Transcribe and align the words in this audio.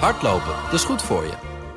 Hardlopen, 0.00 0.54
dat 0.64 0.72
is 0.72 0.84
goed 0.84 1.02
voor 1.02 1.24
je. 1.24 1.32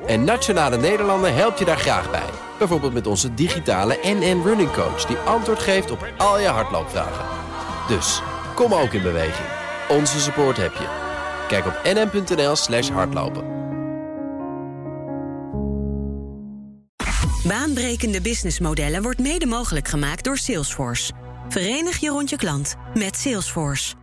En 0.06 0.24
Nationale 0.24 0.76
Nederlanden 0.76 1.34
helpt 1.34 1.58
je 1.58 1.64
daar 1.64 1.78
graag 1.78 2.10
bij. 2.10 2.30
Bijvoorbeeld 2.58 2.92
met 2.92 3.06
onze 3.06 3.34
digitale 3.34 3.98
NN 4.02 4.42
Running 4.44 4.72
Coach... 4.72 5.04
die 5.04 5.16
antwoord 5.16 5.58
geeft 5.58 5.90
op 5.90 6.06
al 6.16 6.40
je 6.40 6.46
hardloopvragen. 6.46 7.24
Dus, 7.88 8.22
kom 8.54 8.74
ook 8.74 8.92
in 8.92 9.02
beweging. 9.02 9.48
Onze 9.88 10.20
support 10.20 10.56
heb 10.56 10.72
je. 10.72 10.86
Kijk 11.48 11.66
op 11.66 11.80
nn.nl 11.84 12.56
slash 12.56 12.88
hardlopen. 12.88 13.56
Baanbrekende 17.44 18.20
businessmodellen 18.20 19.02
wordt 19.02 19.18
mede 19.18 19.46
mogelijk 19.46 19.88
gemaakt 19.88 20.24
door 20.24 20.36
Salesforce. 20.36 21.12
Verenig 21.48 21.96
je 21.96 22.08
rond 22.08 22.30
je 22.30 22.36
klant 22.36 22.74
met 22.94 23.16
Salesforce. 23.16 23.94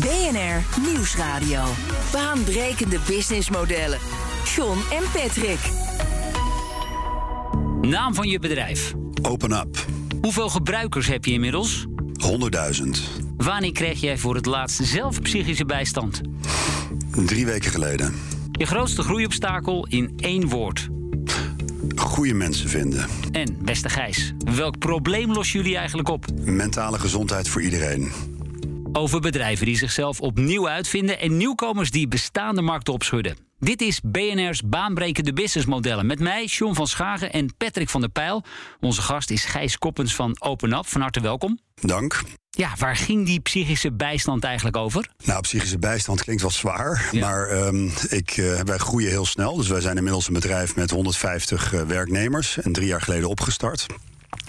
BNR 0.00 0.80
Nieuwsradio. 0.92 1.64
Baanbrekende 2.12 2.98
businessmodellen. 3.06 3.98
John 4.56 4.78
en 4.90 5.02
Patrick. 5.12 5.58
Naam 7.80 8.14
van 8.14 8.28
je 8.28 8.38
bedrijf. 8.38 8.94
Open 9.22 9.52
Up. 9.52 9.84
Hoeveel 10.20 10.48
gebruikers 10.48 11.06
heb 11.06 11.24
je 11.24 11.32
inmiddels? 11.32 11.86
100.000. 11.86 12.88
Wanneer 13.36 13.72
kreeg 13.72 14.00
jij 14.00 14.18
voor 14.18 14.34
het 14.34 14.46
laatst 14.46 14.80
zelf 14.82 15.22
psychische 15.22 15.64
bijstand? 15.64 16.20
Drie 17.26 17.46
weken 17.46 17.70
geleden. 17.70 18.14
Je 18.52 18.66
grootste 18.66 19.02
groeiobstakel 19.02 19.86
in 19.86 20.12
één 20.16 20.48
woord. 20.48 20.88
Goede 21.96 22.34
mensen 22.34 22.68
vinden. 22.68 23.06
En, 23.32 23.58
beste 23.62 23.88
Gijs, 23.88 24.34
welk 24.54 24.78
probleem 24.78 25.32
lossen 25.32 25.60
jullie 25.60 25.76
eigenlijk 25.76 26.08
op? 26.08 26.24
Mentale 26.40 26.98
gezondheid 26.98 27.48
voor 27.48 27.62
iedereen. 27.62 28.12
Over 28.92 29.20
bedrijven 29.20 29.66
die 29.66 29.76
zichzelf 29.76 30.20
opnieuw 30.20 30.68
uitvinden 30.68 31.18
en 31.18 31.36
nieuwkomers 31.36 31.90
die 31.90 32.08
bestaande 32.08 32.62
markten 32.62 32.92
opschudden. 32.92 33.36
Dit 33.58 33.80
is 33.80 34.00
BNR's 34.04 34.62
baanbrekende 34.64 35.32
businessmodellen. 35.32 36.06
Met 36.06 36.20
mij, 36.20 36.44
John 36.44 36.74
van 36.74 36.86
Schagen 36.86 37.32
en 37.32 37.56
Patrick 37.56 37.88
van 37.88 38.00
der 38.00 38.10
Pijl. 38.10 38.44
Onze 38.80 39.02
gast 39.02 39.30
is 39.30 39.44
Gijs 39.44 39.78
Koppens 39.78 40.14
van 40.14 40.36
Open 40.40 40.72
Up. 40.72 40.86
Van 40.86 41.00
harte 41.00 41.20
welkom. 41.20 41.58
Dank. 41.74 42.22
Ja, 42.50 42.72
waar 42.78 42.96
ging 42.96 43.26
die 43.26 43.40
psychische 43.40 43.92
bijstand 43.92 44.44
eigenlijk 44.44 44.76
over? 44.76 45.10
Nou, 45.24 45.40
psychische 45.40 45.78
bijstand 45.78 46.22
klinkt 46.22 46.42
wat 46.42 46.52
zwaar. 46.52 47.10
Maar 47.12 47.66
um, 47.66 47.92
ik, 48.08 48.36
uh, 48.36 48.60
wij 48.60 48.78
groeien 48.78 49.10
heel 49.10 49.26
snel. 49.26 49.56
Dus 49.56 49.68
wij 49.68 49.80
zijn 49.80 49.96
inmiddels 49.96 50.26
een 50.26 50.34
bedrijf 50.34 50.76
met 50.76 50.90
150 50.90 51.72
uh, 51.72 51.82
werknemers. 51.82 52.58
En 52.58 52.72
drie 52.72 52.86
jaar 52.86 53.02
geleden 53.02 53.28
opgestart. 53.28 53.86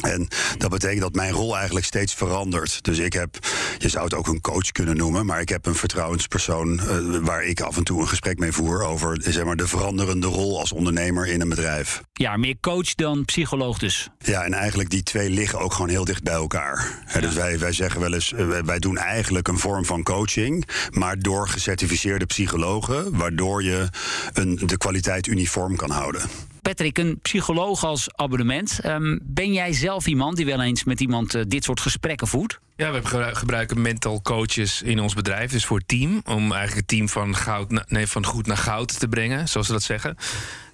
En 0.01 0.27
dat 0.57 0.69
betekent 0.69 1.01
dat 1.01 1.13
mijn 1.13 1.31
rol 1.31 1.55
eigenlijk 1.55 1.85
steeds 1.85 2.13
verandert. 2.13 2.83
Dus 2.83 2.97
ik 2.97 3.13
heb, 3.13 3.37
je 3.77 3.89
zou 3.89 4.03
het 4.03 4.13
ook 4.13 4.27
een 4.27 4.41
coach 4.41 4.71
kunnen 4.71 4.97
noemen, 4.97 5.25
maar 5.25 5.41
ik 5.41 5.49
heb 5.49 5.65
een 5.65 5.75
vertrouwenspersoon 5.75 6.73
uh, 6.73 7.17
waar 7.21 7.43
ik 7.43 7.61
af 7.61 7.77
en 7.77 7.83
toe 7.83 8.01
een 8.01 8.07
gesprek 8.07 8.39
mee 8.39 8.51
voer 8.51 8.83
over 8.83 9.17
zeg 9.23 9.43
maar, 9.43 9.55
de 9.55 9.67
veranderende 9.67 10.27
rol 10.27 10.59
als 10.59 10.71
ondernemer 10.71 11.27
in 11.27 11.41
een 11.41 11.49
bedrijf. 11.49 12.01
Ja, 12.13 12.37
meer 12.37 12.55
coach 12.61 12.95
dan 12.95 13.25
psycholoog 13.25 13.77
dus. 13.77 14.09
Ja, 14.19 14.43
en 14.43 14.53
eigenlijk 14.53 14.89
die 14.89 15.03
twee 15.03 15.29
liggen 15.29 15.59
ook 15.59 15.73
gewoon 15.73 15.89
heel 15.89 16.05
dicht 16.05 16.23
bij 16.23 16.33
elkaar. 16.33 17.03
Dus 17.19 17.33
wij, 17.33 17.59
wij 17.59 17.73
zeggen 17.73 18.01
wel 18.01 18.13
eens, 18.13 18.31
uh, 18.31 18.59
wij 18.65 18.79
doen 18.79 18.97
eigenlijk 18.97 19.47
een 19.47 19.59
vorm 19.59 19.85
van 19.85 20.03
coaching, 20.03 20.67
maar 20.89 21.19
door 21.19 21.47
gecertificeerde 21.47 22.25
psychologen, 22.25 23.17
waardoor 23.17 23.63
je 23.63 23.89
een, 24.33 24.59
de 24.65 24.77
kwaliteit 24.77 25.27
uniform 25.27 25.75
kan 25.75 25.89
houden. 25.89 26.21
Patrick, 26.69 26.97
een 26.97 27.19
psycholoog 27.21 27.83
als 27.83 28.15
abonnement. 28.15 28.79
Um, 28.85 29.19
ben 29.23 29.53
jij 29.53 29.73
zelf 29.73 30.07
iemand 30.07 30.35
die 30.35 30.45
wel 30.45 30.61
eens 30.61 30.83
met 30.83 31.01
iemand 31.01 31.35
uh, 31.35 31.41
dit 31.47 31.63
soort 31.63 31.79
gesprekken 31.79 32.27
voert? 32.27 32.59
Ja, 32.79 32.91
we 32.91 33.29
gebruiken 33.33 33.81
mental 33.81 34.21
coaches 34.21 34.81
in 34.81 34.99
ons 34.99 35.13
bedrijf, 35.13 35.51
dus 35.51 35.65
voor 35.65 35.77
het 35.77 35.87
team. 35.87 36.21
Om 36.25 36.51
eigenlijk 36.51 36.75
het 36.75 36.87
team 36.87 37.09
van, 37.09 37.35
goud 37.35 37.89
nee, 37.89 38.07
van 38.07 38.25
goed 38.25 38.47
naar 38.47 38.57
goud 38.57 38.99
te 38.99 39.07
brengen, 39.07 39.47
zoals 39.47 39.67
ze 39.67 39.73
dat 39.73 39.83
zeggen. 39.83 40.15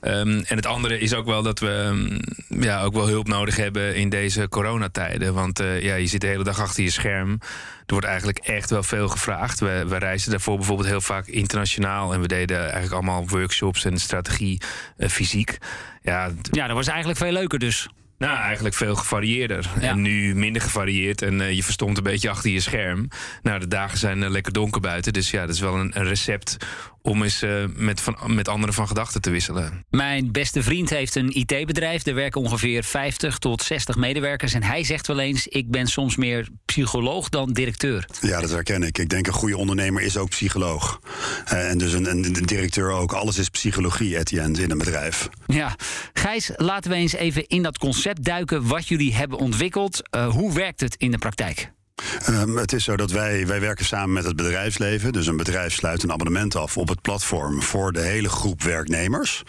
Um, 0.02 0.44
en 0.44 0.56
het 0.56 0.66
andere 0.66 1.00
is 1.00 1.14
ook 1.14 1.26
wel 1.26 1.44
dat 1.44 1.60
we 1.60 1.68
um, 1.68 2.20
ja, 2.62 2.84
ook 2.84 2.94
wel 2.94 3.08
hulp 3.08 3.28
nodig 3.28 3.56
hebben 3.56 3.96
in 3.96 4.10
deze 4.10 4.50
coronatijden. 4.50 5.34
Want 5.34 5.62
uh, 5.62 5.82
ja, 5.82 5.96
je 5.96 6.08
zit 6.08 6.22
de 6.22 6.28
hele 6.28 6.44
dag 6.44 6.60
achter 6.60 6.84
je 6.84 6.90
scherm. 6.90 7.32
Er 7.86 7.94
wordt 7.94 8.06
eigenlijk 8.06 8.38
echt 8.38 8.70
wel 8.70 8.84
veel 8.84 9.08
gevraagd. 9.08 9.60
We, 9.60 9.86
we 9.88 9.98
reizen 9.98 10.32
daarvoor 10.32 10.58
bijvoorbeeld 10.58 10.88
heel 10.88 11.02
vaak 11.02 11.28
internationaal. 11.28 12.14
En 12.14 12.22
we 12.22 12.28
deden 12.28 12.60
eigenlijk 12.60 12.94
allemaal 12.94 13.28
workshops 13.28 13.86
en 13.86 14.00
strategie 14.00 14.62
uh, 14.98 15.10
fysiek. 15.10 15.58
Ja, 16.02 16.32
ja, 16.52 16.68
dat 16.68 16.76
was 16.76 16.88
eigenlijk 16.88 17.20
veel 17.20 17.32
leuker 17.32 17.60
dus. 17.60 17.88
Nou, 18.18 18.38
eigenlijk 18.38 18.76
veel 18.76 18.96
gevarieerder. 18.96 19.70
Ja. 19.80 19.90
En 19.90 20.02
nu 20.02 20.36
minder 20.36 20.62
gevarieerd. 20.62 21.22
En 21.22 21.40
uh, 21.40 21.52
je 21.52 21.64
verstomt 21.64 21.98
een 21.98 22.04
beetje 22.04 22.30
achter 22.30 22.52
je 22.52 22.60
scherm. 22.60 23.08
Nou, 23.42 23.60
de 23.60 23.68
dagen 23.68 23.98
zijn 23.98 24.22
uh, 24.22 24.30
lekker 24.30 24.54
donker 24.54 24.82
buiten. 24.82 25.14
Dus 25.14 25.32
ja, 25.32 25.46
dat 25.46 25.56
is 25.56 25.62
wel 25.62 25.76
een, 25.76 26.00
een 26.00 26.08
recept 26.08 26.58
om 27.06 27.24
eens 27.24 27.44
uh, 27.44 27.64
met, 27.76 28.02
van, 28.02 28.16
met 28.28 28.48
anderen 28.48 28.76
van 28.76 28.88
gedachten 28.88 29.22
te 29.22 29.30
wisselen. 29.30 29.86
Mijn 29.90 30.32
beste 30.32 30.64
vriend 30.64 30.90
heeft 30.90 31.16
een 31.16 31.30
IT-bedrijf. 31.36 32.06
Er 32.06 32.16
werken 32.16 32.42
ongeveer 32.42 32.84
50 32.84 33.38
tot 33.38 33.64
60 33.64 33.96
medewerkers. 33.96 34.54
En 34.54 34.64
hij 34.64 34.84
zegt 34.84 35.08
wel 35.08 35.20
eens: 35.20 35.48
Ik 35.48 35.72
ben 35.72 35.88
soms 35.88 36.16
meer 36.16 36.48
psycholoog 36.66 37.30
dan 37.30 37.54
directeur. 37.54 38.10
Ja, 38.22 38.42
dat 38.42 38.50
herken 38.50 38.84
ik. 38.84 38.98
Ik 38.98 39.10
denk 39.10 39.28
een 39.28 39.34
goede 39.34 39.58
ondernemer 39.58 40.02
is 40.02 40.18
ook 40.18 40.30
psycholoog. 40.30 41.00
Uh, 41.54 41.70
en 41.70 41.78
dus 41.78 41.94
een, 41.94 42.10
een, 42.10 42.26
een, 42.26 42.46
directeur 42.46 42.92
ook. 42.92 43.14
Alles 43.14 43.38
is 43.38 43.50
psychologie 43.50 44.20
at 44.20 44.26
the 44.26 44.40
end 44.40 44.60
in 44.60 44.72
een 44.72 44.78
bedrijf. 44.78 45.30
Ja. 45.48 45.76
Gijs, 46.14 46.52
laten 46.56 46.92
we 46.92 46.98
eens 46.98 47.14
even 47.14 47.48
in 47.48 47.64
dat 47.64 47.78
concept 47.78 48.24
duiken. 48.24 48.68
Wat 48.68 48.88
jullie 48.88 49.16
hebben 49.16 49.38
ontwikkeld. 49.38 50.02
Uh, 50.16 50.28
hoe 50.28 50.54
werkt 50.54 50.80
het 50.80 50.96
in 50.96 51.12
de 51.12 51.18
praktijk? 51.18 51.74
Um, 52.30 52.58
het 52.58 52.74
is 52.74 52.84
zo 52.84 52.96
dat 52.96 53.12
wij, 53.12 53.48
wij 53.48 53.60
werken 53.60 53.86
samen 53.86 54.14
met 54.14 54.24
het 54.24 54.36
bedrijfsleven. 54.36 55.14
Dus 55.14 55.28
een 55.28 55.38
bedrijf 55.38 55.74
sluit 55.74 56.04
een 56.04 56.12
abonnement 56.12 56.56
af 56.56 56.78
op 56.78 56.88
het 56.88 57.02
platform 57.02 57.62
voor 57.62 57.92
de 57.92 58.02
hele 58.02 58.30
groep 58.30 58.64
werknemers. 58.64 59.44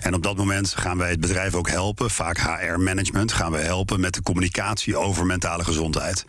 En 0.00 0.14
op 0.14 0.22
dat 0.22 0.36
moment 0.36 0.74
gaan 0.76 0.98
wij 0.98 1.10
het 1.10 1.20
bedrijf 1.20 1.54
ook 1.54 1.68
helpen, 1.68 2.10
vaak 2.10 2.38
HR-management, 2.38 3.32
gaan 3.32 3.52
we 3.52 3.58
helpen 3.58 4.00
met 4.00 4.14
de 4.14 4.22
communicatie 4.22 4.96
over 4.96 5.26
mentale 5.26 5.64
gezondheid. 5.64 6.24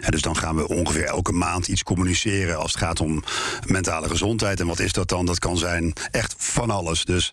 En 0.00 0.10
dus 0.10 0.22
dan 0.22 0.36
gaan 0.36 0.56
we 0.56 0.68
ongeveer 0.68 1.04
elke 1.04 1.32
maand 1.32 1.68
iets 1.68 1.82
communiceren 1.82 2.58
als 2.58 2.72
het 2.72 2.80
gaat 2.80 3.00
om 3.00 3.24
mentale 3.66 4.08
gezondheid. 4.08 4.60
En 4.60 4.66
wat 4.66 4.78
is 4.78 4.92
dat 4.92 5.08
dan? 5.08 5.26
Dat 5.26 5.38
kan 5.38 5.56
zijn 5.56 5.92
echt 6.10 6.34
van 6.38 6.70
alles. 6.70 7.04
Dus 7.04 7.32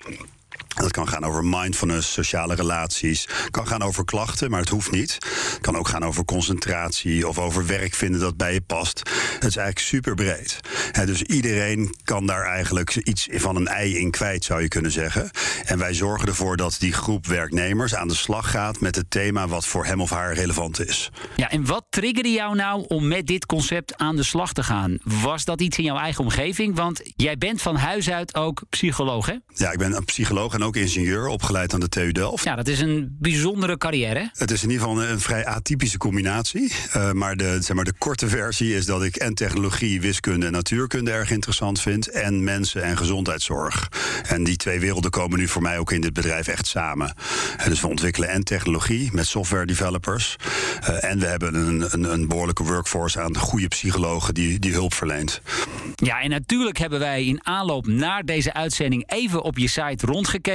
dat 0.75 0.91
kan 0.91 1.07
gaan 1.07 1.23
over 1.23 1.45
mindfulness, 1.45 2.13
sociale 2.13 2.55
relaties. 2.55 3.27
kan 3.51 3.67
gaan 3.67 3.81
over 3.81 4.05
klachten, 4.05 4.49
maar 4.49 4.59
het 4.59 4.69
hoeft 4.69 4.91
niet. 4.91 5.13
Het 5.13 5.59
kan 5.61 5.77
ook 5.77 5.87
gaan 5.87 6.03
over 6.03 6.25
concentratie 6.25 7.27
of 7.27 7.39
over 7.39 7.65
werk 7.65 7.93
vinden 7.93 8.19
dat 8.19 8.37
bij 8.37 8.53
je 8.53 8.61
past. 8.61 8.99
Het 9.33 9.43
is 9.43 9.55
eigenlijk 9.55 9.79
super 9.79 10.15
breed. 10.15 10.59
He, 10.91 11.05
dus 11.05 11.21
iedereen 11.21 11.95
kan 12.03 12.25
daar 12.25 12.45
eigenlijk 12.45 12.95
iets 12.95 13.27
van 13.31 13.55
een 13.55 13.67
ei 13.67 13.97
in 13.97 14.11
kwijt, 14.11 14.43
zou 14.43 14.61
je 14.61 14.67
kunnen 14.67 14.91
zeggen. 14.91 15.29
En 15.65 15.77
wij 15.77 15.93
zorgen 15.93 16.27
ervoor 16.27 16.57
dat 16.57 16.75
die 16.79 16.93
groep 16.93 17.27
werknemers 17.27 17.95
aan 17.95 18.07
de 18.07 18.15
slag 18.15 18.51
gaat 18.51 18.79
met 18.79 18.95
het 18.95 19.11
thema 19.11 19.47
wat 19.47 19.65
voor 19.65 19.85
hem 19.85 20.01
of 20.01 20.09
haar 20.09 20.33
relevant 20.33 20.87
is. 20.87 21.09
Ja, 21.35 21.49
en 21.49 21.65
wat 21.65 21.85
triggerde 21.89 22.31
jou 22.31 22.55
nou 22.55 22.85
om 22.87 23.07
met 23.07 23.27
dit 23.27 23.45
concept 23.45 23.97
aan 23.97 24.15
de 24.15 24.23
slag 24.23 24.53
te 24.53 24.63
gaan? 24.63 24.97
Was 25.03 25.45
dat 25.45 25.61
iets 25.61 25.77
in 25.77 25.83
jouw 25.83 25.97
eigen 25.97 26.23
omgeving? 26.23 26.75
Want 26.75 27.01
jij 27.15 27.37
bent 27.37 27.61
van 27.61 27.75
huis 27.75 28.09
uit 28.09 28.35
ook 28.35 28.61
psycholoog, 28.69 29.25
hè? 29.25 29.35
Ja, 29.53 29.71
ik 29.71 29.77
ben 29.77 29.95
een 29.95 30.05
psycholoog 30.05 30.53
ook 30.63 30.75
ingenieur, 30.75 31.27
opgeleid 31.27 31.73
aan 31.73 31.79
de 31.79 31.89
TU 31.89 32.11
Delft. 32.11 32.43
Ja, 32.43 32.55
dat 32.55 32.67
is 32.67 32.79
een 32.79 33.15
bijzondere 33.19 33.77
carrière. 33.77 34.29
Het 34.33 34.51
is 34.51 34.63
in 34.63 34.69
ieder 34.69 34.87
geval 34.87 35.03
een, 35.03 35.11
een 35.11 35.19
vrij 35.19 35.45
atypische 35.45 35.97
combinatie. 35.97 36.73
Uh, 36.95 37.11
maar, 37.11 37.35
de, 37.35 37.57
zeg 37.61 37.75
maar 37.75 37.85
de 37.85 37.93
korte 37.97 38.27
versie 38.27 38.75
is 38.75 38.85
dat 38.85 39.03
ik 39.03 39.15
en 39.15 39.33
technologie, 39.33 40.01
wiskunde 40.01 40.45
en 40.45 40.51
natuurkunde 40.51 41.11
erg 41.11 41.31
interessant 41.31 41.81
vind. 41.81 42.09
En 42.09 42.43
mensen 42.43 42.83
en 42.83 42.97
gezondheidszorg. 42.97 43.89
En 44.27 44.43
die 44.43 44.55
twee 44.55 44.79
werelden 44.79 45.11
komen 45.11 45.39
nu 45.39 45.47
voor 45.47 45.61
mij 45.61 45.77
ook 45.77 45.91
in 45.91 46.01
dit 46.01 46.13
bedrijf 46.13 46.47
echt 46.47 46.67
samen. 46.67 47.13
En 47.57 47.69
dus 47.69 47.81
we 47.81 47.87
ontwikkelen 47.87 48.29
en 48.29 48.43
technologie 48.43 49.09
met 49.13 49.27
software 49.27 49.65
developers. 49.65 50.35
Uh, 50.89 51.03
en 51.03 51.19
we 51.19 51.25
hebben 51.25 51.55
een, 51.55 51.85
een, 51.89 52.03
een 52.03 52.27
behoorlijke 52.27 52.63
workforce 52.63 53.21
aan 53.21 53.37
goede 53.37 53.67
psychologen 53.67 54.33
die, 54.33 54.59
die 54.59 54.73
hulp 54.73 54.93
verleent. 54.93 55.41
Ja, 55.95 56.21
en 56.21 56.29
natuurlijk 56.29 56.77
hebben 56.77 56.99
wij 56.99 57.25
in 57.25 57.45
aanloop 57.45 57.87
naar 57.87 58.25
deze 58.25 58.53
uitzending 58.53 59.03
even 59.11 59.41
op 59.41 59.57
je 59.57 59.67
site 59.67 60.05
rondgekeken. 60.05 60.50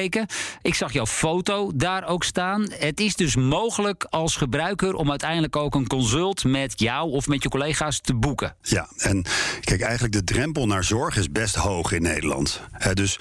Ik 0.63 0.75
zag 0.75 0.93
jouw 0.93 1.07
foto 1.07 1.71
daar 1.75 2.09
ook 2.09 2.25
staan. 2.25 2.67
Het 2.71 3.01
is 3.01 3.15
dus 3.15 3.37
mogelijk 3.37 4.07
als 4.11 4.37
gebruiker 4.37 4.95
om 4.95 5.11
uiteindelijk 5.11 5.57
ook 5.57 5.75
een 5.75 5.87
consult 5.87 6.45
met 6.45 6.81
jou 6.81 7.11
of 7.11 7.27
met 7.27 7.43
je 7.43 7.49
collega's 7.49 8.01
te 8.01 8.15
boeken. 8.15 8.57
Ja, 8.63 8.89
en 8.97 9.25
kijk, 9.61 9.81
eigenlijk 9.81 10.13
de 10.13 10.25
drempel 10.25 10.67
naar 10.67 10.85
zorg 10.85 11.17
is 11.17 11.31
best 11.31 11.55
hoog 11.55 11.93
in 11.93 12.03
Nederland. 12.03 12.61
Dus 12.93 13.19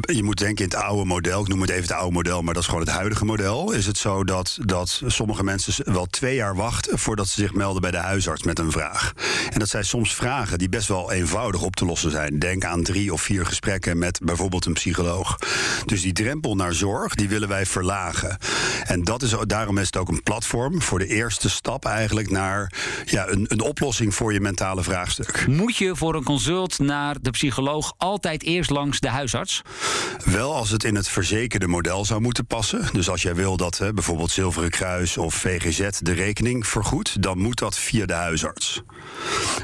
je 0.00 0.22
moet 0.22 0.38
denken 0.38 0.64
in 0.64 0.70
het 0.70 0.80
oude 0.80 1.04
model, 1.04 1.40
ik 1.40 1.48
noem 1.48 1.60
het 1.60 1.70
even 1.70 1.82
het 1.82 1.92
oude 1.92 2.12
model, 2.12 2.42
maar 2.42 2.54
dat 2.54 2.62
is 2.62 2.68
gewoon 2.68 2.84
het 2.84 2.94
huidige 2.94 3.24
model. 3.24 3.72
Is 3.72 3.86
het 3.86 3.98
zo 3.98 4.24
dat, 4.24 4.58
dat 4.60 5.02
sommige 5.06 5.44
mensen 5.44 5.92
wel 5.92 6.06
twee 6.06 6.34
jaar 6.34 6.56
wachten 6.56 6.98
voordat 6.98 7.28
ze 7.28 7.40
zich 7.40 7.54
melden 7.54 7.82
bij 7.82 7.90
de 7.90 7.96
huisarts 7.96 8.42
met 8.42 8.58
een 8.58 8.70
vraag. 8.70 9.12
En 9.50 9.58
dat 9.58 9.68
zijn 9.68 9.84
soms 9.84 10.14
vragen 10.14 10.58
die 10.58 10.68
best 10.68 10.88
wel 10.88 11.12
eenvoudig 11.12 11.62
op 11.62 11.76
te 11.76 11.84
lossen 11.84 12.10
zijn. 12.10 12.38
Denk 12.38 12.64
aan 12.64 12.82
drie 12.82 13.12
of 13.12 13.22
vier 13.22 13.46
gesprekken 13.46 13.98
met 13.98 14.20
bijvoorbeeld 14.22 14.66
een 14.66 14.72
psycholoog. 14.72 15.38
Dus 15.86 15.97
die 16.02 16.12
drempel 16.12 16.54
naar 16.54 16.74
zorg, 16.74 17.14
die 17.14 17.28
willen 17.28 17.48
wij 17.48 17.66
verlagen. 17.66 18.38
En 18.84 19.04
dat 19.04 19.22
is, 19.22 19.34
daarom 19.46 19.78
is 19.78 19.86
het 19.86 19.96
ook 19.96 20.08
een 20.08 20.22
platform 20.22 20.82
voor 20.82 20.98
de 20.98 21.06
eerste 21.06 21.50
stap 21.50 21.84
eigenlijk 21.84 22.30
naar 22.30 22.72
ja, 23.04 23.28
een, 23.28 23.44
een 23.48 23.60
oplossing 23.60 24.14
voor 24.14 24.32
je 24.32 24.40
mentale 24.40 24.82
vraagstuk. 24.82 25.46
Moet 25.46 25.76
je 25.76 25.96
voor 25.96 26.14
een 26.14 26.24
consult 26.24 26.78
naar 26.78 27.16
de 27.20 27.30
psycholoog 27.30 27.94
altijd 27.96 28.42
eerst 28.42 28.70
langs 28.70 29.00
de 29.00 29.08
huisarts? 29.08 29.62
Wel 30.24 30.54
als 30.54 30.70
het 30.70 30.84
in 30.84 30.94
het 30.94 31.08
verzekerde 31.08 31.66
model 31.66 32.04
zou 32.04 32.20
moeten 32.20 32.46
passen. 32.46 32.86
Dus 32.92 33.10
als 33.10 33.22
jij 33.22 33.34
wil 33.34 33.56
dat 33.56 33.78
hè, 33.78 33.92
bijvoorbeeld 33.92 34.30
Zilveren 34.30 34.70
Kruis 34.70 35.16
of 35.16 35.34
VGZ 35.34 35.88
de 35.98 36.12
rekening 36.12 36.66
vergoedt, 36.66 37.22
dan 37.22 37.38
moet 37.38 37.58
dat 37.58 37.78
via 37.78 38.06
de 38.06 38.12
huisarts. 38.12 38.82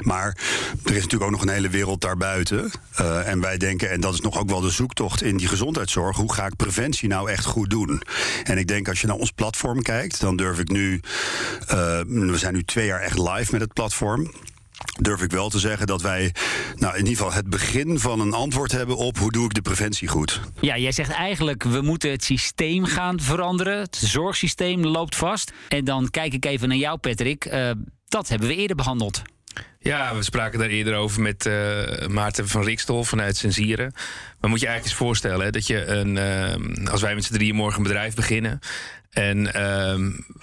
Maar 0.01 0.37
er 0.83 0.95
is 0.95 1.01
natuurlijk 1.01 1.23
ook 1.23 1.31
nog 1.31 1.41
een 1.41 1.53
hele 1.53 1.69
wereld 1.69 2.01
daarbuiten. 2.01 2.71
Uh, 3.01 3.27
en 3.27 3.41
wij 3.41 3.57
denken, 3.57 3.91
en 3.91 4.01
dat 4.01 4.13
is 4.13 4.21
nog 4.21 4.39
ook 4.39 4.49
wel 4.49 4.61
de 4.61 4.69
zoektocht 4.69 5.21
in 5.21 5.37
die 5.37 5.47
gezondheidszorg, 5.47 6.17
hoe 6.25 6.33
ga 6.33 6.45
ik 6.45 6.55
preventie 6.55 7.09
nou 7.09 7.29
echt 7.29 7.45
goed 7.45 7.69
doen? 7.69 8.01
En 8.43 8.57
ik 8.57 8.67
denk 8.67 8.87
als 8.87 9.01
je 9.01 9.07
naar 9.07 9.15
ons 9.15 9.31
platform 9.31 9.81
kijkt, 9.81 10.19
dan 10.19 10.35
durf 10.35 10.59
ik 10.59 10.69
nu, 10.69 10.93
uh, 10.93 11.99
we 12.07 12.37
zijn 12.37 12.53
nu 12.53 12.63
twee 12.63 12.85
jaar 12.85 12.99
echt 12.99 13.17
live 13.17 13.51
met 13.51 13.61
het 13.61 13.73
platform 13.73 14.31
durf 14.99 15.21
ik 15.21 15.31
wel 15.31 15.49
te 15.49 15.59
zeggen 15.59 15.87
dat 15.87 16.01
wij 16.01 16.33
nou, 16.75 16.93
in 16.93 16.99
ieder 16.99 17.17
geval 17.17 17.33
het 17.33 17.49
begin 17.49 17.99
van 17.99 18.19
een 18.19 18.33
antwoord 18.33 18.71
hebben 18.71 18.97
op 18.97 19.17
hoe 19.17 19.31
doe 19.31 19.45
ik 19.45 19.53
de 19.53 19.61
preventie 19.61 20.07
goed. 20.07 20.41
Ja, 20.59 20.77
jij 20.77 20.91
zegt 20.91 21.11
eigenlijk 21.11 21.63
we 21.63 21.81
moeten 21.81 22.11
het 22.11 22.23
systeem 22.23 22.85
gaan 22.85 23.19
veranderen. 23.19 23.79
Het 23.79 23.95
zorgsysteem 23.95 24.85
loopt 24.85 25.15
vast. 25.15 25.51
En 25.67 25.85
dan 25.85 26.09
kijk 26.09 26.33
ik 26.33 26.45
even 26.45 26.67
naar 26.67 26.77
jou, 26.77 26.97
Patrick. 26.97 27.45
Uh, 27.45 27.71
dat 28.07 28.27
hebben 28.27 28.47
we 28.47 28.55
eerder 28.55 28.75
behandeld. 28.75 29.21
Ja, 29.85 30.15
we 30.15 30.23
spraken 30.23 30.59
daar 30.59 30.67
eerder 30.67 30.95
over 30.95 31.21
met 31.21 31.45
uh, 31.45 32.07
Maarten 32.07 32.47
van 32.47 32.63
Rikstol 32.63 33.03
vanuit 33.03 33.37
Sensieren. 33.37 33.93
Maar 34.39 34.49
moet 34.49 34.59
je 34.59 34.67
eigenlijk 34.67 34.85
eens 34.85 35.05
voorstellen 35.05 35.51
dat 35.51 35.67
je 35.67 35.85
een, 35.85 36.15
uh, 36.15 36.91
als 36.91 37.01
wij 37.01 37.15
met 37.15 37.23
z'n 37.23 37.33
drieën 37.33 37.55
morgen 37.55 37.77
een 37.77 37.87
bedrijf 37.87 38.15
beginnen 38.15 38.59
en 39.09 39.37
uh, 39.37 39.53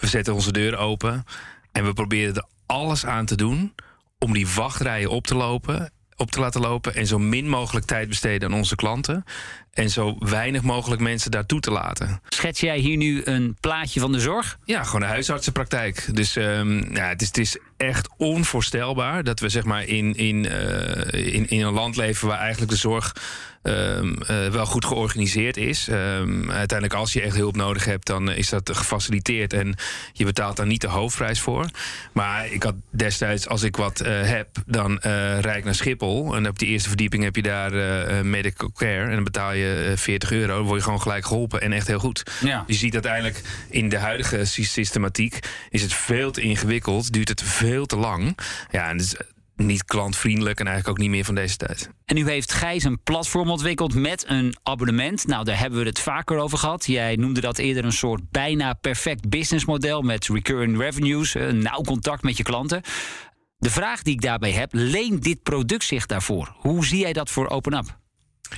we 0.01 0.07
zetten 0.07 0.35
onze 0.35 0.53
deur 0.53 0.77
open 0.77 1.25
en 1.73 1.85
we 1.85 1.93
proberen 1.93 2.35
er 2.35 2.45
alles 2.67 3.07
aan 3.07 3.27
te 3.27 3.37
doen 3.37 3.75
om 4.19 4.33
die 4.33 4.49
wachtrijen 4.49 5.11
op 5.11 5.27
te 5.27 5.35
lopen 5.35 5.93
op 6.17 6.31
te 6.31 6.41
laten 6.41 6.61
lopen 6.61 6.95
en 6.95 7.07
zo 7.07 7.19
min 7.19 7.49
mogelijk 7.49 7.87
tijd 7.87 8.09
besteden 8.09 8.49
aan 8.51 8.59
onze 8.59 8.75
klanten 8.75 9.25
en 9.73 9.91
zo 9.91 10.17
weinig 10.19 10.63
mogelijk 10.63 11.01
mensen 11.01 11.31
daartoe 11.31 11.61
te 11.61 11.71
laten. 11.71 12.21
Schets 12.29 12.61
jij 12.61 12.79
hier 12.79 12.97
nu 12.97 13.21
een 13.25 13.57
plaatje 13.61 14.01
van 14.01 14.13
de 14.13 14.21
zorg? 14.21 14.59
Ja, 14.65 14.85
gewoon 14.85 15.03
een 15.03 15.09
huisartsenpraktijk. 15.09 16.09
Dus 16.13 16.37
um, 16.37 16.95
ja, 16.95 17.09
het, 17.09 17.21
is, 17.21 17.27
het 17.27 17.39
is 17.39 17.59
echt 17.77 18.09
onvoorstelbaar 18.17 19.25
dat 19.25 19.41
we 19.41 19.49
zeg 19.49 19.65
maar 19.65 19.85
in, 19.85 20.15
in, 20.15 20.45
uh, 20.45 21.35
in, 21.35 21.49
in 21.49 21.61
een 21.61 21.73
land 21.73 21.97
leven 21.97 22.29
waar 22.29 22.39
eigenlijk 22.39 22.71
de 22.71 22.79
zorg 22.79 23.17
um, 23.63 24.17
uh, 24.31 24.47
wel 24.47 24.67
goed 24.67 24.85
georganiseerd 24.85 25.57
is. 25.57 25.89
Um, 25.89 26.51
uiteindelijk, 26.51 26.99
als 26.99 27.13
je 27.13 27.23
echt 27.23 27.37
hulp 27.37 27.57
nodig 27.57 27.85
hebt, 27.85 28.07
dan 28.07 28.31
is 28.31 28.49
dat 28.49 28.77
gefaciliteerd 28.77 29.53
en 29.53 29.75
je 30.13 30.25
betaalt 30.25 30.57
daar 30.57 30.67
niet 30.67 30.81
de 30.81 30.89
hoofdprijs 30.89 31.41
voor. 31.41 31.67
Maar 32.13 32.53
ik 32.53 32.63
had 32.63 32.75
destijds, 32.91 33.49
als 33.49 33.63
ik 33.63 33.77
wat 33.77 34.03
uh, 34.03 34.09
heb, 34.23 34.49
dan 34.67 34.99
rijd 35.41 35.57
ik 35.57 35.65
naar 35.65 35.75
Schiphol 35.75 36.37
en 36.37 36.49
op 36.49 36.59
die 36.59 36.69
eerste 36.69 36.89
verdieping 36.89 37.23
heb 37.23 37.37
je 37.37 37.43
daar 37.43 37.73
medical 38.25 38.73
care 38.73 39.09
en 39.09 39.15
dan 39.15 39.25
betaal 39.25 39.53
je 39.53 39.62
40 39.95 40.33
euro, 40.33 40.57
dan 40.57 40.65
word 40.65 40.79
je 40.79 40.85
gewoon 40.85 41.01
gelijk 41.01 41.27
geholpen 41.27 41.61
en 41.61 41.73
echt 41.73 41.87
heel 41.87 41.99
goed. 41.99 42.23
Ja. 42.41 42.65
Je 42.67 42.75
ziet 42.75 42.93
uiteindelijk 42.93 43.41
in 43.71 43.89
de 43.89 43.99
huidige 43.99 44.45
systematiek 44.45 45.39
is 45.71 45.83
het 45.83 45.93
veel 45.93 46.31
te 46.31 46.41
ingewikkeld, 46.41 47.13
duurt 47.13 47.29
het 47.29 47.43
veel 47.43 47.87
te 47.87 47.97
lang. 47.97 48.39
Ja, 48.71 48.89
en 48.89 48.97
dus 48.97 49.17
niet 49.57 49.85
klantvriendelijk 49.85 50.61
en 50.61 50.67
eigenlijk 50.67 50.97
ook 50.97 51.03
niet 51.05 51.15
meer 51.15 51.25
van 51.25 51.35
deze 51.35 51.57
tijd. 51.57 51.91
En 52.05 52.15
nu 52.15 52.29
heeft 52.29 52.53
Gijs 52.53 52.85
een 52.85 53.03
platform 53.03 53.51
ontwikkeld 53.51 53.95
met 53.95 54.25
een 54.29 54.57
abonnement. 54.63 55.27
Nou, 55.27 55.45
daar 55.45 55.59
hebben 55.59 55.79
we 55.79 55.87
het 55.87 55.99
vaker 55.99 56.37
over 56.37 56.59
gehad. 56.59 56.87
Jij 56.87 57.17
noemde 57.17 57.41
dat 57.41 57.59
eerder 57.59 57.85
een 57.85 57.93
soort 57.93 58.31
bijna 58.31 58.73
perfect 58.73 59.29
businessmodel 59.29 60.03
met 60.03 60.27
recurring 60.27 60.79
revenues, 60.79 61.35
een 61.35 61.63
nauw 61.63 61.81
contact 61.81 62.23
met 62.23 62.37
je 62.37 62.43
klanten. 62.43 62.83
De 63.59 63.71
vraag 63.71 64.03
die 64.03 64.15
ik 64.15 64.21
daarbij 64.21 64.53
heb, 64.53 64.73
leent 64.73 65.23
dit 65.23 65.43
product 65.43 65.85
zich 65.85 66.07
daarvoor? 66.07 66.55
Hoe 66.57 66.87
zie 66.87 66.99
jij 66.99 67.13
dat 67.13 67.31
voor 67.31 67.49
OpenUp? 67.49 68.01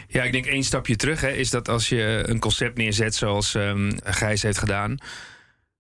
Ja, 0.07 0.23
ik 0.23 0.33
denk 0.33 0.47
één 0.47 0.65
stapje 0.65 0.97
terug 0.97 1.21
hè, 1.21 1.31
is 1.31 1.51
dat 1.51 1.69
als 1.69 1.89
je 1.89 2.23
een 2.27 2.39
concept 2.39 2.77
neerzet 2.77 3.15
zoals 3.15 3.55
um, 3.55 3.93
Gijs 4.05 4.43
heeft 4.43 4.59
gedaan, 4.59 4.97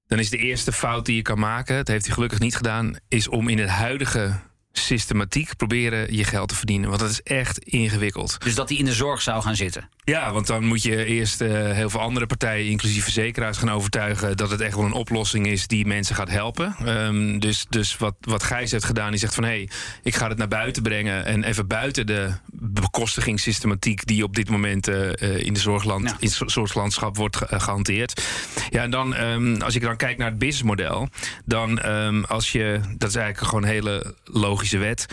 dan 0.07 0.19
is 0.19 0.31
de 0.31 0.37
eerste 0.37 0.73
fout 0.73 1.07
die 1.07 1.17
je 1.17 1.23
kan 1.23 1.39
maken, 1.39 1.77
dat 1.77 1.89
heeft 1.89 2.05
hij 2.05 2.15
gelukkig 2.15 2.39
niet 2.39 2.57
gedaan, 2.57 2.97
is 3.09 3.29
om 3.29 3.49
in 3.49 3.59
het 3.59 3.69
huidige 3.69 4.33
systematiek 4.79 5.57
proberen 5.57 6.17
je 6.17 6.25
geld 6.25 6.49
te 6.49 6.55
verdienen. 6.55 6.89
Want 6.89 7.01
dat 7.01 7.11
is 7.11 7.23
echt 7.23 7.59
ingewikkeld. 7.59 8.37
Dus 8.39 8.55
dat 8.55 8.69
hij 8.69 8.79
in 8.79 8.85
de 8.85 8.93
zorg 8.93 9.23
zou 9.23 9.43
gaan 9.43 9.57
zitten? 9.57 9.89
Ja, 10.05 10.33
want 10.33 10.47
dan 10.47 10.65
moet 10.65 10.83
je 10.83 11.05
eerst 11.05 11.41
uh, 11.41 11.71
heel 11.71 11.91
veel 11.91 12.01
andere 12.01 12.27
partijen, 12.27 12.71
inclusief 12.71 13.03
verzekeraars, 13.03 13.59
gaan 13.59 13.71
overtuigen 13.71 14.37
dat 14.37 14.51
het 14.51 14.61
echt 14.61 14.77
wel 14.77 14.85
een 14.85 14.93
oplossing 14.93 15.47
is 15.47 15.67
die 15.67 15.87
mensen 15.87 16.15
gaat 16.15 16.31
helpen. 16.31 16.77
Um, 16.87 17.41
dus 17.41 17.67
dus 17.69 17.97
wat, 17.97 18.15
wat 18.21 18.43
Gijs 18.43 18.71
heeft 18.71 18.85
gedaan, 18.85 19.11
die 19.11 19.19
zegt 19.19 19.35
van 19.35 19.45
hé, 19.45 19.51
hey, 19.51 19.69
ik 20.03 20.15
ga 20.15 20.29
het 20.29 20.39
naar 20.39 20.49
buiten 20.49 20.83
brengen 20.83 21.25
en 21.25 21.45
even 21.45 21.67
buiten 21.67 22.07
de 22.07 22.33
bekostigingssystematiek 22.53 24.07
die 24.07 24.25
op 24.25 24.35
dit 24.35 24.51
moment 24.51 24.89
uh, 24.89 25.13
in 25.39 25.53
de 25.53 25.61
zorgland, 25.61 26.09
ja. 26.09 26.17
in 26.19 26.29
het 26.39 26.51
zorglandschap 26.51 27.17
wordt 27.17 27.37
ge 27.37 27.47
gehanteerd. 27.61 28.23
Ja, 28.71 28.83
en 28.83 28.91
dan 28.91 29.17
um, 29.17 29.63
als 29.63 29.75
ik 29.75 29.83
dan 29.83 29.97
kijk 29.97 30.19
naar 30.19 30.29
het 30.29 30.39
businessmodel, 30.39 31.09
dan 31.45 31.87
um, 31.87 32.25
als 32.25 32.53
je, 32.53 32.81
dat 32.97 33.09
is 33.09 33.17
eigenlijk 33.17 33.47
gewoon 33.47 33.63
een 33.63 33.69
hele 33.69 34.15
logische 34.25 34.64
wet 34.71 35.07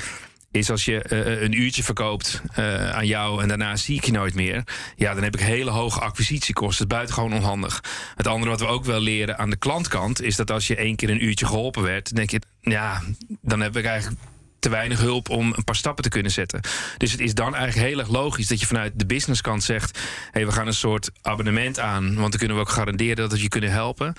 is 0.52 0.70
als 0.70 0.86
je 0.86 1.06
uh, 1.10 1.42
een 1.42 1.62
uurtje 1.62 1.84
verkoopt 1.84 2.42
uh, 2.60 2.90
aan 2.92 3.08
jou 3.08 3.42
en 3.42 3.48
daarna 3.48 3.76
zie 3.76 3.96
ik 3.96 4.06
je 4.06 4.12
nooit 4.12 4.34
meer. 4.34 4.64
Ja, 4.96 5.14
dan 5.14 5.24
heb 5.24 5.34
ik 5.34 5.42
hele 5.42 5.72
hoge 5.72 6.00
acquisitiekosten. 6.00 6.84
Het 6.84 6.92
is 6.92 6.98
buitengewoon 6.98 7.34
onhandig. 7.34 7.84
Het 8.16 8.28
andere 8.28 8.52
wat 8.52 8.60
we 8.60 8.66
ook 8.66 8.86
wel 8.86 9.00
leren 9.00 9.38
aan 9.38 9.50
de 9.50 9.56
klantkant 9.56 10.22
is 10.22 10.36
dat 10.36 10.52
als 10.52 10.68
je 10.68 10.76
één 10.76 10.96
keer 10.96 11.10
een 11.10 11.26
uurtje 11.26 11.46
geholpen 11.46 11.84
werd, 11.84 12.16
denk 12.16 12.30
je, 12.30 12.42
ja, 12.62 13.02
dan 13.42 13.60
heb 13.60 13.78
ik 13.78 13.86
eigenlijk 13.86 14.22
te 14.62 14.70
weinig 14.70 15.00
hulp 15.00 15.30
om 15.30 15.54
een 15.56 15.64
paar 15.64 15.76
stappen 15.76 16.04
te 16.04 16.10
kunnen 16.10 16.32
zetten. 16.32 16.60
Dus 16.98 17.12
het 17.12 17.22
is 17.22 17.34
dan 17.34 17.56
eigenlijk 17.56 17.88
heel 17.88 18.00
erg 18.00 18.08
logisch 18.08 18.48
dat 18.48 18.60
je 18.60 18.66
vanuit 18.66 18.92
de 18.96 19.06
businesskant 19.06 19.64
zegt: 19.64 20.00
hey, 20.32 20.46
we 20.46 20.52
gaan 20.52 20.68
een 20.68 20.74
soort 20.74 21.10
abonnement 21.22 21.80
aan, 21.80 22.04
want 22.04 22.30
dan 22.30 22.40
kunnen 22.40 22.58
we 22.58 22.64
ook 22.64 22.70
garanderen 22.70 23.16
dat 23.16 23.32
we 23.32 23.42
je 23.42 23.48
kunnen 23.48 23.72
helpen. 23.72 24.14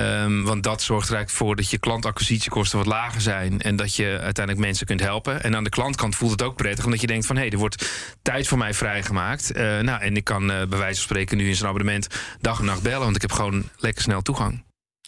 Um, 0.00 0.44
want 0.44 0.62
dat 0.62 0.82
zorgt 0.82 1.08
er 1.08 1.14
eigenlijk 1.14 1.44
voor 1.44 1.56
dat 1.56 1.70
je 1.70 1.78
klantacquisitiekosten 1.78 2.78
wat 2.78 2.86
lager 2.86 3.20
zijn 3.20 3.60
en 3.60 3.76
dat 3.76 3.96
je 3.96 4.18
uiteindelijk 4.22 4.66
mensen 4.66 4.86
kunt 4.86 5.00
helpen. 5.00 5.42
En 5.42 5.56
aan 5.56 5.64
de 5.64 5.70
klantkant 5.70 6.16
voelt 6.16 6.30
het 6.30 6.42
ook 6.42 6.56
prettig, 6.56 6.84
omdat 6.84 7.00
je 7.00 7.06
denkt: 7.06 7.26
van 7.26 7.36
hé, 7.36 7.42
hey, 7.42 7.50
er 7.50 7.58
wordt 7.58 7.88
tijd 8.22 8.48
voor 8.48 8.58
mij 8.58 8.74
vrijgemaakt. 8.74 9.56
Uh, 9.56 9.78
nou, 9.78 10.00
en 10.00 10.16
ik 10.16 10.24
kan 10.24 10.42
uh, 10.42 10.48
bij 10.48 10.78
wijze 10.78 10.94
van 10.94 11.04
spreken 11.04 11.36
nu 11.36 11.48
in 11.48 11.54
zijn 11.56 11.68
abonnement 11.68 12.06
dag 12.40 12.58
en 12.58 12.64
nacht 12.64 12.82
bellen, 12.82 13.00
want 13.00 13.16
ik 13.16 13.22
heb 13.22 13.32
gewoon 13.32 13.68
lekker 13.76 14.02
snel 14.02 14.22
toegang. 14.22 14.65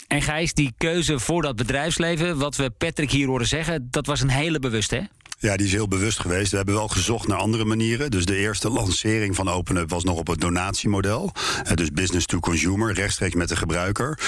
En 0.08 0.22
Gijs, 0.22 0.54
die 0.54 0.72
keuze 0.78 1.18
voor 1.18 1.42
dat 1.42 1.56
bedrijfsleven, 1.56 2.38
wat 2.38 2.56
we 2.56 2.70
Patrick 2.70 3.10
hier 3.10 3.26
horen 3.26 3.46
zeggen, 3.46 3.88
dat 3.90 4.06
was 4.06 4.20
een 4.20 4.30
hele 4.30 4.58
bewust, 4.58 4.90
hè? 4.90 5.00
Ja, 5.40 5.56
die 5.56 5.66
is 5.66 5.72
heel 5.72 5.88
bewust 5.88 6.20
geweest. 6.20 6.50
We 6.50 6.56
hebben 6.56 6.74
wel 6.74 6.88
gezocht 6.88 7.28
naar 7.28 7.38
andere 7.38 7.64
manieren. 7.64 8.10
Dus 8.10 8.24
de 8.24 8.36
eerste 8.36 8.70
lancering 8.70 9.34
van 9.34 9.48
OpenUp 9.48 9.90
was 9.90 10.04
nog 10.04 10.18
op 10.18 10.26
het 10.26 10.40
donatiemodel. 10.40 11.32
Dus 11.74 11.90
business 11.90 12.26
to 12.26 12.38
consumer, 12.38 12.94
rechtstreeks 12.94 13.34
met 13.34 13.48
de 13.48 13.56
gebruiker. 13.56 14.18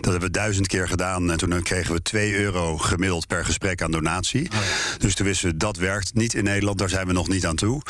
Dat 0.00 0.10
hebben 0.10 0.20
we 0.20 0.30
duizend 0.30 0.66
keer 0.66 0.88
gedaan. 0.88 1.30
En 1.30 1.38
toen 1.38 1.62
kregen 1.62 1.94
we 1.94 2.02
2 2.02 2.34
euro 2.34 2.78
gemiddeld 2.78 3.26
per 3.26 3.44
gesprek 3.44 3.82
aan 3.82 3.90
donatie. 3.90 4.48
Oh 4.48 4.54
ja. 4.54 4.98
Dus 4.98 5.14
toen 5.14 5.26
wisten 5.26 5.48
we, 5.50 5.56
dat 5.56 5.76
werkt 5.76 6.14
niet 6.14 6.34
in 6.34 6.44
Nederland. 6.44 6.78
Daar 6.78 6.88
zijn 6.88 7.06
we 7.06 7.12
nog 7.12 7.28
niet 7.28 7.46
aan 7.46 7.56
toe. 7.56 7.82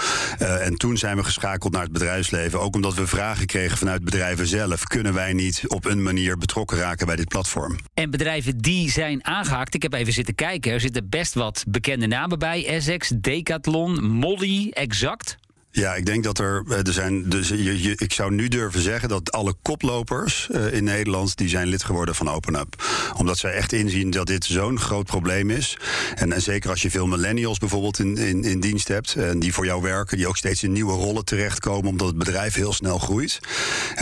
Uh, 0.43 0.67
en 0.67 0.77
toen 0.77 0.97
zijn 0.97 1.17
we 1.17 1.25
geschakeld 1.25 1.73
naar 1.73 1.83
het 1.83 1.93
bedrijfsleven. 1.93 2.61
Ook 2.61 2.75
omdat 2.75 2.95
we 2.95 3.07
vragen 3.07 3.47
kregen 3.47 3.79
vanuit 3.79 4.05
bedrijven 4.05 4.47
zelf. 4.47 4.85
Kunnen 4.85 5.15
wij 5.15 5.33
niet 5.33 5.63
op 5.67 5.85
een 5.85 6.03
manier 6.03 6.39
betrokken 6.39 6.79
raken 6.79 7.07
bij 7.07 7.17
dit 7.17 7.29
platform? 7.29 7.79
En 7.95 8.11
bedrijven 8.11 8.59
die 8.59 8.91
zijn 8.91 9.25
aangehaakt. 9.25 9.75
Ik 9.75 9.83
heb 9.83 9.93
even 9.93 10.13
zitten 10.13 10.35
kijken. 10.35 10.73
Er 10.73 10.81
zitten 10.81 11.09
best 11.09 11.35
wat 11.35 11.65
bekende 11.69 12.07
namen 12.07 12.39
bij. 12.39 12.69
Essex, 12.71 13.13
Decathlon, 13.13 14.01
Molly, 14.01 14.71
Exact. 14.75 15.40
Ja, 15.73 15.95
ik 15.95 16.07
denk 16.07 16.25
dat 16.25 16.39
er, 16.39 16.65
er 16.69 16.93
zijn. 16.93 17.29
Dus 17.29 17.51
ik 17.51 18.13
zou 18.13 18.33
nu 18.33 18.49
durven 18.49 18.81
zeggen 18.81 19.09
dat 19.09 19.33
alle 19.33 19.55
koplopers 19.63 20.49
uh, 20.51 20.73
in 20.73 20.85
Nederland. 20.85 21.37
die 21.37 21.49
zijn 21.49 21.69
lid 21.69 21.85
geworden 21.85 22.15
van 22.15 22.31
OpenUp. 22.31 22.85
Omdat 23.17 23.39
zij 23.39 23.53
echt 23.53 23.73
inzien 23.73 24.11
dat 24.11 24.27
dit 24.27 24.45
zo'n 24.45 24.81
groot 24.81 25.07
probleem 25.07 25.51
is. 25.51 25.77
En, 26.15 26.43
zeker 26.43 26.71
als 26.71 26.83
je 26.83 26.91
veel 26.91 27.07
millennials 27.07 27.59
bijvoorbeeld 27.59 27.99
in, 27.99 28.17
in, 28.17 28.45
in, 28.45 28.61
dienst 28.61 28.89
hebt. 28.89 29.15
en 29.15 29.39
die 29.39 29.53
voor 29.53 29.65
jou 29.65 29.83
werken. 29.83 30.17
die 30.17 30.27
ook 30.27 30.37
steeds 30.37 30.63
in 30.63 30.73
nieuwe 30.73 30.93
rollen 30.93 31.25
terechtkomen. 31.25 31.91
omdat 31.91 32.07
het 32.07 32.19
bedrijf 32.19 32.55
heel 32.55 32.73
snel 32.73 32.99
groeit. 32.99 33.39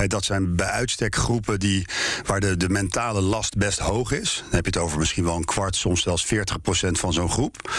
Dat 0.06 0.24
zijn 0.24 0.56
bij 0.56 0.66
uitstek 0.66 1.16
groepen 1.16 1.60
die, 1.60 1.86
waar 2.24 2.40
de, 2.40 2.56
de 2.56 2.68
mentale 2.68 3.20
last 3.20 3.56
best 3.56 3.78
hoog 3.78 4.12
is. 4.12 4.42
Dan 4.44 4.54
heb 4.54 4.64
je 4.64 4.70
het 4.70 4.80
over 4.80 4.98
misschien 4.98 5.24
wel 5.24 5.36
een 5.36 5.44
kwart, 5.44 5.76
soms 5.76 6.02
zelfs 6.02 6.24
40 6.24 6.60
procent 6.60 6.98
van 6.98 7.12
zo'n 7.12 7.30
groep. 7.30 7.70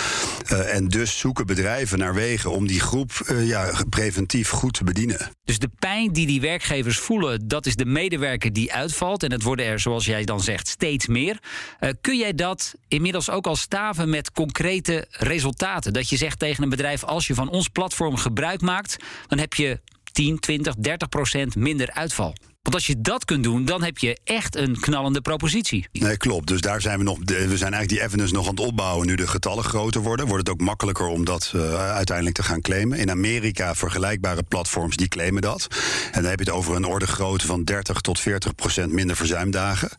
Uh, 0.51 0.75
en 0.75 0.88
dus 0.88 1.17
zoeken 1.17 1.46
bedrijven 1.46 1.98
naar 1.98 2.13
wegen 2.13 2.51
om 2.51 2.67
die 2.67 2.79
groep 2.79 3.12
ja, 3.39 3.72
preventief 3.86 4.50
goed 4.50 4.74
te 4.74 4.84
bedienen. 4.84 5.32
Dus 5.44 5.60
de 5.60 5.70
pijn 5.80 6.14
die 6.14 6.28
die 6.28 6.42
werkgevers 6.42 6.98
voelen, 6.98 7.48
dat 7.48 7.66
is 7.66 7.76
de 7.76 7.86
medewerker 7.86 8.54
die 8.54 8.74
uitvalt. 8.74 9.24
En 9.24 9.32
het 9.32 9.44
worden 9.44 9.66
er, 9.66 9.80
zoals 9.80 10.06
jij 10.06 10.24
dan 10.24 10.42
zegt, 10.42 10.68
steeds 10.68 11.08
meer. 11.08 11.40
Uh, 11.80 11.90
kun 12.02 12.18
jij 12.18 12.34
dat 12.34 12.76
inmiddels 12.88 13.30
ook 13.30 13.48
al 13.48 13.56
staven 13.56 14.10
met 14.10 14.32
concrete 14.32 15.06
resultaten? 15.10 15.94
Dat 15.94 16.10
je 16.10 16.18
zegt 16.18 16.40
tegen 16.40 16.64
een 16.64 16.70
bedrijf: 16.70 17.04
als 17.04 17.28
je 17.28 17.34
van 17.34 17.50
ons 17.50 17.68
platform 17.68 18.16
gebruik 18.16 18.62
maakt, 18.62 18.98
dan 19.28 19.40
heb 19.40 19.54
je 19.54 19.80
10, 20.12 20.40
20, 20.40 20.76
30 20.76 21.10
procent 21.10 21.56
minder 21.56 21.92
uitval. 21.92 22.36
Want 22.62 22.75
als 22.75 22.88
je 22.88 23.01
dat 23.01 23.25
kunt 23.25 23.44
doen, 23.44 23.66
dan 23.66 23.84
heb 23.84 23.98
je 23.98 24.18
echt 24.24 24.56
een 24.56 24.80
knallende 24.80 25.22
propositie. 25.22 25.88
Nee, 25.92 26.18
klopt. 26.18 26.48
Dus 26.48 26.62
daar 26.62 26.82
zijn 26.82 26.98
we 26.98 27.04
nog. 27.04 27.18
We 27.24 27.34
zijn 27.36 27.50
eigenlijk 27.74 27.89
die 27.89 28.01
evidence 28.01 28.34
nog 28.34 28.48
aan 28.48 28.56
het 28.56 28.66
opbouwen. 28.66 29.08
Nu 29.08 29.16
de 29.16 29.28
getallen 29.28 29.63
groter 29.63 30.01
worden, 30.01 30.28
wordt 30.28 30.48
het 30.48 30.56
ook 30.56 30.66
makkelijker 30.66 31.06
om 31.06 31.25
dat 31.25 31.51
uh, 31.56 31.92
uiteindelijk 31.92 32.36
te 32.36 32.44
gaan 32.44 32.62
claimen. 32.62 32.98
In 32.98 33.12
Amerika 33.12 33.75
vergelijkbare 33.75 34.44
platforms 34.44 34.96
die 34.96 35.08
claimen 35.08 35.42
dat. 35.42 35.68
En 36.12 36.22
dan 36.22 36.30
heb 36.30 36.39
je 36.39 36.46
het 36.46 36.54
over 36.54 36.75
een 36.75 36.86
orde 36.86 37.08
grootte 37.08 37.46
van 37.46 37.63
30 37.63 38.01
tot 38.01 38.20
40 38.20 38.56
procent 38.56 38.92
minder 38.92 39.16
verzuimdagen. 39.16 39.89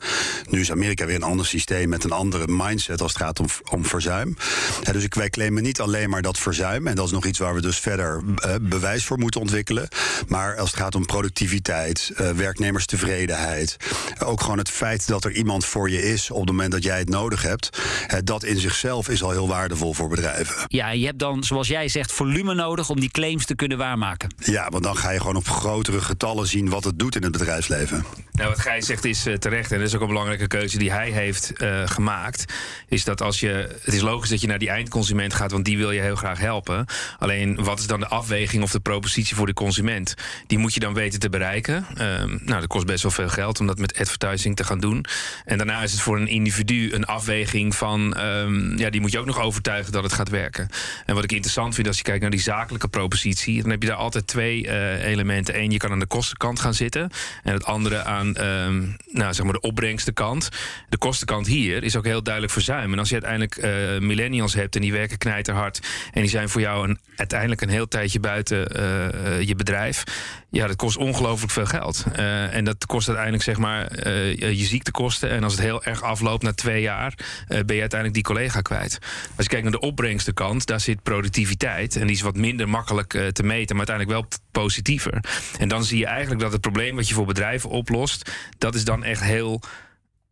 Nu 0.50 0.61
is 0.61 0.71
Amerika 0.71 1.07
weer 1.07 1.14
een 1.17 1.23
ander 1.23 1.47
systeem 1.47 1.88
met 1.88 2.05
een 2.05 2.12
andere 2.12 2.47
mindset 2.47 3.02
als 3.02 3.12
het 3.12 3.23
gaat 3.23 3.40
om, 3.40 3.47
om 3.71 3.85
verzuim. 3.85 4.37
Ja, 4.83 4.93
dus 4.93 5.07
wij 5.09 5.31
claimen 5.31 5.62
niet 5.62 5.81
alleen 5.81 6.11
maar 6.11 6.23
dat 6.23 6.38
verzuim. 6.38 6.87
En 6.87 6.95
dat 6.95 7.07
is 7.07 7.12
nog 7.12 7.26
iets 7.26 7.38
waar 7.38 7.55
we 7.55 7.61
dus 7.61 7.79
verder 7.79 8.23
uh, 8.26 8.55
bewijs 8.61 9.05
voor 9.05 9.19
moeten 9.19 9.40
ontwikkelen. 9.40 9.88
Maar 10.29 10.57
als 10.57 10.71
het 10.71 10.81
gaat 10.81 10.95
om 10.95 11.07
productiviteit, 11.07 12.12
uh, 12.21 12.31
werk 12.31 12.50
werknemerstevredenheid. 12.50 13.76
Ook 14.19 14.40
gewoon 14.40 14.59
het 14.59 14.71
feit 14.71 15.07
dat 15.07 15.25
er 15.25 15.33
iemand 15.33 15.64
voor 15.64 15.90
je 15.90 16.02
is 16.02 16.30
op 16.30 16.40
het 16.40 16.47
moment 16.47 16.73
dat 16.73 16.83
jij 16.83 16.99
het 16.99 17.09
nodig 17.09 17.42
hebt. 17.42 17.78
Dat 18.25 18.45
in 18.45 18.59
zichzelf 18.59 19.09
is 19.09 19.23
al 19.23 19.30
heel 19.30 19.49
waardevol 19.49 19.95
voor 19.95 20.09
bedrijven. 20.09 20.54
Ja, 20.66 20.90
je 20.90 21.07
hebt 21.07 21.19
dan, 21.19 21.45
zoals 21.45 21.69
jij 21.69 21.88
zegt, 21.88 22.12
volume 22.12 22.54
nodig 22.54 22.90
om 22.90 23.00
die 23.00 23.11
claims 23.11 23.47
te 23.47 23.54
kunnen 23.54 23.78
waarmaken. 23.78 24.35
Ja, 24.38 24.69
want 24.69 24.85
dan 24.85 24.97
ga 24.97 25.11
je 25.11 25.21
gewoon 25.21 25.37
op 25.37 25.49
grotere 25.49 26.00
getallen 26.00 26.47
zien 26.47 26.69
wat 26.69 26.85
het 26.85 26.99
doet 26.99 27.16
in 27.16 27.23
het 27.23 27.33
bedrijfsleven. 27.33 28.04
Nou, 28.33 28.49
wat 28.49 28.61
Gijs 28.61 28.87
zegt 28.87 29.04
is 29.04 29.26
uh, 29.26 29.35
terecht. 29.35 29.73
En 29.73 29.78
dat 29.78 29.88
is 29.88 29.95
ook 29.95 30.00
een 30.00 30.07
belangrijke 30.07 30.47
keuze 30.47 30.78
die 30.78 30.92
hij 30.92 31.11
heeft 31.11 31.52
uh, 31.57 31.83
gemaakt. 31.88 32.45
Is 32.88 33.04
dat 33.04 33.23
als 33.23 33.40
je. 33.40 33.78
Het 33.83 33.95
is 33.95 34.00
logisch 34.00 34.28
dat 34.28 34.40
je 34.40 34.47
naar 34.47 34.59
die 34.59 34.69
eindconsument 34.69 35.35
gaat, 35.35 35.50
want 35.50 35.64
die 35.64 35.78
wil 35.78 35.90
je 35.90 36.00
heel 36.00 36.16
graag 36.16 36.38
helpen. 36.38 36.87
Alleen 37.19 37.64
wat 37.64 37.78
is 37.78 37.87
dan 37.87 38.00
de 38.00 38.09
afweging 38.09 38.62
of 38.62 38.71
de 38.71 38.80
propositie 38.80 39.37
voor 39.37 39.47
de 39.47 39.52
consument? 39.52 40.14
Die 40.47 40.59
moet 40.59 40.75
je 40.75 40.80
dan 40.80 40.95
weten 40.95 41.21
te 41.21 41.28
bereiken. 41.28 41.87
Uh, 41.99 42.23
nou, 42.44 42.61
dat 42.61 42.68
kost 42.68 42.87
best 42.87 43.02
wel 43.02 43.12
veel 43.12 43.28
geld 43.28 43.61
om 43.61 43.66
dat 43.66 43.78
met 43.78 43.99
advertising 43.99 44.56
te 44.56 44.64
gaan 44.64 44.80
doen. 44.80 45.04
En 45.44 45.56
daarna 45.56 45.82
is 45.82 45.92
het 45.92 46.00
voor 46.00 46.16
een 46.16 46.28
individu 46.28 46.92
een 46.92 47.04
afweging 47.04 47.75
van. 47.76 48.25
Um, 48.25 48.78
ja, 48.78 48.90
die 48.90 49.00
moet 49.00 49.12
je 49.12 49.18
ook 49.18 49.26
nog 49.26 49.40
overtuigen 49.40 49.92
dat 49.92 50.02
het 50.02 50.12
gaat 50.12 50.28
werken. 50.28 50.68
En 51.06 51.14
wat 51.14 51.25
ik 51.25 51.32
interessant 51.32 51.75
vind 51.75 51.87
als 51.87 51.97
je 51.97 52.02
kijkt 52.02 52.20
naar 52.20 52.30
die 52.30 52.40
zakelijke 52.40 52.88
propositie, 52.88 53.62
dan 53.62 53.70
heb 53.70 53.82
je 53.82 53.88
daar 53.88 53.97
altijd 53.97 54.26
twee 54.26 54.66
uh, 54.66 55.04
elementen. 55.04 55.61
Eén, 55.61 55.70
je 55.70 55.78
kan 55.78 55.90
aan 55.90 55.99
de 55.99 56.06
kostenkant 56.06 56.61
gaan 56.61 56.75
zitten. 56.75 57.11
En 57.42 57.52
het 57.52 57.64
andere 57.64 58.04
aan 58.04 58.44
um, 58.44 58.97
nou, 59.11 59.35
zeg 59.35 59.44
maar 59.44 59.52
de 59.52 59.61
opbrengstenkant. 59.61 60.49
De 60.88 60.99
kostenkant 60.99 61.47
hier 61.47 61.82
is 61.82 61.97
ook 61.97 62.04
heel 62.04 62.23
duidelijk 62.23 62.52
verzuim. 62.52 62.92
En 62.92 62.99
als 62.99 63.09
je 63.09 63.20
uiteindelijk 63.23 63.56
uh, 63.56 64.09
millennials 64.09 64.54
hebt 64.54 64.75
en 64.75 64.80
die 64.80 64.92
werken 64.92 65.18
knijterhard. 65.18 65.80
en 66.12 66.20
die 66.20 66.30
zijn 66.30 66.49
voor 66.49 66.61
jou 66.61 66.88
een, 66.88 66.99
uiteindelijk 67.16 67.61
een 67.61 67.68
heel 67.68 67.88
tijdje 67.88 68.20
buiten 68.20 68.80
uh, 68.80 69.40
je 69.40 69.54
bedrijf. 69.54 70.04
Ja, 70.50 70.66
dat 70.66 70.76
kost 70.76 70.97
ongelooflijk 70.97 71.52
veel 71.52 71.66
geld. 71.66 72.04
Uh, 72.12 72.54
en 72.54 72.64
dat 72.64 72.87
kost 72.87 73.07
uiteindelijk 73.07 73.45
zeg 73.45 73.59
maar 73.59 74.07
uh, 74.07 74.35
je 74.38 74.64
ziektekosten. 74.64 75.30
En 75.30 75.45
als 75.45 75.52
het 75.52 75.62
heel 75.62 75.85
erg 75.85 76.02
afloopt 76.02 76.42
na 76.42 76.52
twee 76.52 76.83
jaar, 76.83 77.14
uh, 77.19 77.47
ben 77.47 77.75
je 77.75 77.80
uiteindelijk 77.80 78.14
die 78.14 78.23
collega 78.35 78.61
kwijt. 78.61 78.99
Als 79.37 79.45
je 79.45 79.49
kijkt 79.49 79.62
naar 79.62 79.80
de 79.80 79.87
opbrengstenkant, 79.87 80.66
daar 80.66 80.80
zit 80.80 81.02
productiviteit. 81.02 81.97
En 81.97 82.07
die 82.07 82.16
is 82.16 82.23
wat 82.23 82.37
minder 82.37 82.69
makkelijk 82.69 83.11
te 83.33 83.42
meten, 83.42 83.76
maar 83.76 83.88
uiteindelijk 83.88 84.11
wel 84.11 84.40
positiever. 84.50 85.25
En 85.59 85.69
dan 85.69 85.85
zie 85.85 85.99
je 85.99 86.07
eigenlijk 86.07 86.40
dat 86.40 86.52
het 86.52 86.61
probleem 86.61 86.97
wat 86.97 87.09
je 87.09 87.14
voor 87.14 87.26
bedrijven 87.26 87.71
oplost, 87.71 88.30
dat 88.59 88.75
is 88.75 88.85
dan 88.85 89.04
echt 89.04 89.23
heel 89.23 89.62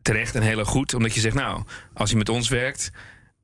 terecht 0.03 0.35
en 0.35 0.43
heel 0.43 0.65
goed. 0.65 0.95
Omdat 0.95 1.15
je 1.15 1.21
zegt, 1.21 1.35
nou, 1.35 1.63
als 1.95 2.11
je 2.11 2.17
met 2.17 2.29
ons 2.29 2.49
werkt 2.49 2.91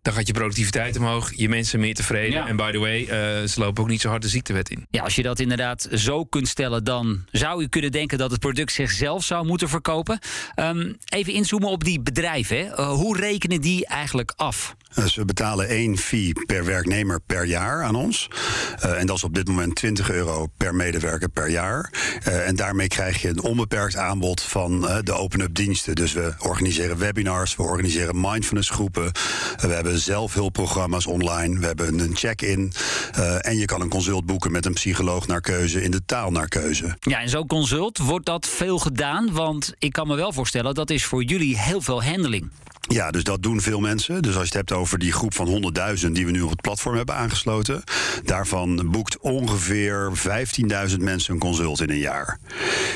dan 0.05 0.13
gaat 0.13 0.27
je 0.27 0.33
productiviteit 0.33 0.97
omhoog, 0.97 1.33
je 1.37 1.49
mensen 1.49 1.81
meer 1.81 1.95
tevreden. 1.95 2.33
Ja. 2.33 2.47
En 2.47 2.57
by 2.57 2.71
the 2.71 2.79
way, 2.79 3.01
uh, 3.01 3.09
ze 3.49 3.55
lopen 3.61 3.83
ook 3.83 3.89
niet 3.89 4.01
zo 4.01 4.09
hard 4.09 4.23
de 4.23 4.29
ziektewet 4.29 4.71
in. 4.71 4.87
Ja, 4.91 5.03
als 5.03 5.15
je 5.15 5.23
dat 5.23 5.41
inderdaad 5.41 5.89
zo 5.93 6.25
kunt 6.25 6.49
stellen, 6.49 6.85
dan 6.85 7.25
zou 7.31 7.61
je 7.61 7.69
kunnen 7.69 7.93
denken 7.93 8.19
dat 8.19 8.31
het 8.31 8.41
product 8.41 8.73
zichzelf 8.73 9.25
zou 9.25 9.47
moeten 9.47 9.69
verkopen. 9.69 10.19
Um, 10.57 10.97
even 11.09 11.33
inzoomen 11.33 11.69
op 11.69 11.85
die 11.85 12.01
bedrijven. 12.01 12.67
Uh, 12.67 12.89
hoe 12.89 13.17
rekenen 13.17 13.61
die 13.61 13.87
eigenlijk 13.87 14.33
af? 14.37 14.77
Dus 14.95 15.15
we 15.15 15.25
betalen 15.25 15.69
één 15.69 15.99
fee 15.99 16.33
per 16.47 16.65
werknemer 16.65 17.21
per 17.21 17.45
jaar 17.45 17.83
aan 17.83 17.95
ons. 17.95 18.29
Uh, 18.85 19.01
en 19.01 19.07
dat 19.07 19.17
is 19.17 19.25
op 19.25 19.35
dit 19.35 19.49
moment 19.49 19.75
20 19.75 20.11
euro 20.11 20.47
per 20.57 20.75
medewerker 20.75 21.29
per 21.29 21.49
jaar. 21.49 21.93
Uh, 22.29 22.49
en 22.49 22.57
daarmee 22.57 22.89
krijg 22.89 23.23
je 23.23 23.29
een 23.29 23.43
onbeperkt 23.43 23.97
aanbod 23.97 24.43
van 24.43 24.81
de 25.05 25.13
open-up 25.13 25.55
diensten. 25.55 25.95
Dus 25.95 26.13
we 26.13 26.35
organiseren 26.39 26.99
webinars, 26.99 27.57
we 27.57 27.63
organiseren 27.63 28.21
mindfulness 28.21 28.71
groepen. 28.71 29.13
we 29.61 29.69
hebben 29.69 29.99
zelfhulpprogramma's 29.99 31.07
online. 31.07 31.59
We 31.59 31.67
hebben 31.67 31.99
een 31.99 32.17
check-in. 32.17 32.73
en 33.41 33.57
je 33.57 33.65
kan 33.65 33.81
een 33.81 33.89
consult 33.89 34.27
boeken 34.27 34.53
met 34.53 34.67
een 34.67 34.73
psycholoog 34.73 35.27
naar 35.27 35.41
keuze 35.41 35.83
in 35.83 35.91
de 35.91 36.05
taal 36.05 36.31
naar 36.31 36.49
keuze. 36.49 36.97
Ja, 37.01 37.21
en 37.21 37.29
zo'n 37.29 37.47
consult, 37.47 37.99
wordt 37.99 38.27
dat 38.27 38.47
veel 38.47 38.79
gedaan? 38.79 39.33
Want 39.33 39.73
ik 39.79 39.93
kan 39.93 40.07
me 40.07 40.17
wel 40.17 40.33
voorstellen, 40.33 40.75
dat 40.75 40.91
is 40.91 41.05
voor 41.05 41.23
jullie 41.23 41.59
heel 41.59 41.81
veel 41.81 42.03
handling. 42.03 42.51
Ja, 42.89 43.11
dus 43.11 43.25
dat 43.25 43.43
doen 43.43 43.61
veel 43.61 43.81
mensen. 43.81 44.23
Dus 44.23 44.35
als 44.35 44.49
je 44.49 44.59
het 44.59 44.69
hebt 44.69 44.73
over 44.73 44.99
die 44.99 45.13
groep 45.13 45.35
van 45.35 45.75
100.000 46.05 46.11
die 46.11 46.27
we 46.27 46.31
nu 46.31 46.41
op 46.41 46.51
het 46.51 46.61
platform 46.61 46.97
hebben 46.97 47.15
aangesloten, 47.15 47.83
daarvan 48.25 48.91
boekt 48.91 49.19
ongeveer 49.19 50.13
15.000 50.91 50.97
mensen 50.99 51.33
een 51.35 51.39
consult 51.39 51.81
in 51.81 51.91
een 51.91 51.99
jaar. 51.99 52.39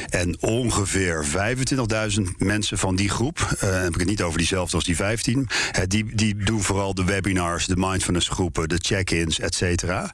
En 0.08 0.36
ongeveer 0.40 1.26
25.000 2.16 2.22
mensen 2.38 2.78
van 2.78 2.96
die 2.96 3.08
groep, 3.08 3.38
uh, 3.38 3.70
heb 3.82 3.94
ik 3.94 4.00
het 4.00 4.08
niet 4.08 4.22
over 4.22 4.38
diezelfde 4.38 4.76
als 4.76 4.84
die 4.84 4.96
15, 4.96 5.38
uh, 5.38 5.82
die, 5.86 6.14
die 6.14 6.36
doen 6.36 6.62
vooral 6.62 6.94
de 6.94 7.04
webinars, 7.04 7.66
de 7.66 7.76
mindfulness 7.76 8.28
groepen, 8.28 8.68
de 8.68 8.78
check-ins, 8.82 9.40
et 9.40 9.54
cetera. 9.54 10.10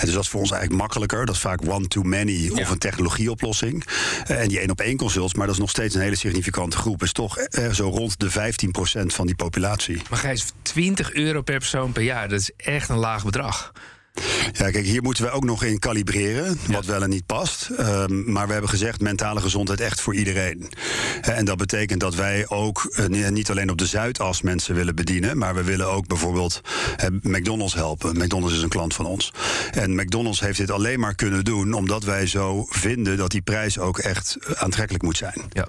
dus 0.00 0.12
dat 0.12 0.22
is 0.22 0.28
voor 0.28 0.40
ons 0.40 0.50
eigenlijk 0.50 0.80
makkelijker. 0.80 1.26
Dat 1.26 1.34
is 1.34 1.40
vaak 1.40 1.60
one-to-many 1.68 2.32
ja. 2.32 2.50
of 2.52 2.70
een 2.70 2.78
technologieoplossing. 2.78 3.84
Uh, 4.30 4.40
en 4.40 4.48
die 4.48 4.58
één 4.58 4.70
op 4.70 4.80
één 4.80 4.96
consults, 4.96 5.34
maar 5.34 5.46
dat 5.46 5.54
is 5.54 5.60
nog 5.60 5.70
steeds 5.70 5.94
een 5.94 6.00
hele 6.00 6.16
significante 6.16 6.76
groep. 6.76 7.02
Is 7.02 7.12
toch 7.12 7.38
zo 7.72 7.88
rond 7.88 8.20
de 8.20 8.30
15 8.30 8.70
van 9.18 9.26
die 9.26 9.36
populatie. 9.36 10.02
Maar 10.10 10.18
Gijs, 10.18 10.52
20 10.62 11.12
euro 11.12 11.42
per 11.42 11.58
persoon 11.58 11.92
per 11.92 12.02
jaar, 12.02 12.28
dat 12.28 12.40
is 12.40 12.50
echt 12.56 12.88
een 12.88 12.96
laag 12.96 13.24
bedrag. 13.24 13.72
Ja, 14.52 14.70
kijk, 14.70 14.84
hier 14.84 15.02
moeten 15.02 15.24
we 15.24 15.30
ook 15.30 15.44
nog 15.44 15.64
in 15.64 15.78
kalibreren, 15.78 16.58
wat 16.66 16.84
ja. 16.84 16.90
wel 16.90 17.02
en 17.02 17.10
niet 17.10 17.26
past. 17.26 17.68
Um, 17.78 18.32
maar 18.32 18.46
we 18.46 18.52
hebben 18.52 18.70
gezegd, 18.70 19.00
mentale 19.00 19.40
gezondheid 19.40 19.80
echt 19.80 20.00
voor 20.00 20.14
iedereen. 20.14 20.68
En 21.20 21.44
dat 21.44 21.56
betekent 21.56 22.00
dat 22.00 22.14
wij 22.14 22.48
ook 22.48 22.94
uh, 23.10 23.28
niet 23.28 23.50
alleen 23.50 23.70
op 23.70 23.78
de 23.78 23.86
Zuidas 23.86 24.42
mensen 24.42 24.74
willen 24.74 24.94
bedienen, 24.94 25.38
maar 25.38 25.54
we 25.54 25.62
willen 25.62 25.86
ook 25.86 26.06
bijvoorbeeld 26.06 26.60
uh, 27.00 27.06
McDonald's 27.22 27.74
helpen. 27.74 28.16
McDonald's 28.16 28.54
is 28.56 28.62
een 28.62 28.68
klant 28.68 28.94
van 28.94 29.06
ons. 29.06 29.32
En 29.70 29.94
McDonald's 29.94 30.40
heeft 30.40 30.58
dit 30.58 30.70
alleen 30.70 31.00
maar 31.00 31.14
kunnen 31.14 31.44
doen 31.44 31.72
omdat 31.72 32.04
wij 32.04 32.26
zo 32.26 32.66
vinden 32.68 33.16
dat 33.16 33.30
die 33.30 33.42
prijs 33.42 33.78
ook 33.78 33.98
echt 33.98 34.36
aantrekkelijk 34.54 35.04
moet 35.04 35.16
zijn. 35.16 35.42
Ja. 35.52 35.66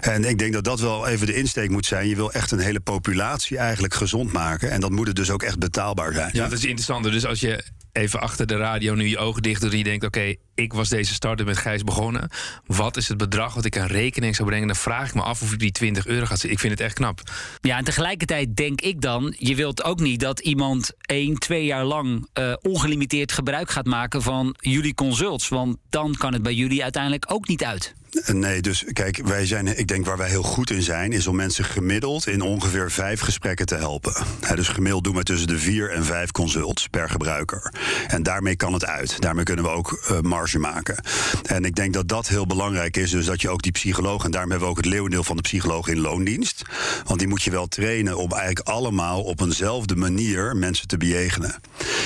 En 0.00 0.24
ik 0.24 0.38
denk 0.38 0.52
dat 0.52 0.64
dat 0.64 0.80
wel 0.80 1.06
even 1.06 1.26
de 1.26 1.34
insteek 1.34 1.70
moet 1.70 1.86
zijn. 1.86 2.08
Je 2.08 2.16
wil 2.16 2.32
echt 2.32 2.50
een 2.50 2.58
hele 2.58 2.80
populatie 2.80 3.58
eigenlijk 3.58 3.94
gezond 3.94 4.32
maken. 4.32 4.70
En 4.70 4.80
dat 4.80 4.90
moet 4.90 5.06
het 5.06 5.16
dus 5.16 5.30
ook 5.30 5.42
echt 5.42 5.58
betaalbaar 5.58 6.12
zijn. 6.12 6.30
Ja, 6.32 6.42
dat 6.48 6.58
is 6.58 6.64
interessant. 6.64 7.04
Dus 7.04 7.26
als 7.26 7.40
je 7.40 7.64
even 8.00 8.20
achter 8.20 8.46
de 8.46 8.56
radio 8.56 8.94
nu 8.94 9.08
je 9.08 9.18
ogen 9.18 9.42
dicht 9.42 9.60
doet 9.60 9.72
en 9.72 9.78
je 9.78 9.84
denkt: 9.84 10.04
oké, 10.04 10.34
ik 10.54 10.72
was 10.72 10.88
deze 10.88 11.14
starter 11.14 11.46
met 11.46 11.56
Gijs 11.56 11.84
begonnen. 11.84 12.30
Wat 12.66 12.96
is 12.96 13.08
het 13.08 13.16
bedrag 13.16 13.54
wat 13.54 13.64
ik 13.64 13.78
aan 13.78 13.86
rekening 13.86 14.36
zou 14.36 14.48
brengen? 14.48 14.66
Dan 14.66 14.76
vraag 14.76 15.08
ik 15.08 15.14
me 15.14 15.22
af 15.22 15.42
of 15.42 15.52
ik 15.52 15.58
die 15.58 15.70
20 15.70 16.06
euro 16.06 16.26
gaat 16.26 16.42
Ik 16.42 16.58
vind 16.58 16.72
het 16.72 16.80
echt 16.80 16.94
knap. 16.94 17.20
Ja, 17.60 17.76
en 17.76 17.84
tegelijkertijd 17.84 18.56
denk 18.56 18.80
ik 18.80 19.00
dan: 19.00 19.34
je 19.38 19.54
wilt 19.54 19.84
ook 19.84 20.00
niet 20.00 20.20
dat 20.20 20.40
iemand 20.40 20.90
één, 21.00 21.38
twee 21.38 21.64
jaar 21.64 21.84
lang 21.84 22.28
uh, 22.38 22.52
ongelimiteerd 22.60 23.32
gebruik 23.32 23.70
gaat 23.70 23.86
maken 23.86 24.22
van 24.22 24.54
jullie 24.58 24.94
consults. 24.94 25.48
Want 25.48 25.76
dan 25.88 26.14
kan 26.14 26.32
het 26.32 26.42
bij 26.42 26.54
jullie 26.54 26.82
uiteindelijk 26.82 27.32
ook 27.32 27.48
niet 27.48 27.64
uit. 27.64 27.94
Nee, 28.32 28.60
dus 28.60 28.84
kijk, 28.92 29.20
wij 29.24 29.46
zijn, 29.46 29.78
ik 29.78 29.86
denk 29.86 30.06
waar 30.06 30.16
wij 30.16 30.28
heel 30.28 30.42
goed 30.42 30.70
in 30.70 30.82
zijn, 30.82 31.12
is 31.12 31.26
om 31.26 31.36
mensen 31.36 31.64
gemiddeld 31.64 32.26
in 32.26 32.40
ongeveer 32.40 32.90
vijf 32.90 33.20
gesprekken 33.20 33.66
te 33.66 33.74
helpen. 33.74 34.12
He, 34.40 34.54
dus 34.54 34.68
gemiddeld 34.68 35.04
doen 35.04 35.14
we 35.14 35.22
tussen 35.22 35.48
de 35.48 35.58
vier 35.58 35.90
en 35.90 36.04
vijf 36.04 36.30
consults 36.30 36.86
per 36.86 37.08
gebruiker. 37.08 37.72
En 38.08 38.22
daarmee 38.22 38.56
kan 38.56 38.72
het 38.72 38.86
uit. 38.86 39.20
Daarmee 39.20 39.44
kunnen 39.44 39.64
we 39.64 39.70
ook 39.70 40.06
uh, 40.10 40.20
marge 40.20 40.58
maken. 40.58 41.04
En 41.42 41.64
ik 41.64 41.74
denk 41.74 41.92
dat 41.92 42.08
dat 42.08 42.28
heel 42.28 42.46
belangrijk 42.46 42.96
is. 42.96 43.10
Dus 43.10 43.26
dat 43.26 43.40
je 43.40 43.50
ook 43.50 43.62
die 43.62 43.72
psycholoog, 43.72 44.24
en 44.24 44.30
daarom 44.30 44.50
hebben 44.50 44.68
we 44.68 44.74
ook 44.74 44.84
het 44.84 44.92
leeuwendeel 44.92 45.24
van 45.24 45.36
de 45.36 45.42
psycholoog 45.42 45.88
in 45.88 46.00
loondienst. 46.00 46.62
Want 47.04 47.18
die 47.18 47.28
moet 47.28 47.42
je 47.42 47.50
wel 47.50 47.66
trainen 47.66 48.16
om 48.16 48.32
eigenlijk 48.32 48.68
allemaal 48.68 49.22
op 49.22 49.40
eenzelfde 49.40 49.96
manier 49.96 50.56
mensen 50.56 50.86
te 50.86 50.96
bejegenen. 50.96 51.54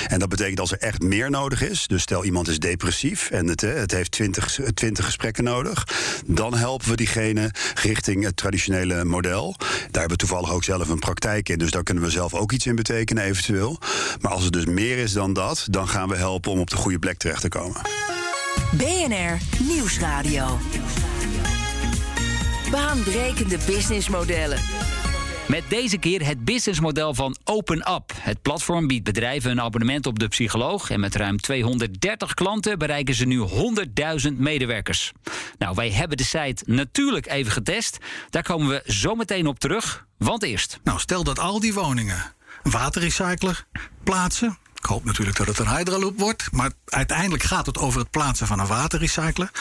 En 0.07 0.19
dat 0.19 0.29
betekent 0.29 0.59
als 0.59 0.71
er 0.71 0.79
echt 0.79 1.01
meer 1.01 1.29
nodig 1.29 1.61
is. 1.61 1.87
Dus 1.87 2.01
stel 2.01 2.23
iemand 2.23 2.47
is 2.47 2.59
depressief 2.59 3.29
en 3.29 3.47
het, 3.47 3.61
het 3.61 3.91
heeft 3.91 4.11
twintig 4.11 4.59
20 4.73 5.05
gesprekken 5.05 5.43
nodig 5.43 5.94
dan 6.25 6.53
helpen 6.53 6.89
we 6.89 6.95
diegene 6.95 7.51
richting 7.81 8.23
het 8.23 8.37
traditionele 8.37 9.03
model. 9.03 9.55
Daar 9.57 9.67
hebben 9.91 10.09
we 10.09 10.15
toevallig 10.15 10.51
ook 10.51 10.63
zelf 10.63 10.89
een 10.89 10.99
praktijk 10.99 11.49
in, 11.49 11.57
dus 11.57 11.71
daar 11.71 11.83
kunnen 11.83 12.03
we 12.03 12.09
zelf 12.09 12.33
ook 12.33 12.51
iets 12.51 12.65
in 12.65 12.75
betekenen, 12.75 13.23
eventueel. 13.23 13.79
Maar 14.21 14.31
als 14.31 14.43
het 14.43 14.53
dus 14.53 14.65
meer 14.65 14.97
is 14.97 15.13
dan 15.13 15.33
dat, 15.33 15.67
dan 15.69 15.87
gaan 15.87 16.09
we 16.09 16.15
helpen 16.15 16.51
om 16.51 16.59
op 16.59 16.69
de 16.69 16.75
goede 16.75 16.99
plek 16.99 17.17
terecht 17.17 17.41
te 17.41 17.49
komen. 17.49 17.81
BNR 18.71 19.37
Nieuwsradio. 19.59 20.59
Baanbrekende 22.71 23.57
businessmodellen. 23.65 24.59
Met 25.47 25.63
deze 25.69 25.97
keer 25.97 26.25
het 26.25 26.45
businessmodel 26.45 27.13
van 27.13 27.37
OpenUp. 27.43 28.11
Het 28.19 28.41
platform 28.41 28.87
biedt 28.87 29.03
bedrijven 29.03 29.51
een 29.51 29.61
abonnement 29.61 30.05
op 30.05 30.19
de 30.19 30.27
psycholoog. 30.27 30.89
En 30.89 30.99
met 30.99 31.15
ruim 31.15 31.37
230 31.37 32.33
klanten 32.33 32.79
bereiken 32.79 33.15
ze 33.15 33.25
nu 33.25 33.45
100.000 34.27 34.33
medewerkers. 34.37 35.11
Nou, 35.57 35.75
wij 35.75 35.91
hebben 35.91 36.17
de 36.17 36.23
site 36.23 36.63
natuurlijk 36.65 37.27
even 37.27 37.51
getest. 37.51 37.97
Daar 38.29 38.43
komen 38.43 38.67
we 38.67 38.93
zo 38.93 39.15
meteen 39.15 39.47
op 39.47 39.59
terug. 39.59 40.05
Want 40.17 40.43
eerst. 40.43 40.79
Nou, 40.83 40.99
stel 40.99 41.23
dat 41.23 41.39
al 41.39 41.59
die 41.59 41.73
woningen 41.73 42.33
waterrecycler 42.63 43.65
plaatsen. 44.03 44.57
Ik 44.85 44.91
hoop 44.91 45.03
natuurlijk 45.03 45.37
dat 45.37 45.47
het 45.47 45.59
een 45.59 45.75
Hydroloop 45.75 46.19
wordt. 46.19 46.51
Maar 46.51 46.71
uiteindelijk 46.85 47.43
gaat 47.43 47.65
het 47.65 47.77
over 47.77 47.99
het 47.99 48.09
plaatsen 48.09 48.47
van 48.47 48.59
een 48.59 48.67
waterrecycler. 48.67 49.51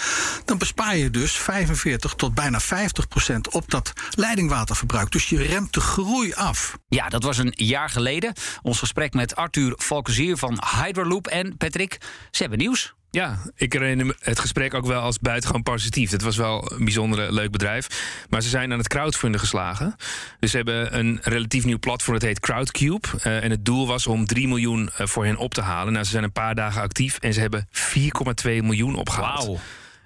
Dan 0.44 0.58
bespaar 0.58 0.96
je 0.96 1.10
dus 1.10 1.32
45 1.32 2.14
tot 2.14 2.34
bijna 2.34 2.60
50 2.60 3.08
procent 3.08 3.48
op 3.48 3.70
dat 3.70 3.92
leidingwaterverbruik. 4.10 5.10
Dus 5.10 5.28
je 5.28 5.42
remt 5.42 5.74
de 5.74 5.80
groei 5.80 6.34
af. 6.34 6.78
Ja, 6.88 7.08
dat 7.08 7.22
was 7.22 7.38
een 7.38 7.52
jaar 7.56 7.90
geleden. 7.90 8.32
Ons 8.62 8.78
gesprek 8.78 9.14
met 9.14 9.36
Arthur 9.36 9.72
Valkenzier 9.76 10.36
van 10.36 10.62
Hydroloop. 10.82 11.26
En 11.26 11.56
Patrick, 11.56 11.98
ze 12.30 12.40
hebben 12.40 12.58
nieuws. 12.58 12.94
Ja, 13.14 13.38
ik 13.56 13.72
herinner 13.72 14.16
het 14.20 14.38
gesprek 14.38 14.74
ook 14.74 14.86
wel 14.86 15.00
als 15.00 15.18
buitengewoon 15.18 15.62
positief. 15.62 16.10
Het 16.10 16.22
was 16.22 16.36
wel 16.36 16.72
een 16.72 16.84
bijzonder 16.84 17.32
leuk 17.32 17.50
bedrijf. 17.50 17.86
Maar 18.28 18.42
ze 18.42 18.48
zijn 18.48 18.72
aan 18.72 18.78
het 18.78 18.88
crowdfunden 18.88 19.40
geslagen. 19.40 19.96
Dus 20.40 20.50
ze 20.50 20.56
hebben 20.56 20.98
een 20.98 21.18
relatief 21.22 21.64
nieuw 21.64 21.78
platform, 21.78 22.18
dat 22.18 22.28
heet 22.28 22.40
Crowdcube. 22.40 23.08
Uh, 23.16 23.44
en 23.44 23.50
het 23.50 23.64
doel 23.64 23.86
was 23.86 24.06
om 24.06 24.26
3 24.26 24.48
miljoen 24.48 24.90
uh, 25.00 25.06
voor 25.06 25.24
hen 25.24 25.36
op 25.36 25.54
te 25.54 25.60
halen. 25.60 25.92
Nou, 25.92 26.04
ze 26.04 26.10
zijn 26.10 26.24
een 26.24 26.32
paar 26.32 26.54
dagen 26.54 26.82
actief 26.82 27.18
en 27.18 27.32
ze 27.32 27.40
hebben 27.40 27.68
4,2 27.72 28.02
miljoen 28.44 28.96
opgehaald. 28.96 29.46
Wauw. 29.46 29.58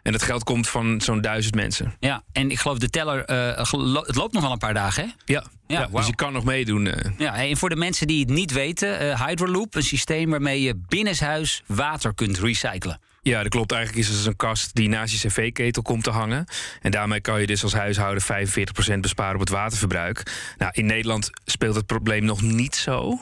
En 0.09 0.15
dat 0.15 0.23
geld 0.23 0.45
komt 0.45 0.69
van 0.69 1.01
zo'n 1.01 1.21
duizend 1.21 1.55
mensen. 1.55 1.95
Ja, 2.01 2.23
en 2.33 2.51
ik 2.51 2.59
geloof 2.59 2.79
de 2.79 2.89
teller, 2.89 3.31
uh, 3.31 3.65
gelo 3.65 4.01
het 4.01 4.17
loopt 4.17 4.33
nog 4.33 4.43
wel 4.43 4.53
een 4.53 4.59
paar 4.59 4.75
dagen, 4.75 5.05
hè? 5.05 5.11
Ja, 5.25 5.45
ja, 5.67 5.87
dus 5.87 6.07
je 6.07 6.15
kan 6.15 6.33
nog 6.33 6.45
meedoen. 6.45 6.87
Uh. 6.87 6.95
Ja, 7.19 7.37
en 7.37 7.57
voor 7.57 7.69
de 7.69 7.77
mensen 7.77 8.07
die 8.07 8.21
het 8.21 8.29
niet 8.29 8.53
weten, 8.53 9.03
uh, 9.03 9.27
Hydroloop, 9.27 9.75
een 9.75 9.83
systeem 9.83 10.31
waarmee 10.31 10.63
je 10.63 10.81
binnenshuis 10.89 11.63
water 11.67 12.15
kunt 12.15 12.39
recyclen. 12.39 13.01
Ja, 13.23 13.43
dat 13.43 13.51
klopt. 13.51 13.73
Eigenlijk 13.73 14.09
is 14.09 14.17
het 14.17 14.27
een 14.27 14.37
kast 14.37 14.75
die 14.75 14.89
naast 14.89 15.23
je 15.23 15.29
cv-ketel 15.29 15.83
komt 15.83 16.05
te 16.05 16.11
hangen. 16.11 16.47
En 16.81 16.91
daarmee 16.91 17.21
kan 17.21 17.41
je 17.41 17.47
dus 17.47 17.63
als 17.63 17.73
huishouden 17.73 18.23
45% 18.23 19.01
besparen 19.01 19.35
op 19.35 19.41
het 19.41 19.49
waterverbruik. 19.49 20.33
Nou, 20.59 20.73
in 20.75 20.87
Nederland 20.87 21.31
speelt 21.45 21.75
het 21.75 21.87
probleem 21.87 22.25
nog 22.25 22.43
niet 22.43 22.77
zo. 22.77 23.21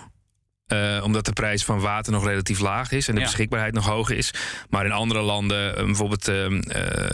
Uh, 0.72 1.00
omdat 1.04 1.24
de 1.24 1.32
prijs 1.32 1.64
van 1.64 1.80
water 1.80 2.12
nog 2.12 2.24
relatief 2.26 2.58
laag 2.60 2.92
is 2.92 3.08
en 3.08 3.14
de 3.14 3.20
Ja. 3.20 3.26
beschikbaarheid 3.26 3.74
nog 3.74 3.86
hoog 3.86 4.10
is. 4.10 4.30
Maar 4.70 4.84
in 4.84 4.92
andere 4.92 5.20
landen, 5.20 5.78
uh, 5.78 5.84
bijvoorbeeld. 5.84 6.28
Uh, 6.28 6.46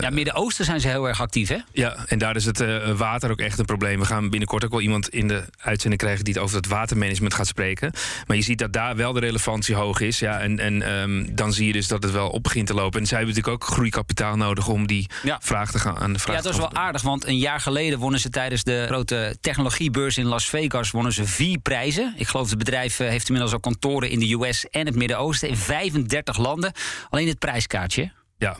Ja, 0.01 0.11
Midden-Oosten 0.11 0.65
zijn 0.65 0.81
ze 0.81 0.89
heel 0.89 1.09
erg 1.09 1.21
actief, 1.21 1.49
hè? 1.49 1.57
ja, 1.73 1.97
en 2.07 2.19
daar 2.19 2.37
is 2.37 2.45
het 2.45 2.61
uh, 2.61 2.91
water 2.91 3.31
ook 3.31 3.41
echt 3.41 3.59
een 3.59 3.65
probleem. 3.65 3.99
We 3.99 4.05
gaan 4.05 4.31
binnenkort 4.31 4.65
ook 4.65 4.71
wel 4.71 4.81
iemand 4.81 5.09
in 5.09 5.29
de 5.29 5.45
uitzending 5.59 6.01
krijgen 6.03 6.25
die 6.25 6.35
het 6.35 6.43
over 6.43 6.57
het 6.57 6.67
watermanagement 6.67 7.35
gaat 7.35 7.47
spreken. 7.47 7.93
Maar 8.27 8.37
je 8.37 8.43
ziet 8.43 8.59
dat 8.59 8.73
daar 8.73 8.97
wel 8.97 9.13
de 9.13 9.21
relevantie 9.21 9.75
hoog 9.75 10.01
is. 10.01 10.19
Ja, 10.19 10.41
en 10.41 10.59
en 10.59 10.93
um, 10.93 11.35
dan 11.35 11.53
zie 11.53 11.67
je 11.67 11.73
dus 11.73 11.89
dat 11.89 12.03
het 12.03 12.13
wel 12.13 12.29
op 12.29 12.43
begint 12.43 12.67
te 12.67 12.75
lopen. 12.75 13.01
En 13.01 13.07
zij 13.07 13.17
hebben 13.19 13.35
natuurlijk 13.37 13.63
ook 13.65 13.71
groeikapitaal 13.71 14.37
nodig 14.37 14.69
om 14.69 14.87
die 14.87 15.09
Ja. 15.23 15.39
vraag 15.43 15.71
te 15.71 15.79
gaan 15.79 15.99
aan 15.99 16.13
de 16.13 16.19
vraag 16.19 16.37
Ja, 16.37 16.43
dat 16.43 16.53
is 16.53 16.59
wel 16.59 16.75
aardig, 16.75 17.03
want 17.03 17.27
een 17.27 17.39
jaar 17.39 17.61
geleden 17.61 17.99
wonnen 17.99 18.21
ze 18.21 18.31
tijdens 18.31 18.63
de 18.63 18.85
grote 18.87 19.37
technologiebeurs 19.41 20.19
in 20.19 20.27
Las 20.27 20.49
Vegas 20.49 20.91
wonnen 20.91 21.13
ze 21.13 21.25
vier 21.25 21.59
prijzen. 21.59 22.15
Ik 22.17 22.29
geloof 22.29 22.49
het 22.49 22.59
bedrijf 22.59 23.01
eh, 23.01 23.09
heeft 23.09 23.21
inmiddels 23.27 23.41
al 23.51 23.61
kantoren 23.61 24.11
in 24.11 24.19
de 24.19 24.33
US 24.33 24.69
en 24.69 24.87
het 24.87 24.95
Midden-Oosten 24.95 25.49
in 25.49 25.57
35 25.57 26.39
landen. 26.39 26.73
Alleen 27.09 27.29
het 27.29 27.39
prijskaartje. 27.39 28.13
Ja. 28.39 28.57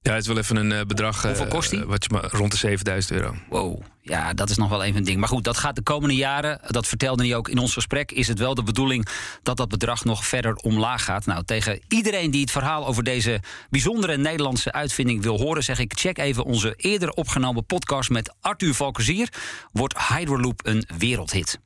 Ja, 0.00 0.12
het 0.12 0.22
is 0.22 0.28
wel 0.28 0.38
even 0.38 0.56
een 0.56 0.70
uh, 0.70 0.80
bedrag. 0.80 1.22
Hoeveel 1.22 1.46
kost 1.46 1.70
die? 1.70 1.84
Wat 1.84 2.04
je 2.04 2.10
maar 2.12 2.28
rond 2.30 2.50
de 2.50 2.56
7000 2.56 3.12
euro. 3.12 3.34
Wow, 3.48 3.82
ja, 4.02 4.34
dat 4.34 4.50
is 4.50 4.56
nog 4.56 4.68
wel 4.68 4.82
even 4.82 4.96
een 4.96 5.04
ding. 5.04 5.18
Maar 5.18 5.28
goed, 5.28 5.44
dat 5.44 5.56
gaat 5.56 5.76
de 5.76 5.82
komende 5.82 6.14
jaren, 6.14 6.60
dat 6.66 6.86
vertelde 6.86 7.26
hij 7.26 7.36
ook 7.36 7.48
in 7.48 7.58
ons 7.58 7.72
gesprek, 7.72 8.12
is 8.12 8.28
het 8.28 8.38
wel 8.38 8.54
de 8.54 8.62
bedoeling 8.62 9.06
dat 9.42 9.56
dat 9.56 9.68
bedrag 9.68 10.04
nog 10.04 10.26
verder 10.26 10.54
omlaag 10.56 11.04
gaat. 11.04 11.26
Nou, 11.26 11.44
tegen 11.44 11.80
iedereen 11.88 12.30
die 12.30 12.40
het 12.40 12.50
verhaal 12.50 12.86
over 12.86 13.02
deze 13.04 13.40
bijzondere 13.70 14.16
Nederlandse 14.16 14.72
uitvinding 14.72 15.22
wil 15.22 15.38
horen, 15.38 15.62
zeg 15.62 15.78
ik: 15.78 15.92
check 15.96 16.18
even 16.18 16.44
onze 16.44 16.74
eerder 16.76 17.10
opgenomen 17.10 17.66
podcast 17.66 18.10
met 18.10 18.34
Arthur 18.40 18.74
Valkenzier. 18.74 19.28
Wordt 19.72 20.08
Hydroloop 20.08 20.60
een 20.66 20.84
wereldhit? 20.98 21.58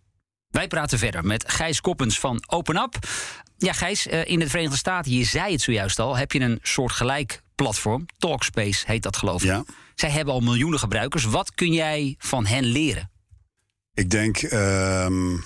Wij 0.52 0.66
praten 0.68 0.98
verder 0.98 1.24
met 1.24 1.44
Gijs 1.50 1.80
Koppens 1.80 2.18
van 2.18 2.42
OpenUp. 2.46 2.98
Ja, 3.58 3.72
Gijs, 3.72 4.06
uh, 4.06 4.24
in 4.24 4.38
de 4.38 4.48
Verenigde 4.48 4.76
Staten, 4.76 5.12
je 5.12 5.24
zei 5.24 5.52
het 5.52 5.60
zojuist 5.60 5.98
al, 5.98 6.16
heb 6.16 6.32
je 6.32 6.40
een 6.40 6.58
soort 6.62 6.92
gelijk 6.92 7.42
platform. 7.54 8.06
Talkspace 8.18 8.84
heet 8.86 9.02
dat, 9.02 9.16
geloof 9.16 9.42
ik. 9.42 9.48
Ja. 9.48 9.64
Zij 9.94 10.10
hebben 10.10 10.34
al 10.34 10.40
miljoenen 10.40 10.78
gebruikers. 10.78 11.24
Wat 11.24 11.54
kun 11.54 11.72
jij 11.72 12.14
van 12.18 12.46
hen 12.46 12.64
leren? 12.64 13.10
Ik 13.94 14.10
denk. 14.10 14.42
Um, 14.42 15.44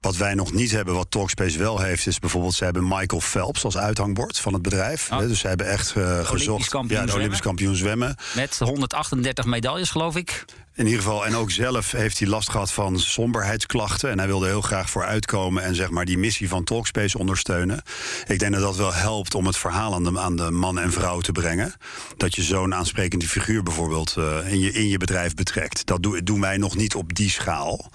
wat 0.00 0.16
wij 0.16 0.34
nog 0.34 0.52
niet 0.52 0.70
hebben, 0.70 0.94
wat 0.94 1.10
Talkspace 1.10 1.58
wel 1.58 1.80
heeft, 1.80 2.06
is 2.06 2.18
bijvoorbeeld 2.18 2.54
ze 2.54 2.64
hebben 2.64 2.88
Michael 2.88 3.20
Phelps 3.20 3.64
als 3.64 3.76
uithangbord 3.76 4.38
van 4.38 4.52
het 4.52 4.62
bedrijf. 4.62 5.12
Oh. 5.12 5.18
Dus 5.18 5.40
ze 5.40 5.48
hebben 5.48 5.66
echt 5.66 5.94
uh, 5.96 6.26
gezocht. 6.26 6.72
Ja, 6.88 7.04
de 7.04 7.14
Olympisch 7.14 7.40
kampioen 7.40 7.76
zwemmen. 7.76 8.16
Met 8.34 8.58
138 8.58 9.44
medailles, 9.44 9.90
geloof 9.90 10.16
ik. 10.16 10.44
In 10.74 10.86
ieder 10.86 11.02
geval, 11.02 11.26
en 11.26 11.34
ook 11.34 11.50
zelf 11.50 11.90
heeft 11.90 12.18
hij 12.18 12.28
last 12.28 12.50
gehad 12.50 12.72
van 12.72 12.98
somberheidsklachten. 12.98 14.10
En 14.10 14.18
hij 14.18 14.26
wilde 14.26 14.46
heel 14.46 14.60
graag 14.60 14.90
voor 14.90 15.04
uitkomen 15.04 15.62
en 15.62 15.74
zeg 15.74 15.90
maar 15.90 16.04
die 16.04 16.18
missie 16.18 16.48
van 16.48 16.64
Talkspace 16.64 17.18
ondersteunen. 17.18 17.82
Ik 18.26 18.38
denk 18.38 18.52
dat 18.52 18.62
dat 18.62 18.76
wel 18.76 18.94
helpt 18.94 19.34
om 19.34 19.46
het 19.46 19.56
verhaal 19.56 19.94
aan 19.94 20.04
de, 20.04 20.18
aan 20.18 20.36
de 20.36 20.50
man 20.50 20.78
en 20.78 20.92
vrouw 20.92 21.20
te 21.20 21.32
brengen. 21.32 21.74
Dat 22.16 22.34
je 22.34 22.42
zo'n 22.42 22.74
aansprekende 22.74 23.28
figuur 23.28 23.62
bijvoorbeeld 23.62 24.14
uh, 24.18 24.52
in, 24.52 24.60
je, 24.60 24.72
in 24.72 24.88
je 24.88 24.98
bedrijf 24.98 25.34
betrekt. 25.34 25.86
Dat 25.86 26.02
doen, 26.02 26.20
doen 26.24 26.40
wij 26.40 26.56
nog 26.56 26.76
niet 26.76 26.94
op 26.94 27.14
die 27.14 27.30
schaal. 27.30 27.90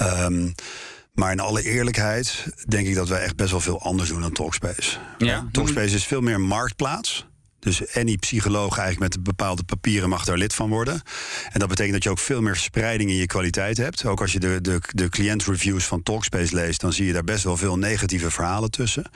Um, 0.00 0.54
maar 1.14 1.32
in 1.32 1.40
alle 1.40 1.62
eerlijkheid 1.62 2.46
denk 2.68 2.86
ik 2.86 2.94
dat 2.94 3.08
wij 3.08 3.22
echt 3.22 3.36
best 3.36 3.50
wel 3.50 3.60
veel 3.60 3.82
anders 3.82 4.08
doen 4.08 4.20
dan 4.20 4.32
Talkspace. 4.32 4.98
Ja. 5.18 5.48
Talkspace 5.52 5.94
is 5.94 6.04
veel 6.04 6.20
meer 6.20 6.40
marktplaats. 6.40 7.28
Dus 7.60 7.94
any 7.94 8.16
psycholoog 8.16 8.78
eigenlijk 8.78 9.14
met 9.14 9.24
bepaalde 9.24 9.62
papieren 9.62 10.08
mag 10.08 10.24
daar 10.24 10.36
lid 10.36 10.54
van 10.54 10.68
worden. 10.68 11.02
En 11.52 11.58
dat 11.58 11.68
betekent 11.68 11.94
dat 11.94 12.02
je 12.02 12.10
ook 12.10 12.18
veel 12.18 12.42
meer 12.42 12.56
spreiding 12.56 13.10
in 13.10 13.16
je 13.16 13.26
kwaliteit 13.26 13.76
hebt. 13.76 14.04
Ook 14.04 14.20
als 14.20 14.32
je 14.32 14.40
de, 14.40 14.60
de, 14.60 14.80
de 14.88 15.08
cliëntreviews 15.08 15.84
van 15.84 16.02
Talkspace 16.02 16.54
leest, 16.54 16.80
dan 16.80 16.92
zie 16.92 17.06
je 17.06 17.12
daar 17.12 17.24
best 17.24 17.44
wel 17.44 17.56
veel 17.56 17.78
negatieve 17.78 18.30
verhalen 18.30 18.70
tussen. 18.70 19.10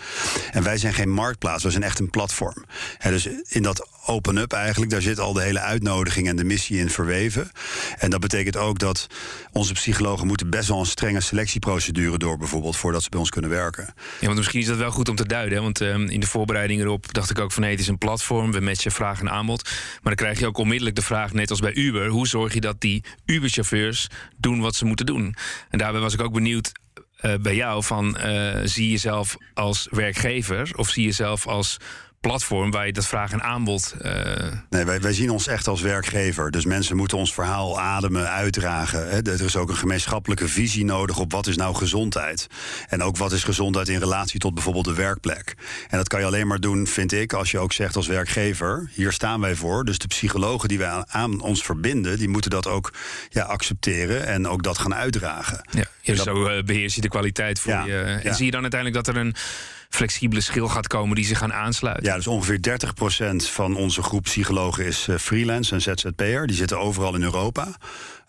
En 0.51 0.63
wij 0.63 0.79
zijn 0.79 0.95
geen 0.95 1.11
marktplaats, 1.11 1.63
we 1.63 1.71
zijn 1.71 1.83
echt 1.83 1.99
een 1.99 2.11
platform. 2.11 2.65
En 2.99 3.11
dus 3.11 3.29
in 3.49 3.63
dat 3.63 3.89
open 4.07 4.37
up 4.37 4.53
eigenlijk, 4.53 4.91
daar 4.91 5.03
zit 5.03 5.19
al 5.19 5.33
de 5.33 5.43
hele 5.43 5.61
uitnodiging 5.61 6.29
en 6.29 6.37
de 6.37 6.45
missie 6.45 6.79
in 6.79 6.91
verweven. 6.91 7.51
En 7.99 8.11
dat 8.11 8.21
betekent 8.21 8.57
ook 8.57 8.79
dat 8.79 9.07
onze 9.53 9.73
psychologen 9.73 10.27
moeten 10.27 10.51
best 10.51 10.69
wel 10.69 10.79
een 10.79 10.87
strenge 10.87 11.21
selectieprocedure 11.21 12.19
door, 12.19 12.39
bijvoorbeeld, 12.39 12.77
voordat 12.77 13.03
ze 13.03 13.11
bij 13.11 13.19
ons 13.19 13.31
kunnen 13.31 13.51
werken. 13.51 13.95
Ja, 14.21 14.27
want 14.27 14.37
misschien 14.37 14.61
is 14.61 14.67
dat 14.67 14.77
wel 14.77 14.91
goed 14.91 15.09
om 15.09 15.17
te 15.17 15.27
duiden. 15.27 15.63
Want 15.63 15.81
um, 15.81 16.09
in 16.09 16.21
de 16.21 16.27
voorbereiding 16.27 16.81
erop 16.81 17.15
dacht 17.15 17.31
ik 17.31 17.39
ook 17.39 17.53
van 17.53 17.63
nee, 17.63 17.71
het 17.71 17.81
is 17.81 17.89
een 17.89 17.99
platform, 17.99 18.53
we 18.53 18.61
matchen 18.61 18.93
vraag 18.93 19.21
en 19.21 19.31
aanbod. 19.31 19.63
Maar 19.65 20.01
dan 20.03 20.15
krijg 20.15 20.39
je 20.39 20.47
ook 20.47 20.59
onmiddellijk 20.59 20.97
de 20.97 21.03
vraag, 21.03 21.33
net 21.33 21.51
als 21.51 21.61
bij 21.61 21.75
Uber, 21.75 22.09
hoe 22.09 22.27
zorg 22.27 22.55
je 22.55 22.61
dat 22.61 22.81
die 22.81 23.05
Uber-chauffeurs 23.25 24.09
doen 24.37 24.61
wat 24.61 24.75
ze 24.75 24.85
moeten 24.85 25.07
doen? 25.07 25.35
En 25.71 25.79
daarbij 25.79 26.01
was 26.01 26.15
ik 26.15 26.21
ook 26.21 26.33
benieuwd. 26.33 26.73
Uh, 27.23 27.35
bij 27.43 27.55
jou 27.55 27.85
van 27.85 28.17
uh, 28.19 28.61
zie 28.65 28.85
je 28.85 28.91
jezelf 28.91 29.37
als 29.55 29.89
werkgever 29.91 30.71
of 30.77 30.89
zie 30.89 31.03
je 31.03 31.09
jezelf 31.09 31.47
als 31.47 31.77
platform 32.29 32.71
waar 32.71 32.87
je 32.87 32.93
dat 32.93 33.07
vraag 33.07 33.33
en 33.33 33.43
aanbod. 33.43 33.95
Uh... 34.03 34.13
Nee, 34.71 34.85
wij, 34.85 35.01
wij 35.01 35.13
zien 35.13 35.31
ons 35.31 35.47
echt 35.47 35.69
als 35.69 35.81
werkgever. 35.81 36.51
Dus 36.51 36.65
mensen 36.65 36.97
moeten 36.97 37.19
ons 37.19 37.35
verhaal 37.35 37.81
ademen, 37.81 38.31
uitdragen. 38.31 39.09
Hè. 39.09 39.23
Er 39.23 39.45
is 39.45 39.57
ook 39.57 39.69
een 39.69 39.77
gemeenschappelijke 39.77 40.49
visie 40.49 40.85
nodig 40.85 41.19
op 41.19 41.33
wat 41.33 41.47
is 41.47 41.57
nou 41.57 41.75
gezondheid. 41.75 42.47
En 42.89 43.03
ook 43.03 43.17
wat 43.17 43.33
is 43.33 43.45
gezondheid 43.45 43.89
in 43.89 43.99
relatie 43.99 44.41
tot 44.41 44.55
bijvoorbeeld 44.55 44.85
de 44.85 44.95
werkplek. 44.95 45.55
En 45.89 45.99
dat 45.99 46.09
kan 46.09 46.21
je 46.21 46.27
alleen 46.27 46.47
maar 46.47 46.61
doen, 46.61 46.87
vind 46.87 47.13
ik, 47.13 47.33
als 47.33 47.51
je 47.51 47.59
ook 47.59 47.73
zegt 47.73 47.97
als 47.97 48.07
werkgever: 48.07 48.91
hier 48.93 49.13
staan 49.13 49.41
wij 49.41 49.55
voor. 49.55 49.85
Dus 49.85 49.99
de 49.99 50.07
psychologen 50.07 50.69
die 50.69 50.79
wij 50.79 50.89
aan, 50.89 51.05
aan 51.09 51.41
ons 51.41 51.63
verbinden, 51.63 52.19
die 52.19 52.29
moeten 52.29 52.51
dat 52.51 52.67
ook 52.67 52.93
ja, 53.31 53.43
accepteren 53.43 54.27
en 54.27 54.49
ook 54.49 54.63
dat 54.63 54.79
gaan 54.79 54.95
uitdragen. 54.95 55.69
Ja, 55.71 55.85
dus 56.03 56.23
zo 56.23 56.49
uh, 56.49 56.63
beheers 56.63 56.95
je 56.95 57.01
de 57.01 57.09
kwaliteit 57.09 57.61
voor 57.61 57.73
ja, 57.73 57.85
je. 57.85 57.99
En 57.99 58.21
ja. 58.23 58.33
zie 58.33 58.45
je 58.45 58.51
dan 58.51 58.63
uiteindelijk 58.63 59.05
dat 59.05 59.15
er 59.15 59.21
een 59.21 59.35
flexibele 59.95 60.41
schil 60.41 60.69
gaat 60.69 60.87
komen 60.87 61.15
die 61.15 61.25
zich 61.25 61.39
gaan 61.39 61.53
aansluiten. 61.53 62.05
Ja, 62.05 62.15
dus 62.15 62.27
ongeveer 62.27 62.59
30% 63.33 63.37
van 63.37 63.77
onze 63.77 64.03
groep 64.03 64.23
psychologen 64.23 64.85
is 64.85 65.07
uh, 65.09 65.17
freelance 65.17 65.75
en 65.75 65.81
ZZP'er. 65.81 66.47
Die 66.47 66.57
zitten 66.57 66.79
overal 66.79 67.15
in 67.15 67.23
Europa. 67.23 67.77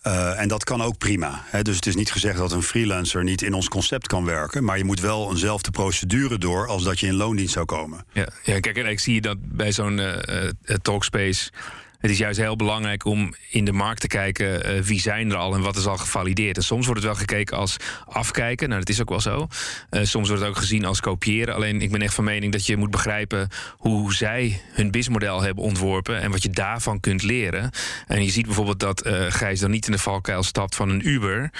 Uh, 0.07 0.39
en 0.39 0.47
dat 0.47 0.63
kan 0.63 0.81
ook 0.81 0.97
prima. 0.97 1.43
Hè? 1.45 1.61
Dus 1.61 1.75
het 1.75 1.85
is 1.85 1.95
niet 1.95 2.11
gezegd 2.11 2.37
dat 2.37 2.51
een 2.51 2.63
freelancer 2.63 3.23
niet 3.23 3.41
in 3.41 3.53
ons 3.53 3.67
concept 3.67 4.07
kan 4.07 4.25
werken. 4.25 4.63
Maar 4.63 4.77
je 4.77 4.83
moet 4.83 4.99
wel 4.99 5.31
eenzelfde 5.31 5.71
procedure 5.71 6.37
door 6.37 6.67
als 6.67 6.83
dat 6.83 6.99
je 6.99 7.07
in 7.07 7.13
loondienst 7.13 7.53
zou 7.53 7.65
komen. 7.65 8.05
Ja, 8.13 8.27
ja 8.43 8.59
kijk, 8.59 8.77
en 8.77 8.85
ik 8.85 8.99
zie 8.99 9.21
dat 9.21 9.37
bij 9.39 9.71
zo'n 9.71 9.97
uh, 9.97 10.49
Talkspace. 10.81 11.51
Het 11.99 12.11
is 12.11 12.17
juist 12.17 12.39
heel 12.39 12.55
belangrijk 12.55 13.05
om 13.05 13.33
in 13.49 13.65
de 13.65 13.71
markt 13.71 14.01
te 14.01 14.07
kijken 14.07 14.63
eh, 14.63 14.81
wie 14.81 14.99
zijn 14.99 15.29
er 15.29 15.35
al 15.35 15.53
en 15.53 15.61
wat 15.61 15.75
is 15.75 15.85
al 15.85 15.97
gevalideerd. 15.97 16.57
En 16.57 16.63
soms 16.63 16.85
wordt 16.85 17.01
het 17.01 17.09
wel 17.09 17.19
gekeken 17.19 17.57
als 17.57 17.77
afkijken. 18.05 18.67
Nou, 18.67 18.79
dat 18.79 18.89
is 18.89 19.01
ook 19.01 19.09
wel 19.09 19.21
zo. 19.21 19.47
Eh, 19.89 20.03
soms 20.03 20.27
wordt 20.27 20.43
het 20.43 20.51
ook 20.51 20.57
gezien 20.57 20.85
als 20.85 20.99
kopiëren. 20.99 21.55
Alleen 21.55 21.81
ik 21.81 21.91
ben 21.91 22.01
echt 22.01 22.13
van 22.13 22.23
mening 22.23 22.51
dat 22.51 22.65
je 22.65 22.77
moet 22.77 22.91
begrijpen 22.91 23.47
hoe 23.77 24.13
zij 24.13 24.61
hun 24.71 24.91
businessmodel 24.91 25.41
hebben 25.41 25.63
ontworpen 25.63 26.21
en 26.21 26.31
wat 26.31 26.43
je 26.43 26.49
daarvan 26.49 26.99
kunt 26.99 27.23
leren. 27.23 27.71
En 28.07 28.23
je 28.23 28.31
ziet 28.31 28.45
bijvoorbeeld 28.45 28.79
dat 28.79 29.01
eh 29.01 29.25
Gijs 29.29 29.59
dan 29.59 29.71
niet 29.71 29.85
in 29.85 29.91
de 29.91 29.97
valkuil 29.97 30.43
stapt 30.43 30.75
van 30.75 30.89
een 30.89 31.07
Uber. 31.07 31.51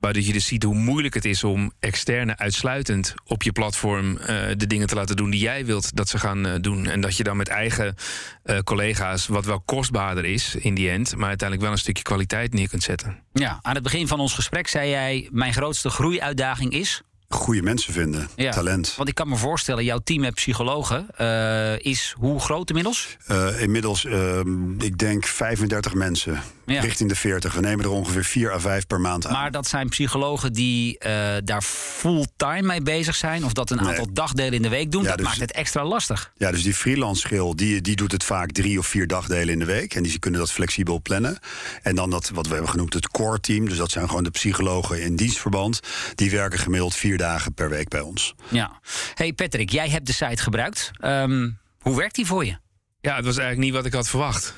Waardoor 0.00 0.22
je 0.22 0.32
dus 0.32 0.46
ziet 0.46 0.62
hoe 0.62 0.74
moeilijk 0.74 1.14
het 1.14 1.24
is 1.24 1.44
om 1.44 1.72
externe 1.80 2.36
uitsluitend 2.38 3.14
op 3.24 3.42
je 3.42 3.52
platform 3.52 4.16
eh, 4.16 4.26
de 4.56 4.66
dingen 4.66 4.86
te 4.86 4.94
laten 4.94 5.16
doen 5.16 5.30
die 5.30 5.40
jij 5.40 5.64
wilt 5.66 5.96
dat 5.96 6.08
ze 6.08 6.18
gaan 6.18 6.46
eh, 6.46 6.54
doen. 6.60 6.86
En 6.86 7.00
dat 7.00 7.16
je 7.16 7.22
dan 7.22 7.36
met 7.36 7.48
eigen 7.48 7.94
eh, 8.42 8.58
collega's, 8.58 9.26
wat 9.26 9.44
wel 9.44 9.60
kostbaarder 9.60 10.24
is 10.24 10.54
in 10.54 10.74
die 10.74 10.90
end, 10.90 11.16
maar 11.16 11.28
uiteindelijk 11.28 11.68
wel 11.68 11.76
een 11.76 11.82
stukje 11.82 12.02
kwaliteit 12.02 12.52
neer 12.52 12.68
kunt 12.68 12.82
zetten. 12.82 13.22
Ja, 13.32 13.58
aan 13.62 13.74
het 13.74 13.82
begin 13.82 14.08
van 14.08 14.20
ons 14.20 14.34
gesprek 14.34 14.68
zei 14.68 14.90
jij: 14.90 15.28
Mijn 15.32 15.52
grootste 15.52 15.90
groeiuitdaging 15.90 16.72
is. 16.72 17.02
Goede 17.28 17.62
mensen 17.62 17.92
vinden, 17.92 18.28
Ja, 18.36 18.52
talent. 18.52 18.94
Want 18.96 19.08
ik 19.08 19.14
kan 19.14 19.28
me 19.28 19.36
voorstellen, 19.36 19.84
jouw 19.84 19.98
team 19.98 20.20
met 20.20 20.34
psychologen 20.34 21.06
eh, 21.16 21.78
is 21.78 22.14
hoe 22.18 22.40
groot 22.40 22.68
inmiddels? 22.68 23.16
Eh, 23.26 23.60
inmiddels, 23.60 24.04
ehm, 24.04 24.80
ik 24.80 24.98
denk 24.98 25.26
35 25.26 25.94
mensen, 25.94 26.42
Ja. 26.66 26.80
richting 26.80 27.08
de 27.08 27.14
40. 27.16 27.54
We 27.54 27.60
nemen 27.60 27.84
er 27.84 27.90
ongeveer 27.90 28.24
4 28.24 28.52
à 28.52 28.58
5 28.58 28.86
per 28.86 29.00
maand 29.00 29.26
aan. 29.26 29.32
Maar 29.32 29.50
dat 29.50 29.66
zijn 29.68 29.88
psychologen 29.88 30.52
die 30.52 30.98
eh, 30.98 31.36
daar 31.44 31.62
fulltime 31.62 32.62
mee 32.62 32.82
bezig 32.82 33.14
zijn, 33.14 33.44
of 33.44 33.52
dat 33.52 33.70
een 33.70 33.76
Nee. 33.76 33.86
aantal 33.88 34.08
dagdelen 34.12 34.52
in 34.52 34.62
de 34.62 34.68
week 34.68 34.90
doen. 34.92 35.02
Ja, 35.02 35.08
dat 35.08 35.18
dus- 35.18 35.26
maakt 35.26 35.40
het 35.40 35.52
extra 35.52 35.84
lastig. 35.84 36.32
Ja, 36.36 36.50
dus 36.50 36.62
die 36.62 36.74
freelance 36.74 37.20
schil, 37.20 37.56
die, 37.56 37.80
die 37.80 37.96
doet 37.96 38.12
het 38.12 38.24
vaak 38.24 38.50
drie 38.50 38.78
of 38.78 38.86
vier 38.86 39.06
dagdelen 39.06 39.48
in 39.48 39.58
de 39.58 39.64
week. 39.64 39.94
En 39.94 40.02
die 40.02 40.18
kunnen 40.18 40.40
dat 40.40 40.52
flexibel 40.52 41.00
plannen. 41.02 41.38
En 41.82 41.94
dan 41.94 42.10
dat, 42.10 42.28
wat 42.28 42.46
we 42.46 42.52
hebben 42.52 42.70
genoemd, 42.70 42.92
het 42.94 43.08
core 43.08 43.40
team. 43.40 43.68
Dus 43.68 43.76
dat 43.78 43.90
zijn 43.90 44.08
gewoon 44.08 44.24
de 44.24 44.30
psychologen 44.30 45.02
in 45.02 45.16
dienstverband. 45.16 45.80
Die 46.14 46.30
werken 46.30 46.58
gemiddeld 46.58 46.94
vier 46.94 47.18
dagen 47.18 47.54
per 47.54 47.68
week 47.70 47.88
bij 47.88 48.00
ons. 48.00 48.34
Ja. 48.48 48.80
Hey 49.14 49.32
Patrick, 49.32 49.70
jij 49.70 49.88
hebt 49.88 50.06
de 50.06 50.12
site 50.12 50.42
gebruikt. 50.42 50.90
Ehm, 51.00 51.50
hoe 51.80 51.96
werkt 51.96 52.14
die 52.14 52.26
voor 52.26 52.44
je? 52.44 52.56
Ja, 53.00 53.16
het 53.16 53.24
was 53.24 53.36
eigenlijk 53.36 53.58
niet 53.66 53.74
wat 53.76 53.86
ik 53.86 53.92
had 53.92 54.08
verwacht. 54.08 54.54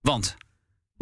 Want 0.00 0.36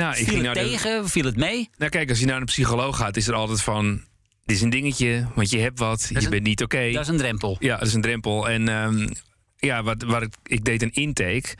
Nou, 0.03 0.11
ik 0.11 0.17
viel 0.25 0.27
ging 0.35 0.47
het 0.47 0.55
naar 0.55 0.65
de- 0.65 0.71
tegen? 0.71 1.09
Viel 1.09 1.25
het 1.25 1.37
mee? 1.37 1.71
Nou, 1.79 1.91
kijk, 1.91 2.09
als 2.09 2.19
je 2.21 2.27
naar 2.27 2.41
een 2.41 2.45
psycholoog 2.45 2.97
gaat, 2.97 3.17
is 3.17 3.27
er 3.29 3.35
altijd 3.35 3.63
van. 3.63 4.01
Dit 4.45 4.57
is 4.57 4.63
een 4.63 4.71
dingetje, 4.71 5.27
want 5.35 5.51
je 5.51 5.59
hebt 5.59 5.79
wat, 5.79 6.07
je 6.09 6.23
een- 6.25 6.31
bent 6.31 6.43
niet 6.43 6.63
oké. 6.63 6.91
Dat 6.93 7.03
is 7.03 7.09
een 7.09 7.17
drempel. 7.17 7.57
Ja, 7.61 7.77
dat 7.79 7.87
is 7.87 7.95
een 7.95 8.01
drempel. 8.01 8.49
En 8.49 8.69
ehm, 8.69 9.09
ja, 9.57 9.83
wat, 9.83 10.03
waar 10.03 10.23
ik, 10.23 10.35
ik 10.43 10.65
deed 10.65 10.83
een 10.83 10.93
intake. 10.93 11.55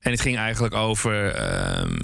En 0.00 0.10
het 0.10 0.20
ging 0.20 0.36
eigenlijk 0.36 0.74
over. 0.74 1.30
ehm, 1.34 1.96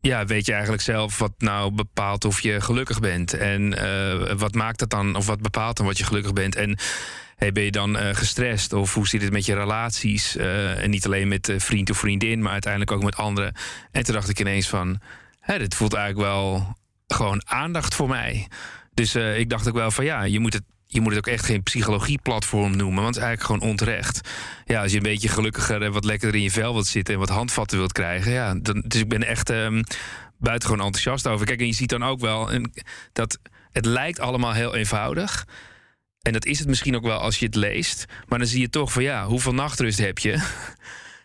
ja, 0.00 0.24
weet 0.26 0.46
je 0.46 0.52
eigenlijk 0.52 0.82
zelf 0.82 1.18
wat 1.18 1.32
nou 1.38 1.72
bepaalt 1.74 2.24
of 2.24 2.40
je 2.40 2.60
gelukkig 2.60 3.00
bent? 3.00 3.32
En 3.34 3.78
eh, 3.78 4.32
wat 4.36 4.54
maakt 4.54 4.78
dat 4.78 4.90
dan, 4.90 5.16
of 5.16 5.26
wat 5.26 5.40
bepaalt 5.42 5.76
dan 5.76 5.86
wat 5.86 5.98
je 5.98 6.04
gelukkig 6.04 6.32
bent? 6.32 6.56
En 6.56 6.78
hey, 7.36 7.52
ben 7.52 7.62
je 7.62 7.70
dan 7.70 7.96
eh, 7.98 8.14
gestrest? 8.14 8.72
Of 8.72 8.94
hoe 8.94 9.08
zit 9.08 9.22
het 9.22 9.32
met 9.32 9.46
je 9.46 9.54
relaties? 9.54 10.36
Eh, 10.36 10.82
en 10.82 10.90
niet 10.90 11.06
alleen 11.06 11.28
met 11.28 11.52
vriend 11.56 11.90
of 11.90 11.98
vriendin, 11.98 12.42
maar 12.42 12.52
uiteindelijk 12.52 12.92
ook 12.92 13.02
met 13.02 13.16
anderen. 13.16 13.54
En 13.92 14.04
toen 14.04 14.14
dacht 14.14 14.28
ik 14.28 14.40
ineens 14.40 14.68
van. 14.68 15.00
Hè, 15.46 15.58
dit 15.58 15.74
voelt 15.74 15.94
eigenlijk 15.94 16.28
wel 16.28 16.76
gewoon 17.06 17.42
aandacht 17.44 17.94
voor 17.94 18.08
mij. 18.08 18.48
Dus 18.94 19.14
eh, 19.14 19.38
ik 19.38 19.50
dacht 19.50 19.68
ook 19.68 19.74
wel 19.74 19.90
van 19.90 20.04
ja, 20.04 20.22
je 20.22 20.40
moet 20.40 20.52
het. 20.52 20.62
Je 20.88 21.00
moet 21.00 21.14
het 21.14 21.18
ook 21.18 21.32
echt 21.32 21.44
geen 21.44 21.62
psychologieplatform 21.62 22.76
noemen, 22.76 23.02
want 23.02 23.14
het 23.14 23.16
is 23.16 23.22
eigenlijk 23.22 23.42
gewoon 23.42 23.70
onterecht. 23.70 24.28
Ja, 24.64 24.82
als 24.82 24.90
je 24.90 24.96
een 24.96 25.02
beetje 25.02 25.28
gelukkiger 25.28 25.82
en 25.82 25.92
wat 25.92 26.04
lekkerder 26.04 26.36
in 26.36 26.42
je 26.42 26.50
vel 26.50 26.72
wilt 26.72 26.86
zitten 26.86 27.14
en 27.14 27.20
wat 27.20 27.28
handvatten 27.28 27.78
wilt 27.78 27.92
krijgen, 27.92 28.32
ja, 28.32 28.54
dan, 28.54 28.82
dus 28.86 29.00
ik 29.00 29.08
ben 29.08 29.22
echt 29.22 29.50
ehm 29.50 29.82
buitengewoon 30.38 30.84
enthousiast 30.84 31.26
over. 31.26 31.46
Kijk, 31.46 31.60
en 31.60 31.66
je 31.66 31.72
ziet 31.72 31.88
dan 31.88 32.04
ook 32.04 32.20
wel 32.20 32.52
en 32.52 32.72
dat 33.12 33.38
het 33.72 33.84
lijkt 33.84 34.20
allemaal 34.20 34.52
heel 34.52 34.74
eenvoudig. 34.74 35.46
En 36.22 36.32
dat 36.32 36.44
is 36.44 36.58
het 36.58 36.68
misschien 36.68 36.96
ook 36.96 37.04
wel 37.04 37.18
als 37.18 37.38
je 37.38 37.46
het 37.46 37.54
leest. 37.54 38.04
Maar 38.28 38.38
dan 38.38 38.48
zie 38.48 38.60
je 38.60 38.70
toch 38.70 38.92
van 38.92 39.02
ja, 39.02 39.26
hoeveel 39.26 39.54
nachtrust 39.54 39.98
heb 39.98 40.18
je? 40.18 40.42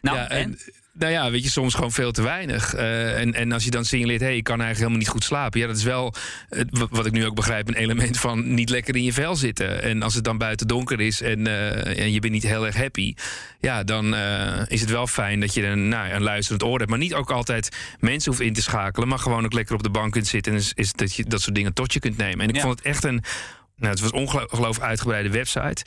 Nou, 0.02 0.18
ja, 0.18 0.30
en? 0.30 0.60
Nou 1.02 1.14
ja, 1.14 1.32
weet 1.32 1.44
je, 1.44 1.50
soms 1.50 1.74
gewoon 1.74 1.92
veel 1.92 2.12
te 2.12 2.22
weinig. 2.22 2.74
Eh, 2.74 3.20
en, 3.20 3.34
en 3.34 3.52
als 3.52 3.64
je 3.64 3.70
dan 3.72 3.86
signaleert, 3.86 4.20
hé, 4.22 4.26
hey, 4.28 4.36
ik 4.36 4.44
kan 4.44 4.62
eigenlijk 4.62 4.80
helemaal 4.80 5.00
niet 5.00 5.10
goed 5.10 5.24
slapen. 5.24 5.60
Ja, 5.60 5.68
dat 5.68 5.78
is 5.78 5.84
wel, 5.84 6.14
wat 6.90 7.06
ik 7.06 7.12
nu 7.12 7.26
ook 7.26 7.36
begrijp, 7.36 7.68
een 7.68 7.74
element 7.76 8.20
van 8.20 8.54
niet 8.54 8.70
lekker 8.70 8.96
in 8.96 9.04
je 9.04 9.14
vel 9.14 9.36
zitten. 9.36 9.82
En 9.84 10.02
als 10.02 10.14
het 10.16 10.24
dan 10.24 10.38
buiten 10.38 10.68
donker 10.68 11.00
is 11.00 11.22
en, 11.22 11.48
eh, 11.48 12.00
en 12.04 12.12
je 12.12 12.20
bent 12.20 12.34
niet 12.34 12.44
heel 12.44 12.66
erg 12.66 12.76
happy. 12.76 13.14
Ja, 13.60 13.84
dan 13.84 14.16
eh, 14.16 14.62
is 14.68 14.82
het 14.82 14.90
wel 14.90 15.08
fijn 15.08 15.40
dat 15.40 15.54
je 15.54 15.66
een, 15.66 15.88
nou, 15.88 16.10
een 16.10 16.24
luisterend 16.24 16.64
oor 16.64 16.78
hebt. 16.78 16.90
Maar 16.90 17.00
niet 17.00 17.14
ook 17.14 17.32
altijd 17.32 17.70
mensen 18.00 18.32
hoeft 18.32 18.44
in 18.44 18.54
te 18.54 18.62
schakelen. 18.62 19.08
Maar 19.08 19.20
gewoon 19.20 19.46
ook 19.46 19.54
lekker 19.54 19.76
op 19.76 19.84
de 19.84 19.90
bank 19.90 20.12
kunt 20.12 20.28
zitten. 20.28 20.52
En 20.52 20.58
is, 20.58 20.72
is 20.76 20.94
dat 20.94 21.16
je 21.16 21.24
dat 21.24 21.42
soort 21.42 21.56
dingen 21.56 21.74
tot 21.74 21.94
je 21.94 22.00
kunt 22.00 22.18
nemen. 22.18 22.40
En 22.40 22.50
ik 22.50 22.56
Ja. 22.56 22.62
vond 22.62 22.78
het 22.78 22.88
echt 22.88 23.04
een, 23.04 23.24
nou, 23.76 23.92
het 23.92 24.00
was 24.02 24.12
ongelooflijk 24.12 24.80
uitgebreide 24.80 25.30
website. 25.30 25.84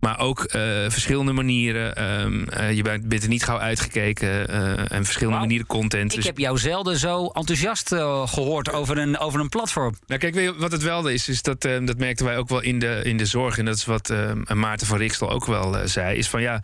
Maar 0.00 0.18
ook 0.18 0.44
eh, 0.44 0.60
verschillende 0.88 1.32
manieren. 1.32 1.94
Ehm, 1.96 2.42
eh, 2.48 2.72
je 2.72 2.82
bent, 2.82 3.22
er 3.22 3.28
niet 3.28 3.44
gauw 3.44 3.58
uitgekeken. 3.58 4.48
eh, 4.48 4.92
en 4.92 5.04
verschillende 5.04 5.38
manieren 5.38 5.66
content. 5.66 6.10
Ik 6.10 6.16
Dus- 6.16 6.26
heb 6.26 6.38
jou 6.38 6.58
zelden 6.58 6.98
zo 6.98 7.26
enthousiast 7.26 7.92
eh, 7.92 8.28
gehoord 8.28 8.72
over 8.72 8.98
een, 8.98 9.18
over 9.18 9.40
een 9.40 9.48
platform. 9.48 9.94
Nou, 10.06 10.20
kijk, 10.20 10.34
weet 10.34 10.44
je 10.44 10.54
wat 10.56 10.72
het 10.72 10.82
wel 10.82 11.08
is, 11.08 11.28
is 11.28 11.42
dat, 11.42 11.64
eh, 11.64 11.84
dat 11.84 11.98
merkten 11.98 12.26
wij 12.26 12.36
ook 12.38 12.48
wel 12.48 12.60
in 12.60 12.78
de, 12.78 13.00
in 13.04 13.16
de 13.16 13.26
zorg. 13.26 13.58
En 13.58 13.64
dat 13.64 13.76
is 13.76 13.84
wat 13.84 14.10
eh, 14.10 14.32
Maarten 14.54 14.86
van 14.86 14.98
Rikstel 14.98 15.30
ook 15.30 15.46
wel 15.46 15.88
zei. 15.88 16.16
Is 16.16 16.28
van 16.28 16.40
ja, 16.42 16.62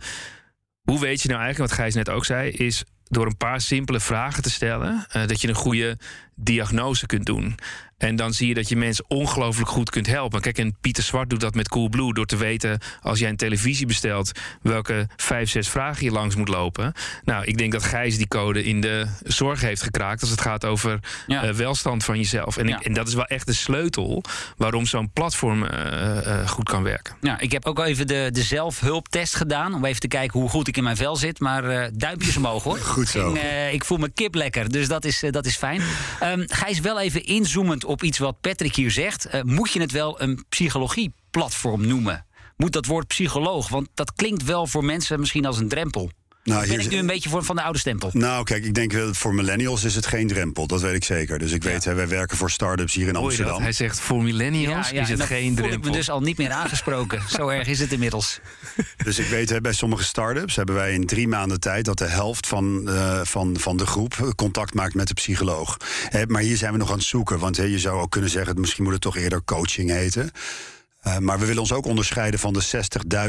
hoe 0.81 0.99
weet 0.99 1.21
je 1.21 1.27
nou 1.29 1.41
eigenlijk, 1.41 1.69
wat 1.69 1.79
Gijs 1.79 1.93
net 1.95 2.09
ook 2.09 2.25
zei, 2.25 2.49
is 2.51 2.83
door 3.09 3.25
een 3.25 3.37
paar 3.37 3.61
simpele 3.61 3.99
vragen 3.99 4.43
te 4.43 4.49
stellen, 4.51 5.05
dat 5.27 5.41
je 5.41 5.47
een 5.47 5.55
goede 5.55 5.97
diagnose 6.35 7.05
kunt 7.05 7.25
doen. 7.25 7.55
En 7.97 8.15
dan 8.15 8.33
zie 8.33 8.47
je 8.47 8.53
dat 8.53 8.69
je 8.69 8.75
mensen 8.77 9.05
ongelooflijk 9.07 9.69
goed 9.69 9.89
kunt 9.89 10.07
helpen. 10.07 10.41
Kijk, 10.41 10.57
en 10.57 10.75
Pieter 10.81 11.03
Zwart 11.03 11.29
doet 11.29 11.39
dat 11.39 11.55
met 11.55 11.69
Coolblue 11.69 12.13
door 12.13 12.25
te 12.25 12.37
weten, 12.37 12.79
als 13.01 13.19
jij 13.19 13.29
een 13.29 13.35
televisie 13.37 13.85
bestelt, 13.85 14.31
welke 14.61 15.07
vijf, 15.15 15.49
zes 15.49 15.69
vragen 15.69 16.03
je 16.03 16.11
langs 16.11 16.35
moet 16.35 16.47
lopen. 16.47 16.93
Nou, 17.23 17.45
ik 17.45 17.57
denk 17.57 17.71
dat 17.71 17.83
Gijs 17.83 18.17
die 18.17 18.27
code 18.27 18.63
in 18.63 18.81
de 18.81 19.07
zorg 19.23 19.61
heeft 19.61 19.81
gekraakt 19.81 20.21
als 20.21 20.29
het 20.29 20.41
gaat 20.41 20.65
over 20.65 20.99
Ja. 21.27 21.43
eh, 21.43 21.53
welstand 21.53 22.03
van 22.03 22.17
jezelf. 22.17 22.57
En, 22.57 22.67
Ja. 22.67 22.79
ik, 22.79 22.85
en 22.85 22.93
dat 22.93 23.07
is 23.07 23.13
wel 23.13 23.25
echt 23.25 23.45
de 23.47 23.53
sleutel 23.53 24.23
waarom 24.57 24.85
zo'n 24.85 25.09
platform 25.13 25.65
eh, 25.65 26.41
eh, 26.41 26.47
goed 26.47 26.69
kan 26.69 26.83
werken. 26.83 27.15
Ja, 27.21 27.39
ik 27.39 27.51
heb 27.51 27.65
ook 27.65 27.79
even 27.79 28.07
de, 28.07 28.29
de 28.33 28.41
zelfhulptest 28.43 29.35
gedaan. 29.35 29.73
Om 29.73 29.85
even 29.85 29.99
te 29.99 30.07
kijken 30.07 30.39
hoe 30.39 30.49
goed 30.49 30.67
ik 30.67 30.77
in 30.77 30.83
mijn 30.83 30.97
vel 30.97 31.15
zit. 31.15 31.39
Maar 31.39 31.63
eh, 31.63 31.87
duimpjes 31.93 32.37
omhoog 32.37 32.63
hoor. 32.63 32.77
Goed 32.97 33.07
zo. 33.07 33.33
En, 33.35 33.41
eh, 33.41 33.73
ik 33.73 33.85
voel 33.85 33.97
me 33.97 34.09
kip 34.09 34.35
lekker. 34.35 34.69
Dus 34.71 34.87
dat 34.87 35.05
is, 35.05 35.23
dat 35.31 35.45
is 35.45 35.55
fijn. 35.57 35.81
Ehm 36.19 36.43
Gijs, 36.47 36.79
wel 36.79 36.99
even 36.99 37.25
inzoomend 37.25 37.85
op 37.87 38.03
iets 38.03 38.17
wat 38.17 38.41
Patrick 38.41 38.75
hier 38.75 38.91
zegt. 38.91 39.25
Eh, 39.25 39.41
moet 39.41 39.71
je 39.71 39.81
het 39.81 39.91
wel 39.91 40.21
een 40.21 40.45
psychologieplatform 40.49 41.87
noemen? 41.87 42.25
Moet 42.57 42.73
dat 42.73 42.85
woord 42.85 43.07
psycholoog? 43.07 43.69
Want 43.69 43.89
dat 43.93 44.13
klinkt 44.13 44.43
wel 44.43 44.67
voor 44.67 44.83
mensen 44.83 45.19
misschien 45.19 45.45
als 45.45 45.57
een 45.57 45.67
drempel. 45.67 46.11
Nou, 46.47 46.61
ben 46.61 46.69
hier 46.69 46.79
ik 46.79 46.89
nu 46.89 46.97
een 46.97 47.05
beetje 47.05 47.29
voor, 47.29 47.43
van 47.43 47.55
de 47.55 47.61
oude 47.61 47.79
stempel? 47.79 48.09
Nou, 48.13 48.43
kijk, 48.43 48.65
ik 48.65 48.73
denk 48.73 48.91
wel, 48.91 49.13
voor 49.13 49.33
millennials 49.33 49.83
is 49.83 49.95
het 49.95 50.05
geen 50.05 50.27
drempel. 50.27 50.67
Dat 50.67 50.81
weet 50.81 50.95
ik 50.95 51.03
zeker. 51.03 51.39
Dus 51.39 51.51
ik 51.51 51.63
weet, 51.63 51.83
hè, 51.83 51.93
wij 51.93 52.07
werken 52.07 52.37
voor 52.37 52.51
start-ups 52.51 52.93
hier 52.93 53.07
in 53.07 53.13
dat? 53.13 53.23
Amsterdam. 53.23 53.61
Hij 53.61 53.71
zegt 53.71 53.99
voor 53.99 54.23
millennials 54.23 54.91
is 54.91 55.09
het 55.09 55.17
dan 55.17 55.27
geen 55.27 55.55
voel 55.55 55.63
ik 55.63 55.69
drempel. 55.69 55.91
me 55.91 55.97
dus 55.97 56.09
al 56.09 56.21
niet 56.21 56.37
meer 56.37 56.51
aangesproken. 56.51 57.21
Zo 57.37 57.47
erg 57.47 57.67
is 57.67 57.79
het 57.79 57.91
inmiddels. 57.91 58.39
Dus 59.03 59.19
ik 59.19 59.27
weet, 59.27 59.49
hè, 59.49 59.61
bij 59.61 59.73
sommige 59.73 60.03
start-ups 60.03 60.55
hebben 60.55 60.75
wij 60.75 60.93
in 60.93 61.05
drie 61.05 61.27
maanden 61.27 61.59
tijd 61.59 61.85
dat 61.85 61.97
de 61.97 62.07
helft 62.07 62.47
van, 62.47 62.89
eh, 62.89 63.19
van, 63.23 63.55
van 63.59 63.77
de 63.77 63.85
groep 63.85 64.33
contact 64.35 64.73
maakt 64.73 64.93
met 64.93 65.07
de 65.07 65.13
psycholoog. 65.13 65.77
Hè, 66.09 66.25
maar 66.25 66.41
hier 66.41 66.57
zijn 66.57 66.71
we 66.71 66.77
nog 66.77 66.91
aan 66.91 66.97
het 66.97 67.07
zoeken. 67.07 67.39
Want 67.39 67.57
hè, 67.57 67.63
je 67.63 67.79
zou 67.79 68.01
ook 68.01 68.11
kunnen 68.11 68.29
zeggen, 68.29 68.59
misschien 68.59 68.83
moet 68.83 68.93
het 68.93 69.01
toch 69.01 69.17
eerder 69.17 69.43
coaching 69.43 69.89
heten. 69.89 70.31
Eh, 71.07 71.17
maar 71.17 71.39
we 71.39 71.45
willen 71.45 71.61
ons 71.61 71.71
ook 71.71 71.85
onderscheiden 71.85 72.39
van 72.39 72.53
de 72.53 72.61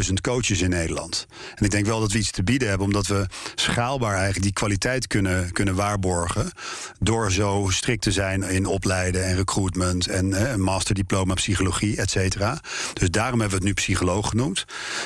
60.000 0.07 0.13
coaches 0.21 0.61
in 0.61 0.71
Nederland. 0.71 1.27
En 1.55 1.65
ik 1.65 1.71
denk 1.71 1.87
wel 1.87 2.01
dat 2.01 2.13
we 2.13 2.19
iets 2.19 2.31
te 2.31 2.43
bieden 2.43 2.69
hebben, 2.69 2.87
omdat 2.87 3.07
we 3.07 3.27
schaalbaar 3.55 4.15
eigenlijk 4.15 4.43
die 4.43 4.53
kwaliteit 4.53 5.07
kunnen, 5.07 5.53
kunnen 5.53 5.75
waarborgen. 5.75 6.51
Door 6.99 7.33
zo 7.33 7.67
strikt 7.71 8.03
te 8.03 8.13
zijn 8.13 8.43
in 8.43 8.67
opleiden 8.67 9.25
en 9.25 9.37
recruitment 9.37 10.07
en 10.07 10.33
eh, 10.33 10.51
een 10.51 10.61
masterdiploma 10.61 11.35
psychologie, 11.35 11.97
et 11.97 12.11
cetera. 12.11 12.61
Dus 12.93 13.11
daarom 13.11 13.41
hebben 13.41 13.59
we 13.59 13.65
het 13.65 13.75
nu 13.75 13.83
psycholoog 13.83 14.29
genoemd. 14.29 14.65